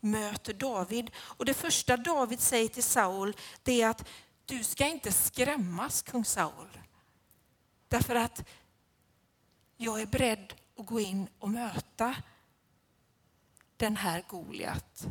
möter 0.00 0.54
David. 0.54 1.10
Och 1.16 1.44
det 1.44 1.54
första 1.54 1.96
David 1.96 2.40
säger 2.40 2.68
till 2.68 2.82
Saul 2.82 3.36
det 3.62 3.82
är 3.82 3.88
att 3.88 4.08
du 4.44 4.64
ska 4.64 4.86
inte 4.86 5.12
skrämmas, 5.12 6.02
kung 6.02 6.24
Saul. 6.24 6.80
Därför 7.88 8.14
att 8.14 8.48
jag 9.76 10.00
är 10.00 10.06
beredd 10.06 10.54
att 10.78 10.86
gå 10.86 11.00
in 11.00 11.28
och 11.38 11.50
möta 11.50 12.14
den 13.76 13.96
här 13.96 14.24
Goliat. 14.28 15.08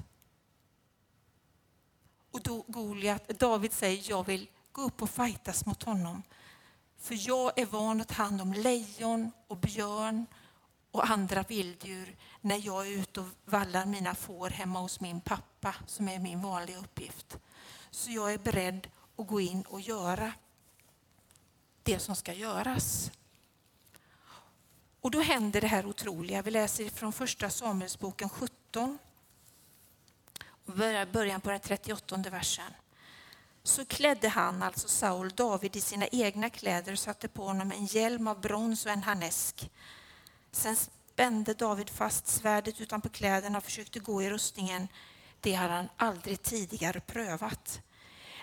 Och 2.32 2.41
då 2.41 2.65
Goliat, 2.67 3.28
David 3.28 3.73
säger, 3.73 4.09
jag 4.09 4.25
vill 4.25 4.49
gå 4.71 4.82
upp 4.82 5.01
och 5.01 5.09
fightas 5.09 5.65
mot 5.65 5.84
honom. 5.84 6.23
För 6.97 7.28
jag 7.28 7.59
är 7.59 7.65
van 7.65 8.01
att 8.01 8.07
ta 8.07 8.23
hand 8.23 8.41
om 8.41 8.53
lejon 8.53 9.32
och 9.47 9.57
björn 9.57 10.25
och 10.91 11.09
andra 11.09 11.43
vilddjur 11.43 12.15
när 12.41 12.65
jag 12.65 12.88
är 12.88 12.91
ute 12.91 13.19
och 13.19 13.28
vallar 13.45 13.86
mina 13.86 14.15
får 14.15 14.49
hemma 14.49 14.80
hos 14.80 14.99
min 14.99 15.21
pappa, 15.21 15.75
som 15.86 16.07
är 16.07 16.19
min 16.19 16.41
vanliga 16.41 16.78
uppgift. 16.78 17.38
Så 17.91 18.11
jag 18.11 18.34
är 18.34 18.38
beredd 18.38 18.88
att 19.17 19.28
gå 19.28 19.41
in 19.41 19.61
och 19.61 19.82
göra 19.82 20.34
det 21.84 21.99
som 21.99 22.15
ska 22.15 22.34
göras. 22.34 23.11
Och 25.01 25.11
då 25.11 25.21
händer 25.21 25.61
det 25.61 25.67
här 25.67 25.86
otroliga. 25.86 26.41
Vi 26.41 26.51
läser 26.51 26.89
från 26.89 27.13
första 27.13 27.49
Samuelsboken 27.49 28.30
17, 28.30 28.97
början 31.11 31.41
på 31.41 31.49
den 31.49 31.59
38 31.59 32.18
versen. 32.32 32.74
Så 33.63 33.86
klädde 33.86 34.30
han, 34.30 34.63
alltså 34.63 34.88
Saul, 34.88 35.30
David 35.30 35.76
i 35.76 35.82
sina 35.82 36.07
egna 36.07 36.49
kläder 36.49 36.91
och 36.91 36.99
satte 36.99 37.28
på 37.28 37.45
honom 37.45 37.72
en 37.72 37.86
hjälm 37.86 38.28
av 38.28 38.41
brons 38.41 38.86
och 38.86 38.91
en 38.91 39.03
harnesk. 39.03 39.72
Sen 40.51 40.76
spände 40.76 41.53
David 41.53 41.89
fast 41.89 42.28
svärdet 42.28 42.82
utanpå 42.82 43.09
kläderna 43.09 43.57
och 43.57 43.63
försökte 43.63 43.99
gå 43.99 44.22
i 44.22 44.30
rustningen. 44.30 44.88
Det 45.39 45.53
hade 45.53 45.74
han 45.74 45.89
aldrig 45.97 46.41
tidigare 46.41 46.99
prövat. 46.99 47.82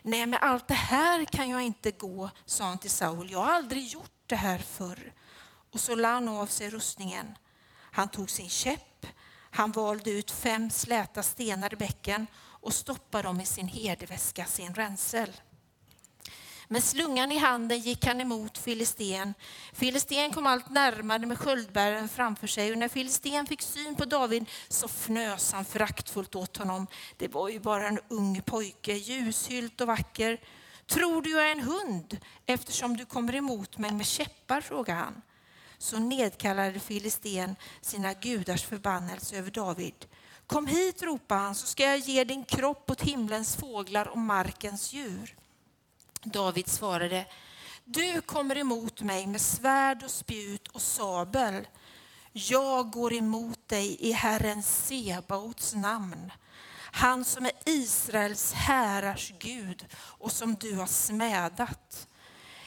Nej, 0.02 0.26
med 0.26 0.38
allt 0.42 0.68
det 0.68 0.74
här 0.74 1.24
kan 1.24 1.48
jag 1.48 1.62
inte 1.62 1.90
gå, 1.90 2.30
sa 2.44 2.64
han 2.64 2.78
till 2.78 2.90
Saul. 2.90 3.30
Jag 3.30 3.38
har 3.38 3.52
aldrig 3.52 3.86
gjort 3.86 4.12
det 4.26 4.36
här 4.36 4.58
förr. 4.58 5.12
Och 5.70 5.80
så 5.80 5.94
lade 5.94 6.14
han 6.14 6.28
av 6.28 6.46
sig 6.46 6.70
rustningen. 6.70 7.38
Han 7.74 8.08
tog 8.08 8.30
sin 8.30 8.48
käpp, 8.48 8.93
han 9.54 9.72
valde 9.72 10.10
ut 10.10 10.30
fem 10.30 10.70
släta 10.70 11.22
stenar 11.22 11.72
i 11.72 11.76
bäcken 11.76 12.26
och 12.36 12.74
stoppade 12.74 13.28
dem 13.28 13.40
i 13.40 13.46
sin 13.46 13.68
herdeväska, 13.68 14.44
sin 14.44 14.74
ränsel. 14.74 15.32
Med 16.68 16.84
slungan 16.84 17.32
i 17.32 17.38
handen 17.38 17.78
gick 17.78 18.06
han 18.06 18.20
emot 18.20 18.58
Filisten. 18.58 19.34
Filisten 19.72 20.32
kom 20.32 20.46
allt 20.46 20.70
närmare 20.70 21.26
med 21.26 21.38
sköldbäraren 21.38 22.08
framför 22.08 22.46
sig 22.46 22.72
och 22.72 22.78
när 22.78 22.88
Filisten 22.88 23.46
fick 23.46 23.62
syn 23.62 23.94
på 23.94 24.04
David 24.04 24.46
så 24.68 24.86
fnös 24.88 25.52
han 25.52 25.64
föraktfullt 25.64 26.34
åt 26.34 26.56
honom. 26.56 26.86
Det 27.16 27.28
var 27.28 27.48
ju 27.48 27.60
bara 27.60 27.88
en 27.88 28.00
ung 28.08 28.42
pojke, 28.42 28.92
ljushylt 28.92 29.80
och 29.80 29.86
vacker. 29.86 30.40
Tror 30.86 31.22
du 31.22 31.30
jag 31.30 31.48
är 31.48 31.52
en 31.52 31.60
hund 31.60 32.18
eftersom 32.46 32.96
du 32.96 33.04
kommer 33.04 33.34
emot 33.34 33.78
mig 33.78 33.92
med 33.92 34.06
käppar, 34.06 34.60
frågade 34.60 34.98
han. 35.00 35.22
Så 35.84 35.98
nedkallade 35.98 36.80
Filisten 36.80 37.56
sina 37.80 38.12
gudars 38.12 38.64
förbannelse 38.64 39.36
över 39.36 39.50
David. 39.50 40.06
Kom 40.46 40.66
hit, 40.66 41.02
ropade 41.02 41.40
han, 41.40 41.54
så 41.54 41.66
ska 41.66 41.82
jag 41.82 41.98
ge 41.98 42.24
din 42.24 42.44
kropp 42.44 42.90
åt 42.90 43.00
himlens 43.00 43.56
fåglar 43.56 44.08
och 44.08 44.18
markens 44.18 44.92
djur. 44.92 45.36
David 46.22 46.68
svarade, 46.68 47.26
du 47.84 48.20
kommer 48.20 48.58
emot 48.58 49.02
mig 49.02 49.26
med 49.26 49.40
svärd 49.40 50.02
och 50.02 50.10
spjut 50.10 50.68
och 50.68 50.82
sabel. 50.82 51.68
Jag 52.32 52.90
går 52.90 53.12
emot 53.12 53.68
dig 53.68 53.96
i 54.00 54.12
Herren 54.12 54.62
Sebaots 54.62 55.74
namn, 55.74 56.32
han 56.92 57.24
som 57.24 57.46
är 57.46 57.52
Israels 57.66 58.52
härars 58.52 59.32
Gud 59.38 59.86
och 59.96 60.32
som 60.32 60.54
du 60.54 60.74
har 60.76 60.86
smädat. 60.86 62.08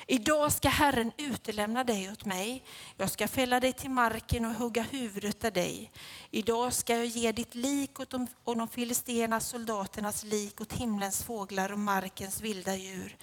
Idag 0.10 0.52
ska 0.52 0.70
Herren 0.70 1.12
utelämna 1.18 1.84
dig 1.84 2.12
åt 2.12 2.26
mig. 2.26 2.64
Jag 2.98 3.10
ska 3.10 3.28
fälla 3.28 3.60
dig 3.60 3.74
till 3.74 3.90
marken 3.90 4.46
och 4.46 4.54
hugga 4.54 4.82
huvudet 4.82 5.46
av 5.46 5.52
dig. 5.52 5.92
Idag 6.32 6.74
ska 6.74 6.96
jag 6.96 7.06
ge 7.06 7.32
ditt 7.32 7.56
lik 7.56 8.00
åt 8.00 8.10
de, 8.10 8.28
och 8.44 8.58
de 8.58 8.68
filisterna 8.68 9.40
soldaternas 9.40 10.24
lik 10.24 10.62
åt 10.62 10.74
himlens 10.74 11.24
fåglar 11.24 11.72
och 11.72 11.80
markens 11.80 12.42
vilda 12.42 12.76
djur. 12.76 13.18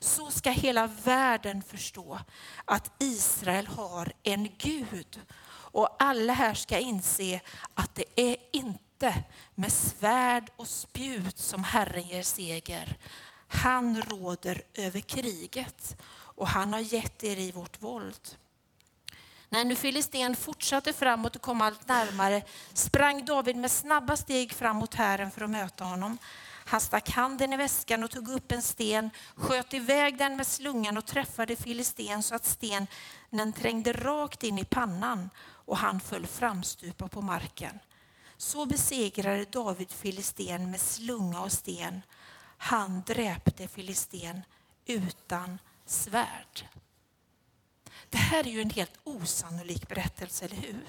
Så 0.00 0.30
ska 0.30 0.50
hela 0.50 0.86
världen 0.86 1.62
förstå 1.62 2.18
att 2.64 2.92
Israel 3.02 3.66
har 3.66 4.12
en 4.22 4.48
Gud. 4.58 5.20
Och 5.48 6.02
alla 6.02 6.32
här 6.32 6.54
ska 6.54 6.78
inse 6.78 7.40
att 7.74 7.94
det 7.94 8.04
är 8.16 8.36
inte 8.52 9.24
med 9.54 9.72
svärd 9.72 10.50
och 10.56 10.68
spjut 10.68 11.38
som 11.38 11.64
Herren 11.64 12.08
ger 12.08 12.22
seger. 12.22 12.98
Han 13.48 14.02
råder 14.02 14.62
över 14.74 15.00
kriget 15.00 15.96
och 16.36 16.48
han 16.48 16.72
har 16.72 16.80
gett 16.80 17.24
er 17.24 17.36
i 17.36 17.52
vårt 17.52 17.82
våld. 17.82 18.36
När 19.48 19.64
nu 19.64 19.76
Filisten 19.76 20.36
fortsatte 20.36 20.92
framåt 20.92 21.36
och 21.36 21.42
kom 21.42 21.60
allt 21.60 21.88
närmare 21.88 22.42
sprang 22.72 23.24
David 23.24 23.56
med 23.56 23.70
snabba 23.70 24.16
steg 24.16 24.52
fram 24.52 24.76
mot 24.76 24.94
hären 24.94 25.30
för 25.30 25.44
att 25.44 25.50
möta 25.50 25.84
honom. 25.84 26.18
Han 26.68 26.80
stack 26.80 27.10
handen 27.10 27.52
i 27.52 27.56
väskan 27.56 28.04
och 28.04 28.10
tog 28.10 28.28
upp 28.28 28.52
en 28.52 28.62
sten, 28.62 29.10
sköt 29.34 29.74
iväg 29.74 30.18
den 30.18 30.36
med 30.36 30.46
slungan 30.46 30.98
och 30.98 31.06
träffade 31.06 31.56
Filisten 31.56 32.22
så 32.22 32.34
att 32.34 32.44
stenen 32.44 33.52
trängde 33.56 33.92
rakt 33.92 34.42
in 34.42 34.58
i 34.58 34.64
pannan 34.64 35.30
och 35.40 35.76
han 35.76 36.00
föll 36.00 36.26
framstupa 36.26 37.08
på 37.08 37.22
marken. 37.22 37.78
Så 38.36 38.66
besegrade 38.66 39.44
David 39.44 39.90
Filisten 39.90 40.70
med 40.70 40.80
slunga 40.80 41.40
och 41.40 41.52
sten. 41.52 42.02
Han 42.56 43.02
dräpte 43.06 43.68
Filisten 43.68 44.42
utan 44.86 45.58
svärd. 45.86 46.68
Det 48.08 48.18
här 48.18 48.46
är 48.46 48.50
ju 48.50 48.60
en 48.60 48.70
helt 48.70 48.98
osannolik 49.04 49.88
berättelse, 49.88 50.44
eller 50.44 50.56
hur? 50.56 50.86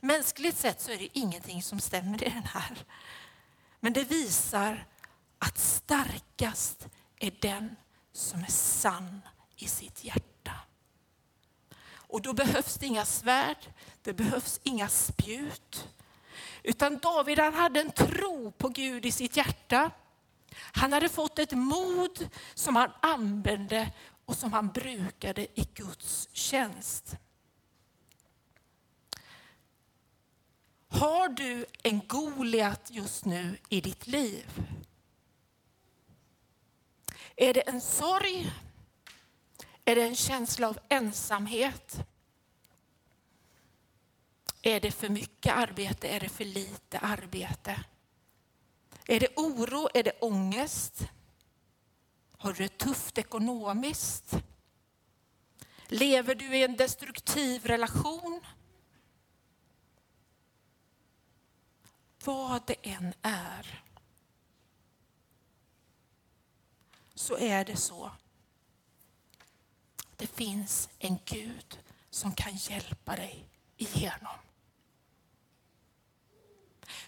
Mänskligt 0.00 0.58
sett 0.58 0.80
så 0.80 0.90
är 0.90 0.98
det 0.98 1.18
ingenting 1.18 1.62
som 1.62 1.80
stämmer 1.80 2.24
i 2.24 2.28
den 2.28 2.44
här. 2.44 2.84
Men 3.80 3.92
det 3.92 4.04
visar 4.04 4.86
att 5.38 5.58
starkast 5.58 6.88
är 7.18 7.32
den 7.40 7.76
som 8.12 8.40
är 8.40 8.50
sann 8.50 9.20
i 9.56 9.68
sitt 9.68 10.04
hjärta. 10.04 10.52
Och 11.88 12.22
då 12.22 12.32
behövs 12.32 12.74
det 12.74 12.86
inga 12.86 13.04
svärd, 13.04 13.72
det 14.02 14.12
behövs 14.12 14.60
inga 14.62 14.88
spjut. 14.88 15.88
Utan 16.62 16.98
David 16.98 17.38
han 17.38 17.54
hade 17.54 17.80
en 17.80 17.90
tro 17.90 18.50
på 18.50 18.68
Gud 18.68 19.06
i 19.06 19.12
sitt 19.12 19.36
hjärta. 19.36 19.90
Han 20.56 20.92
hade 20.92 21.08
fått 21.08 21.38
ett 21.38 21.52
mod 21.52 22.28
som 22.54 22.76
han 22.76 22.90
använde 23.02 23.92
och 24.24 24.36
som 24.36 24.52
han 24.52 24.68
brukade 24.68 25.42
i 25.60 25.68
Guds 25.74 26.28
tjänst. 26.32 27.16
Har 30.88 31.28
du 31.28 31.66
en 31.82 32.06
Goliat 32.06 32.90
just 32.90 33.24
nu 33.24 33.58
i 33.68 33.80
ditt 33.80 34.06
liv? 34.06 34.46
Är 37.36 37.54
det 37.54 37.60
en 37.60 37.80
sorg? 37.80 38.52
Är 39.84 39.96
det 39.96 40.02
en 40.02 40.16
känsla 40.16 40.68
av 40.68 40.78
ensamhet? 40.88 42.06
Är 44.62 44.80
det 44.80 44.90
för 44.90 45.08
mycket 45.08 45.56
arbete? 45.56 46.08
Är 46.08 46.20
det 46.20 46.28
för 46.28 46.44
lite 46.44 46.98
arbete? 46.98 47.84
Är 49.06 49.20
det 49.20 49.36
oro? 49.36 49.88
Är 49.94 50.02
det 50.02 50.20
ångest? 50.20 51.08
Har 52.38 52.52
du 52.52 52.62
det 52.62 52.78
tufft 52.78 53.18
ekonomiskt? 53.18 54.34
Lever 55.86 56.34
du 56.34 56.56
i 56.56 56.62
en 56.62 56.76
destruktiv 56.76 57.66
relation? 57.66 58.40
Vad 62.24 62.66
det 62.66 62.76
än 62.82 63.14
är 63.22 63.86
så 67.26 67.36
är 67.36 67.64
det 67.64 67.76
så. 67.76 68.10
Det 70.16 70.26
finns 70.26 70.88
en 70.98 71.18
Gud 71.24 71.78
som 72.10 72.34
kan 72.34 72.56
hjälpa 72.56 73.16
dig 73.16 73.48
igenom. 73.76 74.38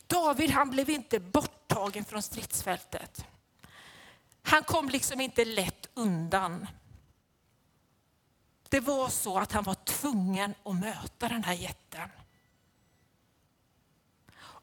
David 0.07 0.51
han 0.51 0.70
blev 0.70 0.90
inte 0.90 1.20
borttagen 1.68 2.04
från 2.04 2.22
stridsfältet. 2.22 3.24
Han 4.42 4.62
kom 4.62 4.88
liksom 4.88 5.20
inte 5.20 5.44
lätt 5.44 5.88
undan. 5.94 6.66
Det 8.68 8.80
var 8.80 9.08
så 9.08 9.38
att 9.38 9.52
han 9.52 9.64
var 9.64 9.74
tvungen 9.74 10.54
att 10.64 10.76
möta 10.76 11.28
den 11.28 11.44
här 11.44 11.54
jätten. 11.54 12.08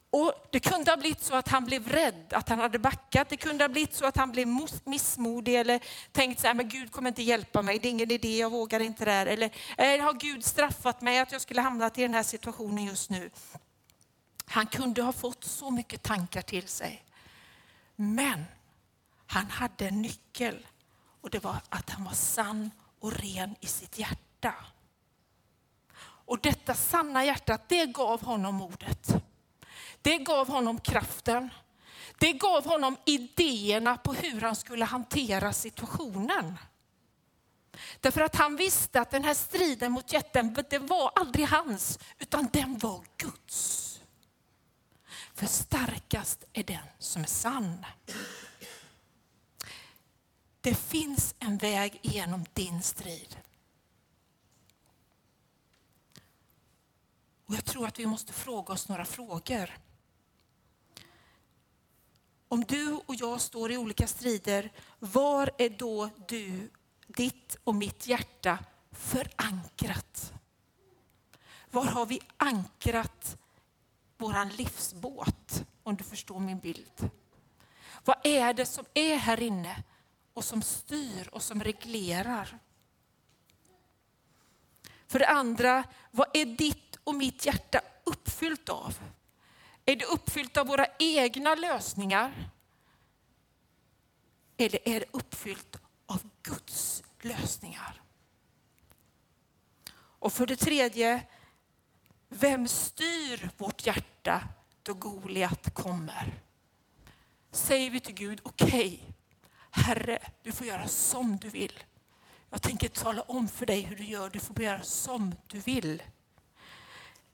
Och 0.10 0.34
Det 0.52 0.60
kunde 0.60 0.92
ha 0.92 0.98
blivit 0.98 1.24
så 1.24 1.36
att 1.36 1.48
han 1.48 1.66
blev 1.66 1.88
rädd, 1.88 2.34
att 2.34 2.50
han 2.50 2.60
hade 2.60 2.80
backat. 2.80 3.30
Det 3.30 3.38
kunde 3.38 3.64
ha 3.64 3.70
blivit 3.70 3.94
så 3.94 4.06
att 4.06 4.18
han 4.18 4.32
blev 4.32 4.48
missmodig 4.84 5.56
eller 5.56 5.80
tänkt 6.12 6.42
så 6.42 6.48
här, 6.48 6.54
men 6.54 6.70
Gud 6.70 6.92
kommer 6.92 7.10
inte 7.10 7.24
hjälpa 7.24 7.62
mig, 7.62 7.80
det 7.80 7.88
är 7.88 7.90
ingen 7.90 8.12
idé, 8.12 8.38
jag 8.38 8.50
vågar 8.50 8.80
inte 8.80 9.06
det 9.06 9.12
här. 9.12 9.26
Eller, 9.26 9.52
eller 9.78 10.04
har 10.04 10.14
Gud 10.14 10.46
straffat 10.46 11.02
mig 11.02 11.20
att 11.20 11.32
jag 11.32 11.42
skulle 11.42 11.62
hamnat 11.62 11.98
i 11.98 12.02
den 12.02 12.14
här 12.14 12.24
situationen 12.24 12.86
just 12.86 13.10
nu? 13.10 13.30
Han 14.46 14.68
kunde 14.68 15.02
ha 15.02 15.12
fått 15.12 15.44
så 15.44 15.72
mycket 15.72 16.04
tankar 16.04 16.42
till 16.42 16.68
sig. 16.68 17.04
Men 17.96 18.46
han 19.28 19.50
hade 19.50 19.88
en 19.88 20.02
nyckel 20.02 20.68
och 21.22 21.30
det 21.30 21.44
var 21.44 21.62
att 21.70 21.90
han 21.90 22.04
var 22.04 22.14
sann 22.14 22.72
och 23.00 23.14
ren 23.14 23.56
i 23.60 23.68
sitt 23.68 24.00
hjärta. 24.00 24.54
Och 25.98 26.40
detta 26.40 26.74
sanna 26.74 27.26
hjärta, 27.26 27.60
det 27.68 27.86
gav 27.86 28.24
honom 28.24 28.56
modet. 28.56 29.16
Det 30.02 30.18
gav 30.18 30.48
honom 30.48 30.80
kraften. 30.80 31.50
Det 32.18 32.34
gav 32.34 32.66
honom 32.66 32.98
idéerna 33.06 33.98
på 33.98 34.14
hur 34.14 34.42
han 34.42 34.56
skulle 34.56 34.86
hantera 34.86 35.54
situationen. 35.54 36.58
Därför 38.00 38.22
att 38.22 38.36
han 38.36 38.56
visste 38.56 39.02
att 39.02 39.12
den 39.12 39.24
här 39.24 39.34
striden 39.34 39.92
mot 39.92 40.14
jätten, 40.14 40.58
det 40.70 40.80
var 40.80 41.12
aldrig 41.16 41.48
hans, 41.48 42.00
utan 42.20 42.50
den 42.54 42.78
var 42.78 43.04
Guds. 43.18 43.95
För 45.36 45.46
starkast 45.46 46.44
är 46.54 46.64
den 46.64 46.86
som 47.00 47.22
är 47.22 47.28
sann. 47.28 47.86
Det 50.62 50.76
finns 50.76 51.36
en 51.40 51.58
väg 51.58 52.00
genom 52.02 52.46
din 52.54 52.82
strid. 52.82 53.38
Och 57.46 57.56
jag 57.56 57.66
tror 57.66 57.88
att 57.88 58.00
vi 58.00 58.06
måste 58.06 58.34
fråga 58.34 58.74
oss 58.74 58.90
några 58.90 59.06
frågor. 59.06 59.78
Om 62.48 62.64
du 62.64 62.94
och 63.06 63.16
jag 63.16 63.42
står 63.42 63.72
i 63.72 63.78
olika 63.78 64.08
strider, 64.08 64.72
var 65.00 65.52
är 65.58 65.70
då 65.70 66.10
du, 66.28 66.70
ditt 67.08 67.58
och 67.64 67.76
mitt 67.76 68.08
hjärta 68.08 68.60
förankrat? 68.92 70.34
Var 71.72 71.86
har 71.86 72.06
vi 72.06 72.20
ankrat 72.38 73.38
våran 74.18 74.50
livsbåt? 74.50 75.64
Om 75.84 75.96
du 75.96 76.04
förstår 76.04 76.40
min 76.40 76.60
bild. 76.60 77.10
Vad 78.06 78.18
är 78.24 78.54
det 78.54 78.66
som 78.66 78.86
är 78.94 79.16
här 79.16 79.42
inne 79.42 79.84
och 80.34 80.44
som 80.44 80.62
styr 80.62 81.30
och 81.32 81.42
som 81.42 81.64
reglerar? 81.64 82.60
För 85.08 85.20
det 85.20 85.28
andra, 85.28 85.84
vad 86.12 86.28
är 86.34 86.46
ditt 86.46 86.98
och 87.04 87.16
mitt 87.16 87.46
hjärta 87.46 87.82
uppfyllt 88.04 88.70
av? 88.70 89.00
Är 89.86 89.96
det 89.96 90.06
uppfyllt 90.06 90.58
av 90.58 90.68
våra 90.68 90.88
egna 91.00 91.56
lösningar? 91.56 92.50
Eller 94.58 94.90
är 94.90 95.00
det 95.00 95.06
uppfyllt 95.12 95.76
av 96.06 96.30
Guds 96.44 97.04
lösningar? 97.22 98.02
Och 99.94 100.34
för 100.34 100.46
det 100.46 100.56
tredje, 100.56 101.24
vem 102.40 102.68
styr 102.68 103.50
vårt 103.58 103.86
hjärta 103.86 104.44
då 104.84 104.94
Goliat 104.94 105.74
kommer? 105.74 106.34
Säger 107.52 107.92
vi 107.92 108.00
till 108.00 108.16
Gud, 108.16 108.40
okej, 108.44 108.70
okay, 108.70 109.00
Herre, 109.72 110.20
du 110.44 110.52
får 110.52 110.68
göra 110.68 110.88
som 110.88 111.38
du 111.38 111.50
vill. 111.50 111.84
Jag 112.50 112.62
tänker 112.62 112.90
tala 112.90 113.22
om 113.22 113.48
för 113.48 113.66
dig 113.66 113.82
hur 113.82 113.96
du 113.96 114.04
gör, 114.04 114.30
du 114.30 114.40
får 114.40 114.62
göra 114.62 114.84
som 114.84 115.36
du 115.48 115.60
vill. 115.60 116.04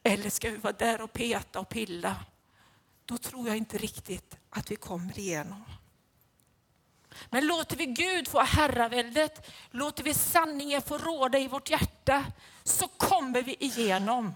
Eller 0.04 0.30
ska 0.30 0.50
vi 0.50 0.58
vara 0.58 0.74
där 0.74 1.02
och 1.02 1.14
peta 1.14 1.60
och 1.60 1.70
pilla? 1.70 2.16
Då 3.06 3.18
tror 3.18 3.48
jag 3.48 3.58
inte 3.58 3.78
riktigt 3.78 4.38
att 4.50 4.72
vi 4.72 4.76
kommer 4.76 5.20
igenom. 5.20 5.64
Men 7.30 7.48
låter 7.48 7.78
vi 7.78 7.86
Gud 7.86 8.28
få 8.28 8.40
herraväldet, 8.40 9.52
låter 9.72 10.04
vi 10.04 10.14
sanningen 10.14 10.82
få 10.82 10.98
råda 10.98 11.40
i 11.40 11.48
vårt 11.48 11.70
hjärta, 11.70 12.26
så 12.64 12.88
kommer 12.88 13.42
vi 13.42 13.56
igenom. 13.60 14.34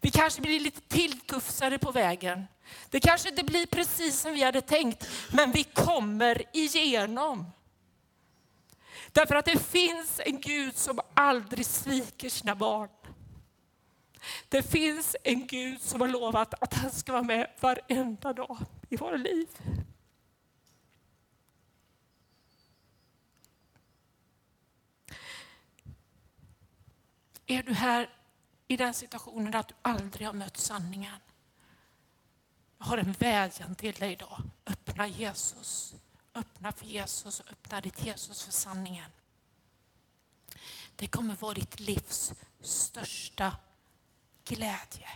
Vi 0.00 0.10
kanske 0.10 0.40
blir 0.40 0.60
lite 0.60 0.80
tilltufsade 0.80 1.78
på 1.78 1.92
vägen. 1.92 2.46
Det 2.90 3.00
kanske 3.00 3.28
inte 3.28 3.44
blir 3.44 3.66
precis 3.66 4.20
som 4.20 4.32
vi 4.32 4.42
hade 4.42 4.60
tänkt, 4.60 5.08
men 5.32 5.52
vi 5.52 5.64
kommer 5.64 6.56
igenom. 6.56 7.46
Därför 9.12 9.34
att 9.34 9.44
det 9.44 9.58
finns 9.58 10.20
en 10.24 10.40
Gud 10.40 10.76
som 10.76 11.00
aldrig 11.14 11.66
sviker 11.66 12.28
sina 12.28 12.54
barn. 12.54 12.88
Det 14.48 14.62
finns 14.62 15.16
en 15.24 15.46
Gud 15.46 15.82
som 15.82 16.00
har 16.00 16.08
lovat 16.08 16.54
att 16.62 16.74
han 16.74 16.90
ska 16.90 17.12
vara 17.12 17.22
med 17.22 17.50
varenda 17.60 18.32
dag 18.32 18.58
i 18.88 18.96
våra 18.96 19.16
liv. 19.16 19.48
Är 27.46 27.62
du 27.62 27.72
här 27.72 28.17
i 28.68 28.76
den 28.76 28.94
situationen 28.94 29.54
att 29.54 29.68
du 29.68 29.74
aldrig 29.82 30.26
har 30.26 30.34
mött 30.34 30.56
sanningen? 30.56 31.20
Jag 32.78 32.86
har 32.86 32.98
en 32.98 33.12
vädjan 33.12 33.74
till 33.74 33.94
dig 33.94 34.12
idag. 34.12 34.42
Öppna 34.66 35.06
Jesus. 35.06 35.94
Öppna 36.34 36.72
för 36.72 36.86
Jesus 36.86 37.40
och 37.40 37.52
öppna 37.52 37.80
ditt 37.80 38.04
Jesus 38.04 38.42
för 38.42 38.52
sanningen. 38.52 39.10
Det 40.96 41.06
kommer 41.06 41.36
vara 41.36 41.54
ditt 41.54 41.80
livs 41.80 42.32
största 42.60 43.56
glädje. 44.44 45.08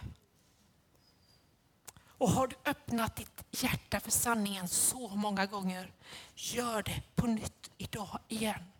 Och 2.05 2.31
har 2.31 2.47
du 2.47 2.57
öppnat 2.65 3.17
ditt 3.17 3.45
hjärta 3.51 4.01
för 4.01 4.11
sanningen 4.11 4.69
så 4.69 5.09
många 5.09 5.47
gånger, 5.47 5.93
gör 6.35 6.83
det 6.83 7.03
på 7.15 7.27
nytt 7.27 7.71
idag 7.79 8.19
igen. 8.29 8.73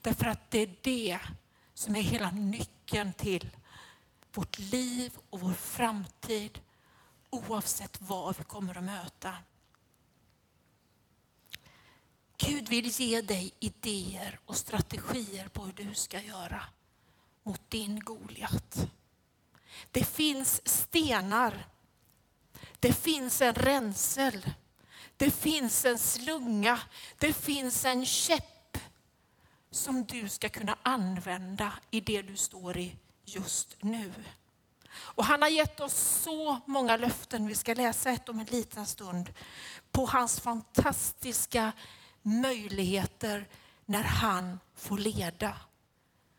Därför 0.00 0.26
att 0.26 0.50
det 0.50 0.58
är 0.58 0.76
det 0.82 1.18
som 1.74 1.96
är 1.96 2.02
hela 2.02 2.30
nyckeln 2.30 2.73
till 3.16 3.50
vårt 4.32 4.58
liv 4.58 5.12
och 5.30 5.40
vår 5.40 5.52
framtid 5.52 6.60
oavsett 7.30 8.00
vad 8.00 8.38
vi 8.38 8.44
kommer 8.44 8.78
att 8.78 8.84
möta. 8.84 9.36
Gud 12.36 12.68
vill 12.68 12.86
ge 12.86 13.20
dig 13.20 13.52
idéer 13.60 14.38
och 14.46 14.56
strategier 14.56 15.48
på 15.48 15.64
hur 15.64 15.72
du 15.72 15.94
ska 15.94 16.20
göra 16.20 16.62
mot 17.42 17.70
din 17.70 18.00
Goliat. 18.00 18.88
Det 19.90 20.04
finns 20.04 20.68
stenar. 20.68 21.66
Det 22.80 22.92
finns 22.92 23.42
en 23.42 23.54
ränsel. 23.54 24.50
Det 25.16 25.30
finns 25.30 25.84
en 25.84 25.98
slunga. 25.98 26.80
Det 27.18 27.32
finns 27.32 27.84
en 27.84 28.06
käpp 28.06 28.53
som 29.74 30.04
du 30.04 30.28
ska 30.28 30.48
kunna 30.48 30.78
använda 30.82 31.72
i 31.90 32.00
det 32.00 32.22
du 32.22 32.36
står 32.36 32.76
i 32.76 32.96
just 33.24 33.76
nu. 33.80 34.12
Och 34.94 35.24
han 35.24 35.42
har 35.42 35.48
gett 35.48 35.80
oss 35.80 35.94
så 35.94 36.60
många 36.66 36.96
löften, 36.96 37.46
vi 37.46 37.54
ska 37.54 37.74
läsa 37.74 38.10
ett 38.10 38.28
om 38.28 38.38
en 38.38 38.46
liten 38.46 38.86
stund, 38.86 39.32
på 39.90 40.06
hans 40.06 40.40
fantastiska 40.40 41.72
möjligheter 42.22 43.48
när 43.84 44.02
han 44.02 44.60
får 44.74 44.98
leda. 44.98 45.56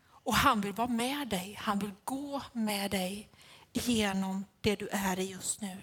Och 0.08 0.34
han 0.34 0.60
vill 0.60 0.72
vara 0.72 0.88
med 0.88 1.28
dig, 1.28 1.58
han 1.60 1.78
vill 1.78 1.94
gå 2.04 2.42
med 2.52 2.90
dig 2.90 3.30
genom 3.72 4.44
det 4.60 4.76
du 4.76 4.88
är 4.88 5.18
i 5.18 5.30
just 5.30 5.60
nu. 5.60 5.78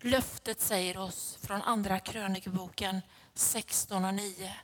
Löftet 0.00 0.60
säger 0.60 0.96
oss 0.96 1.38
från 1.42 1.62
andra 1.62 2.00
krönikeboken 2.00 3.00
16 3.34 4.04
och 4.04 4.14
9. 4.14 4.54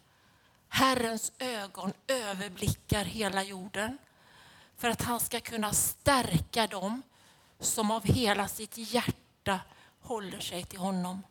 Herrens 0.75 1.33
ögon 1.39 1.93
överblickar 2.07 3.05
hela 3.05 3.43
jorden 3.43 3.99
för 4.77 4.91
att 4.91 5.03
han 5.03 5.21
ska 5.21 5.41
kunna 5.41 5.73
stärka 5.73 6.67
dem 6.67 7.03
som 7.59 7.91
av 7.91 8.05
hela 8.05 8.49
sitt 8.49 8.79
hjärta 8.79 9.61
håller 10.01 10.41
sig 10.41 10.65
till 10.65 10.79
honom. 10.79 11.23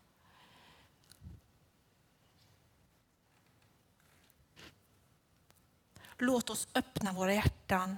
Låt 6.17 6.49
oss 6.49 6.67
öppna 6.75 7.13
våra 7.13 7.33
hjärtan 7.33 7.97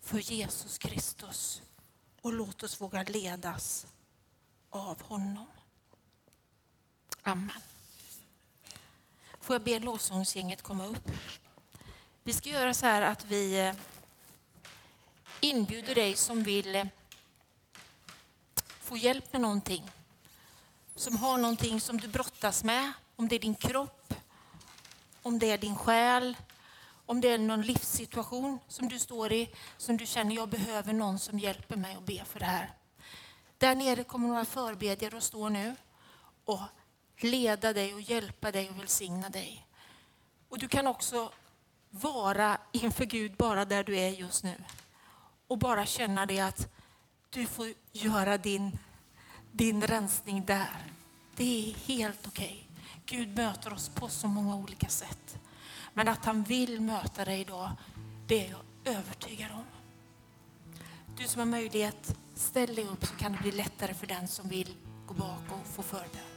för 0.00 0.18
Jesus 0.18 0.78
Kristus 0.78 1.62
och 2.20 2.32
låt 2.32 2.62
oss 2.62 2.80
våga 2.80 3.02
ledas 3.02 3.86
av 4.70 5.02
honom. 5.02 5.46
Amen. 7.22 7.73
Får 9.44 9.54
jag 9.54 9.62
be 9.62 9.78
lovsångsgänget 9.78 10.62
komma 10.62 10.86
upp? 10.86 11.10
Vi 12.22 12.32
ska 12.32 12.50
göra 12.50 12.74
så 12.74 12.86
här 12.86 13.02
att 13.02 13.24
vi 13.24 13.60
eh, 13.60 13.74
inbjuder 15.40 15.94
dig 15.94 16.16
som 16.16 16.42
vill 16.42 16.74
eh, 16.74 16.86
få 18.80 18.96
hjälp 18.96 19.32
med 19.32 19.42
någonting. 19.42 19.90
Som 20.96 21.16
har 21.16 21.38
någonting 21.38 21.80
som 21.80 22.00
du 22.00 22.08
brottas 22.08 22.64
med. 22.64 22.92
Om 23.16 23.28
det 23.28 23.34
är 23.34 23.40
din 23.40 23.54
kropp, 23.54 24.14
om 25.22 25.38
det 25.38 25.50
är 25.50 25.58
din 25.58 25.76
själ, 25.76 26.36
om 27.06 27.20
det 27.20 27.28
är 27.28 27.38
någon 27.38 27.62
livssituation 27.62 28.58
som 28.68 28.88
du 28.88 28.98
står 28.98 29.32
i, 29.32 29.54
som 29.76 29.96
du 29.96 30.06
känner 30.06 30.34
jag 30.34 30.48
behöver 30.48 30.92
någon 30.92 31.18
som 31.18 31.38
hjälper 31.38 31.76
mig 31.76 31.94
att 31.94 32.06
be 32.06 32.24
för 32.24 32.40
det 32.40 32.46
här. 32.46 32.72
Där 33.58 33.74
nere 33.74 34.04
kommer 34.04 34.28
några 34.28 34.44
förbedjare 34.44 35.16
att 35.16 35.22
stå 35.22 35.48
nu 35.48 35.76
och 36.44 36.60
leda 37.22 37.72
dig 37.72 37.94
och 37.94 38.00
hjälpa 38.00 38.52
dig 38.52 38.70
och 38.70 38.78
välsigna 38.78 39.28
dig. 39.28 39.66
Och 40.48 40.58
du 40.58 40.68
kan 40.68 40.86
också 40.86 41.32
vara 41.90 42.58
inför 42.72 43.04
Gud 43.04 43.36
bara 43.36 43.64
där 43.64 43.84
du 43.84 43.98
är 43.98 44.08
just 44.08 44.44
nu. 44.44 44.54
Och 45.46 45.58
bara 45.58 45.86
känna 45.86 46.26
det 46.26 46.40
att 46.40 46.68
du 47.30 47.46
får 47.46 47.72
göra 47.92 48.38
din, 48.38 48.78
din 49.52 49.82
rensning 49.82 50.44
där. 50.44 50.92
Det 51.36 51.70
är 51.70 51.74
helt 51.74 52.26
okej. 52.26 52.44
Okay. 52.46 53.18
Gud 53.18 53.36
möter 53.36 53.72
oss 53.72 53.88
på 53.88 54.08
så 54.08 54.28
många 54.28 54.56
olika 54.56 54.88
sätt. 54.88 55.38
Men 55.92 56.08
att 56.08 56.24
han 56.24 56.42
vill 56.42 56.80
möta 56.80 57.24
dig 57.24 57.40
idag, 57.40 57.70
det 58.26 58.46
är 58.46 58.50
jag 58.50 58.94
övertygad 58.96 59.50
om. 59.52 59.64
Du 61.16 61.28
som 61.28 61.38
har 61.38 61.46
möjlighet, 61.46 62.16
ställ 62.34 62.74
dig 62.74 62.84
upp 62.84 63.06
så 63.06 63.14
kan 63.14 63.32
det 63.32 63.38
bli 63.38 63.52
lättare 63.52 63.94
för 63.94 64.06
den 64.06 64.28
som 64.28 64.48
vill 64.48 64.76
gå 65.06 65.14
bak 65.14 65.42
och 65.50 65.66
få 65.66 65.82
förbön. 65.82 66.33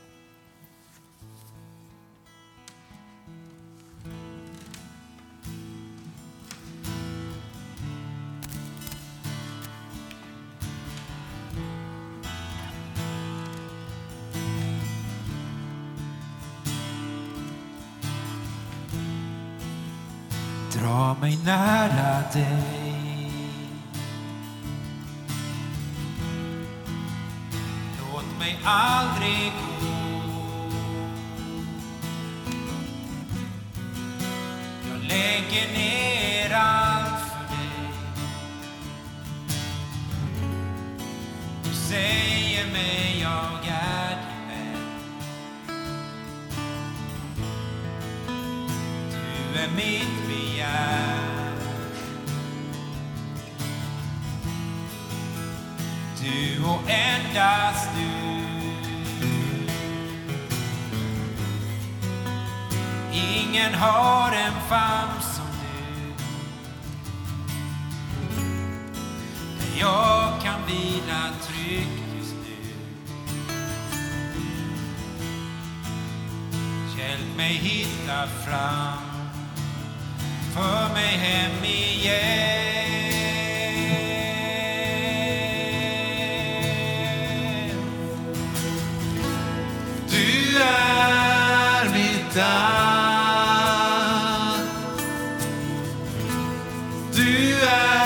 dra 20.88 21.16
mig 21.22 21.38
nära 21.46 22.24
dig. 22.34 23.32
Låt 28.00 28.40
mig 28.40 28.60
aldrig 28.64 29.52
gå. 29.52 29.88
Jag 34.90 35.00
lägger 35.08 35.68
ner 35.74 36.56
allt 36.56 37.20
för 37.20 37.56
dig. 37.56 37.90
Du 41.64 41.74
säger 41.74 42.72
mig 42.74 43.20
jag 43.22 43.68
är 43.68 44.27
över 49.58 49.76
mitt 49.76 50.28
begär. 50.28 51.18
Du 56.22 56.64
och 56.64 56.90
endast 56.90 57.90
du. 57.96 58.28
Ingen 63.14 63.74
har 63.74 64.32
en 64.32 64.54
famn 64.70 65.22
som 65.22 65.46
du. 65.62 66.14
Där 69.60 69.80
jag 69.80 70.42
kan 70.42 70.66
vila 70.68 71.30
tryggt 71.48 72.16
just 72.18 72.36
nu. 72.44 72.74
Hjälp 76.98 77.38
mig 77.38 77.54
hitta 77.54 78.28
fram 78.28 79.07
för 80.58 80.94
mig 80.94 81.18
hem 81.18 81.64
igen. 81.64 82.18
Du 90.10 90.58
är 90.62 91.90
mitt 91.94 92.38
allt. 92.38 93.38
Du 97.16 97.54
är 97.62 97.97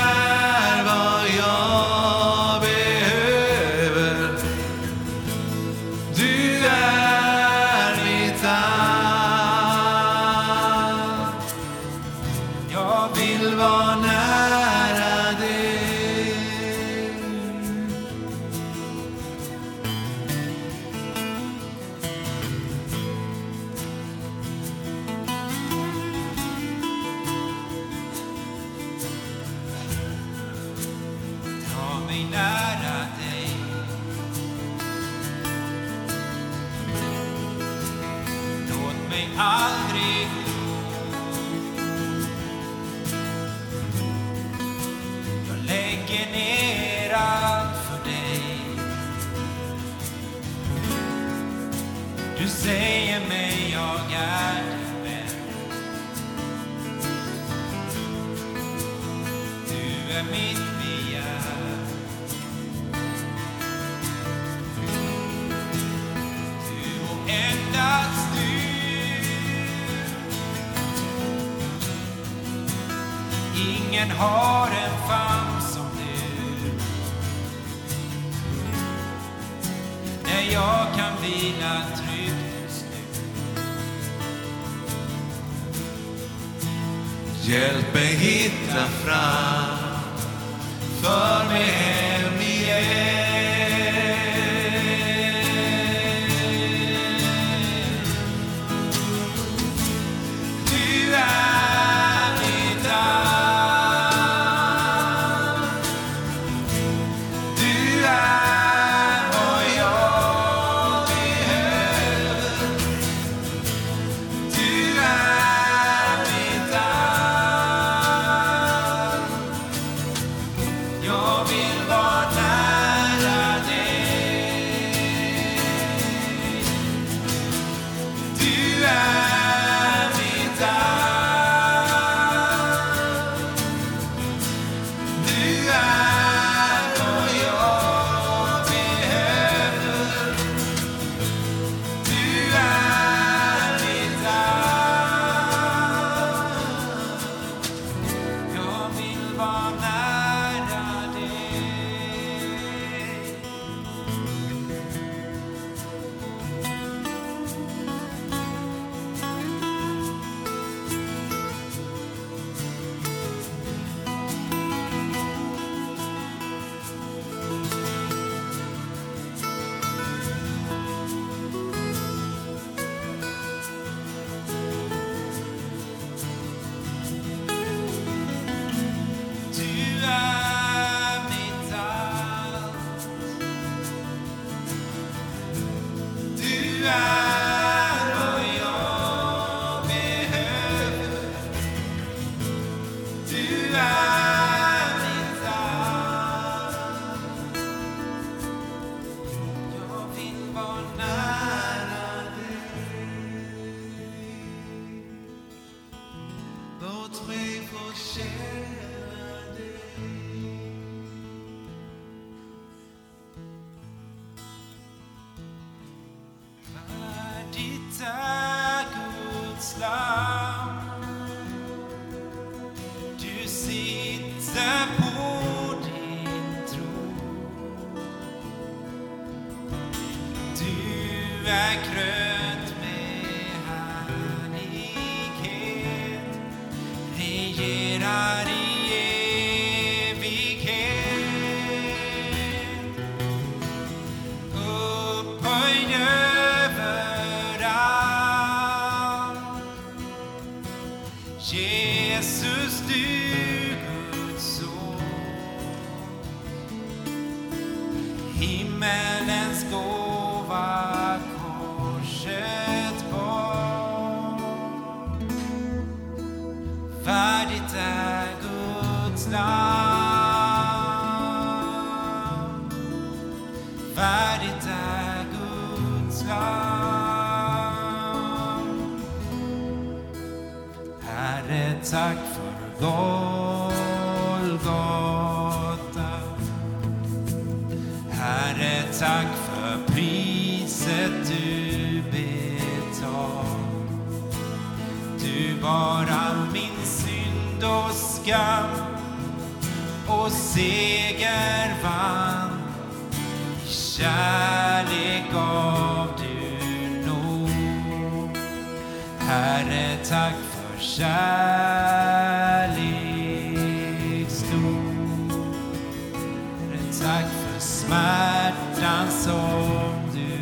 tack 317.04 317.26
för 317.26 317.60
smärtan 317.60 319.12
som 319.12 319.94
du 320.14 320.38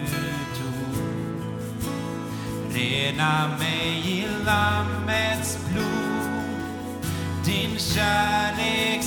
tog. 0.58 1.04
Rena 2.74 3.58
mig 3.60 4.04
i 4.06 4.26
Lammets 4.46 5.58
blod. 5.72 6.30
Din 7.46 7.80
kärlek 7.80 8.99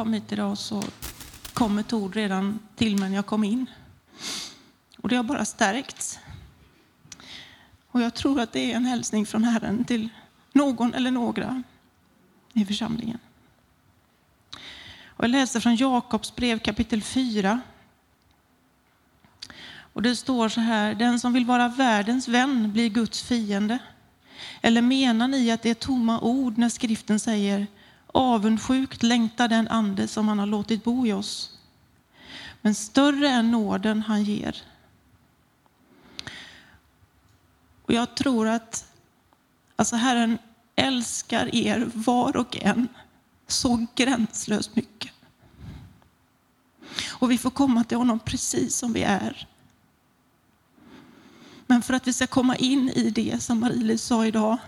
kom 0.00 0.12
hit 0.12 0.32
idag 0.32 0.58
så 0.58 0.82
kom 1.52 1.78
ett 1.78 1.92
ord 1.92 2.14
redan 2.14 2.58
till 2.76 2.96
mig 2.98 3.08
när 3.08 3.16
jag 3.16 3.26
kom 3.26 3.44
in. 3.44 3.66
Och 4.98 5.08
det 5.08 5.16
har 5.16 5.22
bara 5.22 5.44
stärkts. 5.44 6.18
Och 7.90 8.00
jag 8.00 8.14
tror 8.14 8.40
att 8.40 8.52
det 8.52 8.72
är 8.72 8.76
en 8.76 8.84
hälsning 8.84 9.26
från 9.26 9.44
Herren 9.44 9.84
till 9.84 10.08
någon 10.52 10.94
eller 10.94 11.10
några 11.10 11.62
i 12.52 12.64
församlingen. 12.64 13.18
Och 15.04 15.24
jag 15.24 15.30
läser 15.30 15.60
från 15.60 15.76
Jakobs 15.76 16.36
brev 16.36 16.58
kapitel 16.58 17.02
4. 17.02 17.60
Och 19.70 20.02
det 20.02 20.16
står 20.16 20.48
så 20.48 20.60
här, 20.60 20.94
den 20.94 21.20
som 21.20 21.32
vill 21.32 21.44
vara 21.44 21.68
världens 21.68 22.28
vän 22.28 22.72
blir 22.72 22.88
Guds 22.88 23.22
fiende. 23.22 23.78
Eller 24.60 24.82
menar 24.82 25.28
ni 25.28 25.50
att 25.50 25.62
det 25.62 25.70
är 25.70 25.74
tomma 25.74 26.20
ord 26.20 26.58
när 26.58 26.68
skriften 26.68 27.20
säger 27.20 27.66
avundsjukt 28.14 29.02
längtar 29.02 29.48
den 29.48 29.68
ande 29.68 30.08
som 30.08 30.28
han 30.28 30.38
har 30.38 30.46
låtit 30.46 30.84
bo 30.84 31.06
i 31.06 31.12
oss. 31.12 31.58
Men 32.60 32.74
större 32.74 33.28
är 33.28 33.42
nåden 33.42 34.02
han 34.02 34.24
ger. 34.24 34.62
Och 37.82 37.92
jag 37.92 38.14
tror 38.16 38.48
att 38.48 38.92
alltså 39.76 39.96
Herren 39.96 40.38
älskar 40.74 41.54
er 41.54 41.90
var 41.94 42.36
och 42.36 42.56
en 42.62 42.88
så 43.46 43.86
gränslöst 43.94 44.76
mycket. 44.76 45.12
Och 47.08 47.30
vi 47.30 47.38
får 47.38 47.50
komma 47.50 47.84
till 47.84 47.96
honom 47.96 48.18
precis 48.18 48.76
som 48.76 48.92
vi 48.92 49.02
är. 49.02 49.48
Men 51.66 51.82
för 51.82 51.94
att 51.94 52.06
vi 52.06 52.12
ska 52.12 52.26
komma 52.26 52.56
in 52.56 52.88
i 52.88 53.10
det 53.10 53.42
som 53.42 53.60
Marie-Lis 53.60 54.02
sa 54.02 54.26
idag, 54.26 54.58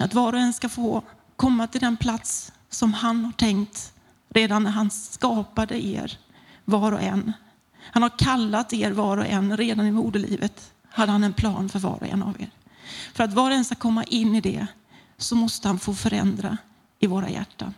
att 0.00 0.14
var 0.14 0.32
och 0.32 0.38
en 0.38 0.52
ska 0.52 0.68
få 0.68 1.02
komma 1.38 1.66
till 1.66 1.80
den 1.80 1.96
plats 1.96 2.52
som 2.70 2.94
han 2.94 3.24
har 3.24 3.32
tänkt 3.32 3.92
redan 4.28 4.62
när 4.62 4.70
han 4.70 4.90
skapade 4.90 5.86
er 5.86 6.18
var 6.64 6.92
och 6.92 7.02
en. 7.02 7.32
Han 7.78 8.02
har 8.02 8.18
kallat 8.18 8.72
er 8.72 8.90
var 8.90 9.16
och 9.16 9.26
en. 9.26 9.56
Redan 9.56 9.86
i 9.86 9.90
moderlivet 9.90 10.72
hade 10.90 11.12
han 11.12 11.24
en 11.24 11.32
plan 11.32 11.68
för 11.68 11.78
var 11.78 11.98
och 12.00 12.08
en 12.08 12.22
av 12.22 12.40
er. 12.40 12.50
För 13.14 13.24
att 13.24 13.32
var 13.32 13.50
och 13.50 13.56
en 13.56 13.64
ska 13.64 13.74
komma 13.74 14.04
in 14.04 14.34
i 14.34 14.40
det 14.40 14.66
så 15.16 15.36
måste 15.36 15.68
han 15.68 15.78
få 15.78 15.94
förändra 15.94 16.56
i 16.98 17.06
våra 17.06 17.30
hjärtan. 17.30 17.74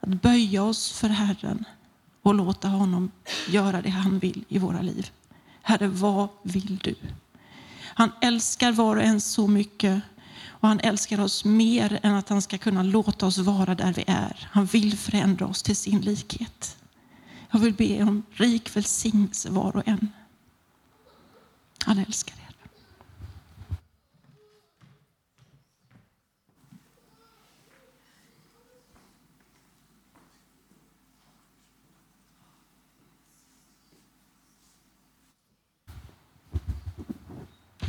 Att 0.00 0.08
böja 0.08 0.62
oss 0.62 0.92
för 0.92 1.08
Herren 1.08 1.64
och 2.22 2.34
låta 2.34 2.68
honom 2.68 3.10
göra 3.48 3.82
det 3.82 3.90
han 3.90 4.18
vill 4.18 4.44
i 4.48 4.58
våra 4.58 4.82
liv. 4.82 5.10
Herre, 5.62 5.88
vad 5.88 6.28
vill 6.42 6.76
du? 6.76 6.94
Han 7.82 8.10
älskar 8.20 8.72
var 8.72 8.96
och 8.96 9.02
en 9.02 9.20
så 9.20 9.46
mycket 9.46 10.02
och 10.60 10.68
han 10.68 10.80
älskar 10.80 11.20
oss 11.20 11.44
mer 11.44 12.00
än 12.02 12.14
att 12.14 12.28
han 12.28 12.42
ska 12.42 12.58
kunna 12.58 12.82
låta 12.82 13.26
oss 13.26 13.38
vara 13.38 13.74
där 13.74 13.92
vi 13.92 14.04
är. 14.06 14.48
Han 14.50 14.66
vill 14.66 14.98
förändra 14.98 15.46
oss 15.46 15.62
till 15.62 15.76
sin 15.76 16.00
likhet. 16.00 16.76
Jag 17.50 17.58
vill 17.58 17.74
be 17.74 18.02
om 18.02 18.22
rik 18.32 18.76
välsignelse 18.76 19.50
var 19.50 19.76
och 19.76 19.88
en. 19.88 20.08
Han 21.84 21.98
älskar 21.98 22.34
er. 22.34 22.48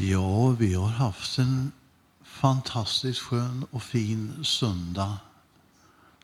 Ja, 0.01 0.49
vi 0.49 0.73
har 0.73 0.87
haft 0.87 1.37
en 1.37 1.71
fantastiskt 2.39 3.19
skön 3.19 3.65
och 3.71 3.83
fin 3.83 4.43
söndag. 4.43 5.17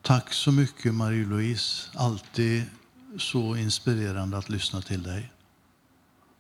Tack 0.02 0.34
så 0.34 0.52
mycket 0.52 0.94
Marie-Louise. 0.94 1.90
Alltid 1.96 2.64
så 3.18 3.56
inspirerande 3.56 4.38
att 4.38 4.50
lyssna 4.50 4.82
till 4.82 5.04
dig. 5.04 5.32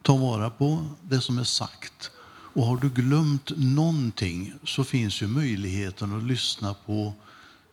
Ta 0.02 0.18
vara 0.18 0.49
på 0.49 0.85
det 1.02 1.22
som 1.22 1.38
är 1.38 1.43
sagt. 1.43 2.11
Och 2.53 2.65
har 2.65 2.77
du 2.77 2.89
glömt 2.89 3.52
någonting 3.57 4.53
så 4.64 4.84
finns 4.84 5.22
ju 5.22 5.27
möjligheten 5.27 6.18
att 6.18 6.23
lyssna 6.23 6.73
på 6.73 7.14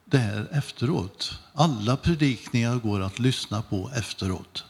det 0.04 0.18
här 0.18 0.48
efteråt. 0.52 1.38
Alla 1.54 1.96
predikningar 1.96 2.76
går 2.76 3.00
att 3.00 3.18
lyssna 3.18 3.62
på 3.62 3.90
efteråt. 3.94 4.64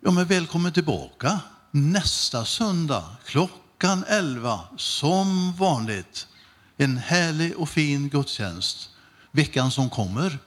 Ja, 0.00 0.10
men 0.10 0.26
välkommen 0.26 0.72
tillbaka 0.72 1.40
nästa 1.70 2.44
söndag 2.44 3.04
klockan 3.24 3.61
Klockan 3.82 4.04
11 4.08 4.60
som 4.76 5.52
vanligt. 5.52 6.28
En 6.76 6.96
härlig 6.96 7.56
och 7.56 7.68
fin 7.68 8.08
gudstjänst. 8.08 8.90
Veckan 9.30 9.70
som 9.70 9.90
kommer, 9.90 10.38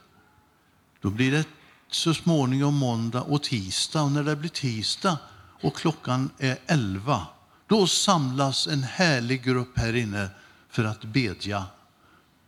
då 1.00 1.10
blir 1.10 1.32
det 1.32 1.44
så 1.90 2.14
småningom 2.14 2.74
måndag 2.74 3.22
och 3.22 3.42
tisdag. 3.42 4.02
Och 4.02 4.12
när 4.12 4.22
det 4.22 4.36
blir 4.36 4.50
tisdag 4.50 5.18
och 5.62 5.76
klockan 5.76 6.30
är 6.38 6.58
11, 6.66 7.26
då 7.66 7.86
samlas 7.86 8.66
en 8.66 8.82
härlig 8.82 9.42
grupp 9.42 9.78
här 9.78 9.96
inne 9.96 10.28
för 10.68 10.84
att 10.84 11.04
bedja. 11.04 11.64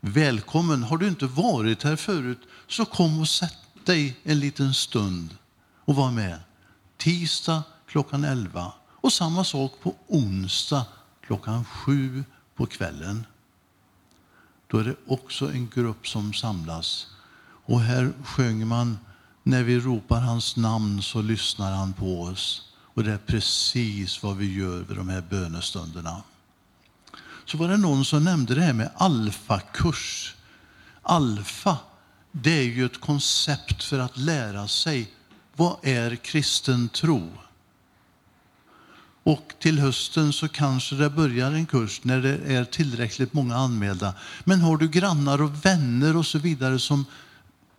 Välkommen! 0.01 0.83
Har 0.83 0.99
du 0.99 1.09
inte 1.09 1.27
varit 1.27 1.83
här 1.83 1.97
förut, 1.97 2.41
så 2.69 2.85
kom 2.85 3.21
och 3.21 3.29
sätt 3.29 3.59
dig 3.85 4.17
en 4.23 4.41
liten 4.41 4.75
stund 4.75 5.37
och 5.85 5.97
var 5.97 6.11
med. 6.11 6.41
Tisdag 6.97 7.63
klockan 7.87 8.25
11 8.25 8.73
och 9.09 9.13
samma 9.13 9.45
sak 9.45 9.73
på 9.83 9.95
onsdag 10.07 10.87
klockan 11.27 11.65
sju 11.65 12.25
på 12.57 12.67
kvällen. 12.67 13.27
Då 14.67 14.79
är 14.79 14.85
det 14.85 14.97
också 15.07 15.53
en 15.53 15.69
grupp 15.69 16.09
som 16.09 16.35
samlas. 16.35 17.07
Och 17.41 17.81
här 17.81 18.13
sjöng 18.25 18.67
man 18.67 18.99
när 19.43 19.63
vi 19.63 19.81
ropar 19.81 20.21
hans 20.21 20.57
namn 20.57 21.03
så 21.03 21.23
lyssnar 21.23 21.73
han 21.73 21.93
på 21.93 22.23
oss. 22.23 22.73
Och 22.77 23.05
det 23.05 23.13
är 23.13 23.19
precis 23.19 24.23
vad 24.23 24.37
vi 24.37 24.55
gör 24.55 24.79
vid 24.79 24.97
de 24.97 25.09
här 25.09 25.23
bönestunderna. 25.31 26.23
Så 27.45 27.59
var 27.59 27.69
det 27.69 27.77
någon 27.77 28.05
som 28.05 28.25
nämnde 28.25 28.55
det 28.55 28.63
här 28.63 28.73
med 28.73 28.91
alfakurs. 28.97 30.35
Alfa, 31.03 31.77
det 32.33 32.59
är 32.59 32.65
ju 32.65 32.87
ett 32.87 33.01
koncept 33.01 33.85
för 33.85 33.99
att 33.99 34.17
lära 34.17 34.69
sig 34.69 35.13
vad 35.57 35.77
är 35.83 36.17
kristen 36.17 36.89
tro? 36.89 37.31
Och 39.29 39.55
till 39.59 39.79
hösten 39.79 40.33
så 40.33 40.49
kanske 40.49 40.95
det 40.95 41.11
börjar 41.11 41.53
en 41.53 41.67
kurs 41.67 42.01
när 42.05 42.21
det 42.21 42.55
är 42.55 42.65
tillräckligt 42.65 43.33
många 43.33 43.57
anmälda. 43.57 44.15
Men 44.45 44.61
har 44.61 44.77
du 44.77 44.89
grannar 44.89 45.43
och 45.43 45.65
vänner 45.65 46.17
och 46.17 46.27
så 46.27 46.39
vidare 46.39 46.79
som 46.79 47.05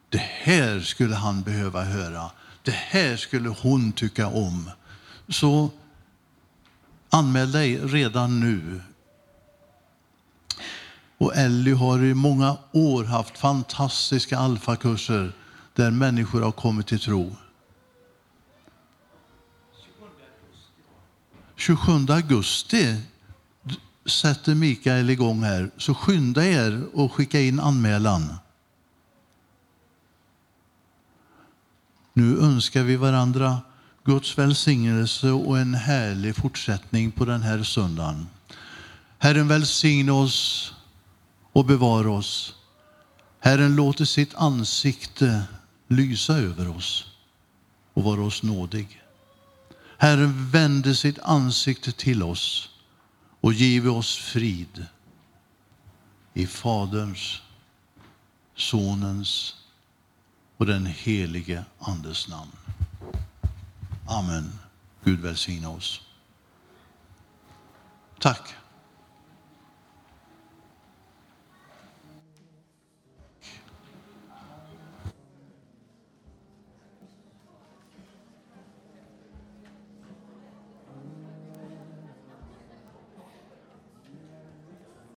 det 0.10 0.22
här 0.42 0.80
skulle 0.80 1.16
han 1.16 1.42
behöva 1.42 1.84
höra, 1.84 2.32
det 2.64 2.72
här 2.72 3.18
skulle 3.18 3.50
hon 3.50 3.92
tycka 3.92 4.28
om. 4.28 4.70
Så 5.30 5.70
anmäl 7.10 7.52
dig 7.52 7.78
redan 7.78 8.40
nu. 8.40 8.82
Och 11.18 11.36
Ellie 11.36 11.74
har 11.74 12.04
i 12.04 12.14
många 12.14 12.58
år 12.72 13.04
haft 13.04 13.38
fantastiska 13.38 14.38
alfakurser 14.38 15.32
där 15.74 15.92
människor 15.92 16.42
har 16.42 16.52
kommit 16.52 16.88
till 16.88 17.00
tro. 17.00 17.36
27 21.60 22.10
augusti 22.10 22.96
sätter 24.06 24.56
Mikael 24.56 25.10
igång 25.10 25.44
här, 25.44 25.72
så 25.78 25.94
skynda 25.94 26.46
er 26.46 26.84
och 26.94 27.14
skicka 27.14 27.42
in 27.42 27.60
anmälan. 27.60 28.36
Nu 32.14 32.40
önskar 32.40 32.84
vi 32.84 32.96
varandra 32.96 33.58
Guds 34.04 34.38
välsignelse 34.38 35.32
och 35.32 35.60
en 35.60 35.74
härlig 35.74 36.36
fortsättning 36.36 37.12
på 37.12 37.26
den 37.26 37.42
här 37.42 37.64
söndagen. 37.64 38.28
Herren 39.18 39.48
välsigne 39.48 40.12
oss 40.12 40.74
och 41.54 41.66
bevara 41.66 42.12
oss. 42.12 42.56
Herren 43.40 43.76
låter 43.76 44.06
sitt 44.06 44.36
ansikte 44.36 45.42
lysa 45.88 46.34
över 46.38 46.78
oss 46.78 47.06
och 47.94 48.04
vara 48.04 48.22
oss 48.22 48.44
nådig. 48.44 49.02
Herren 50.02 50.50
vände 50.50 50.96
sitt 50.96 51.20
ansikte 51.20 51.92
till 51.92 52.24
oss 52.24 52.70
och 53.42 53.54
give 53.54 53.90
oss 53.90 54.18
frid. 54.18 54.86
I 56.34 56.48
Faderns, 56.48 57.42
Sonens 58.56 59.56
och 60.58 60.66
den 60.66 60.86
helige 60.86 61.66
Andes 61.80 62.28
namn. 62.28 62.52
Amen. 64.08 64.60
Gud 65.04 65.20
välsigna 65.20 65.70
oss. 65.70 66.02
Tack. 68.20 68.56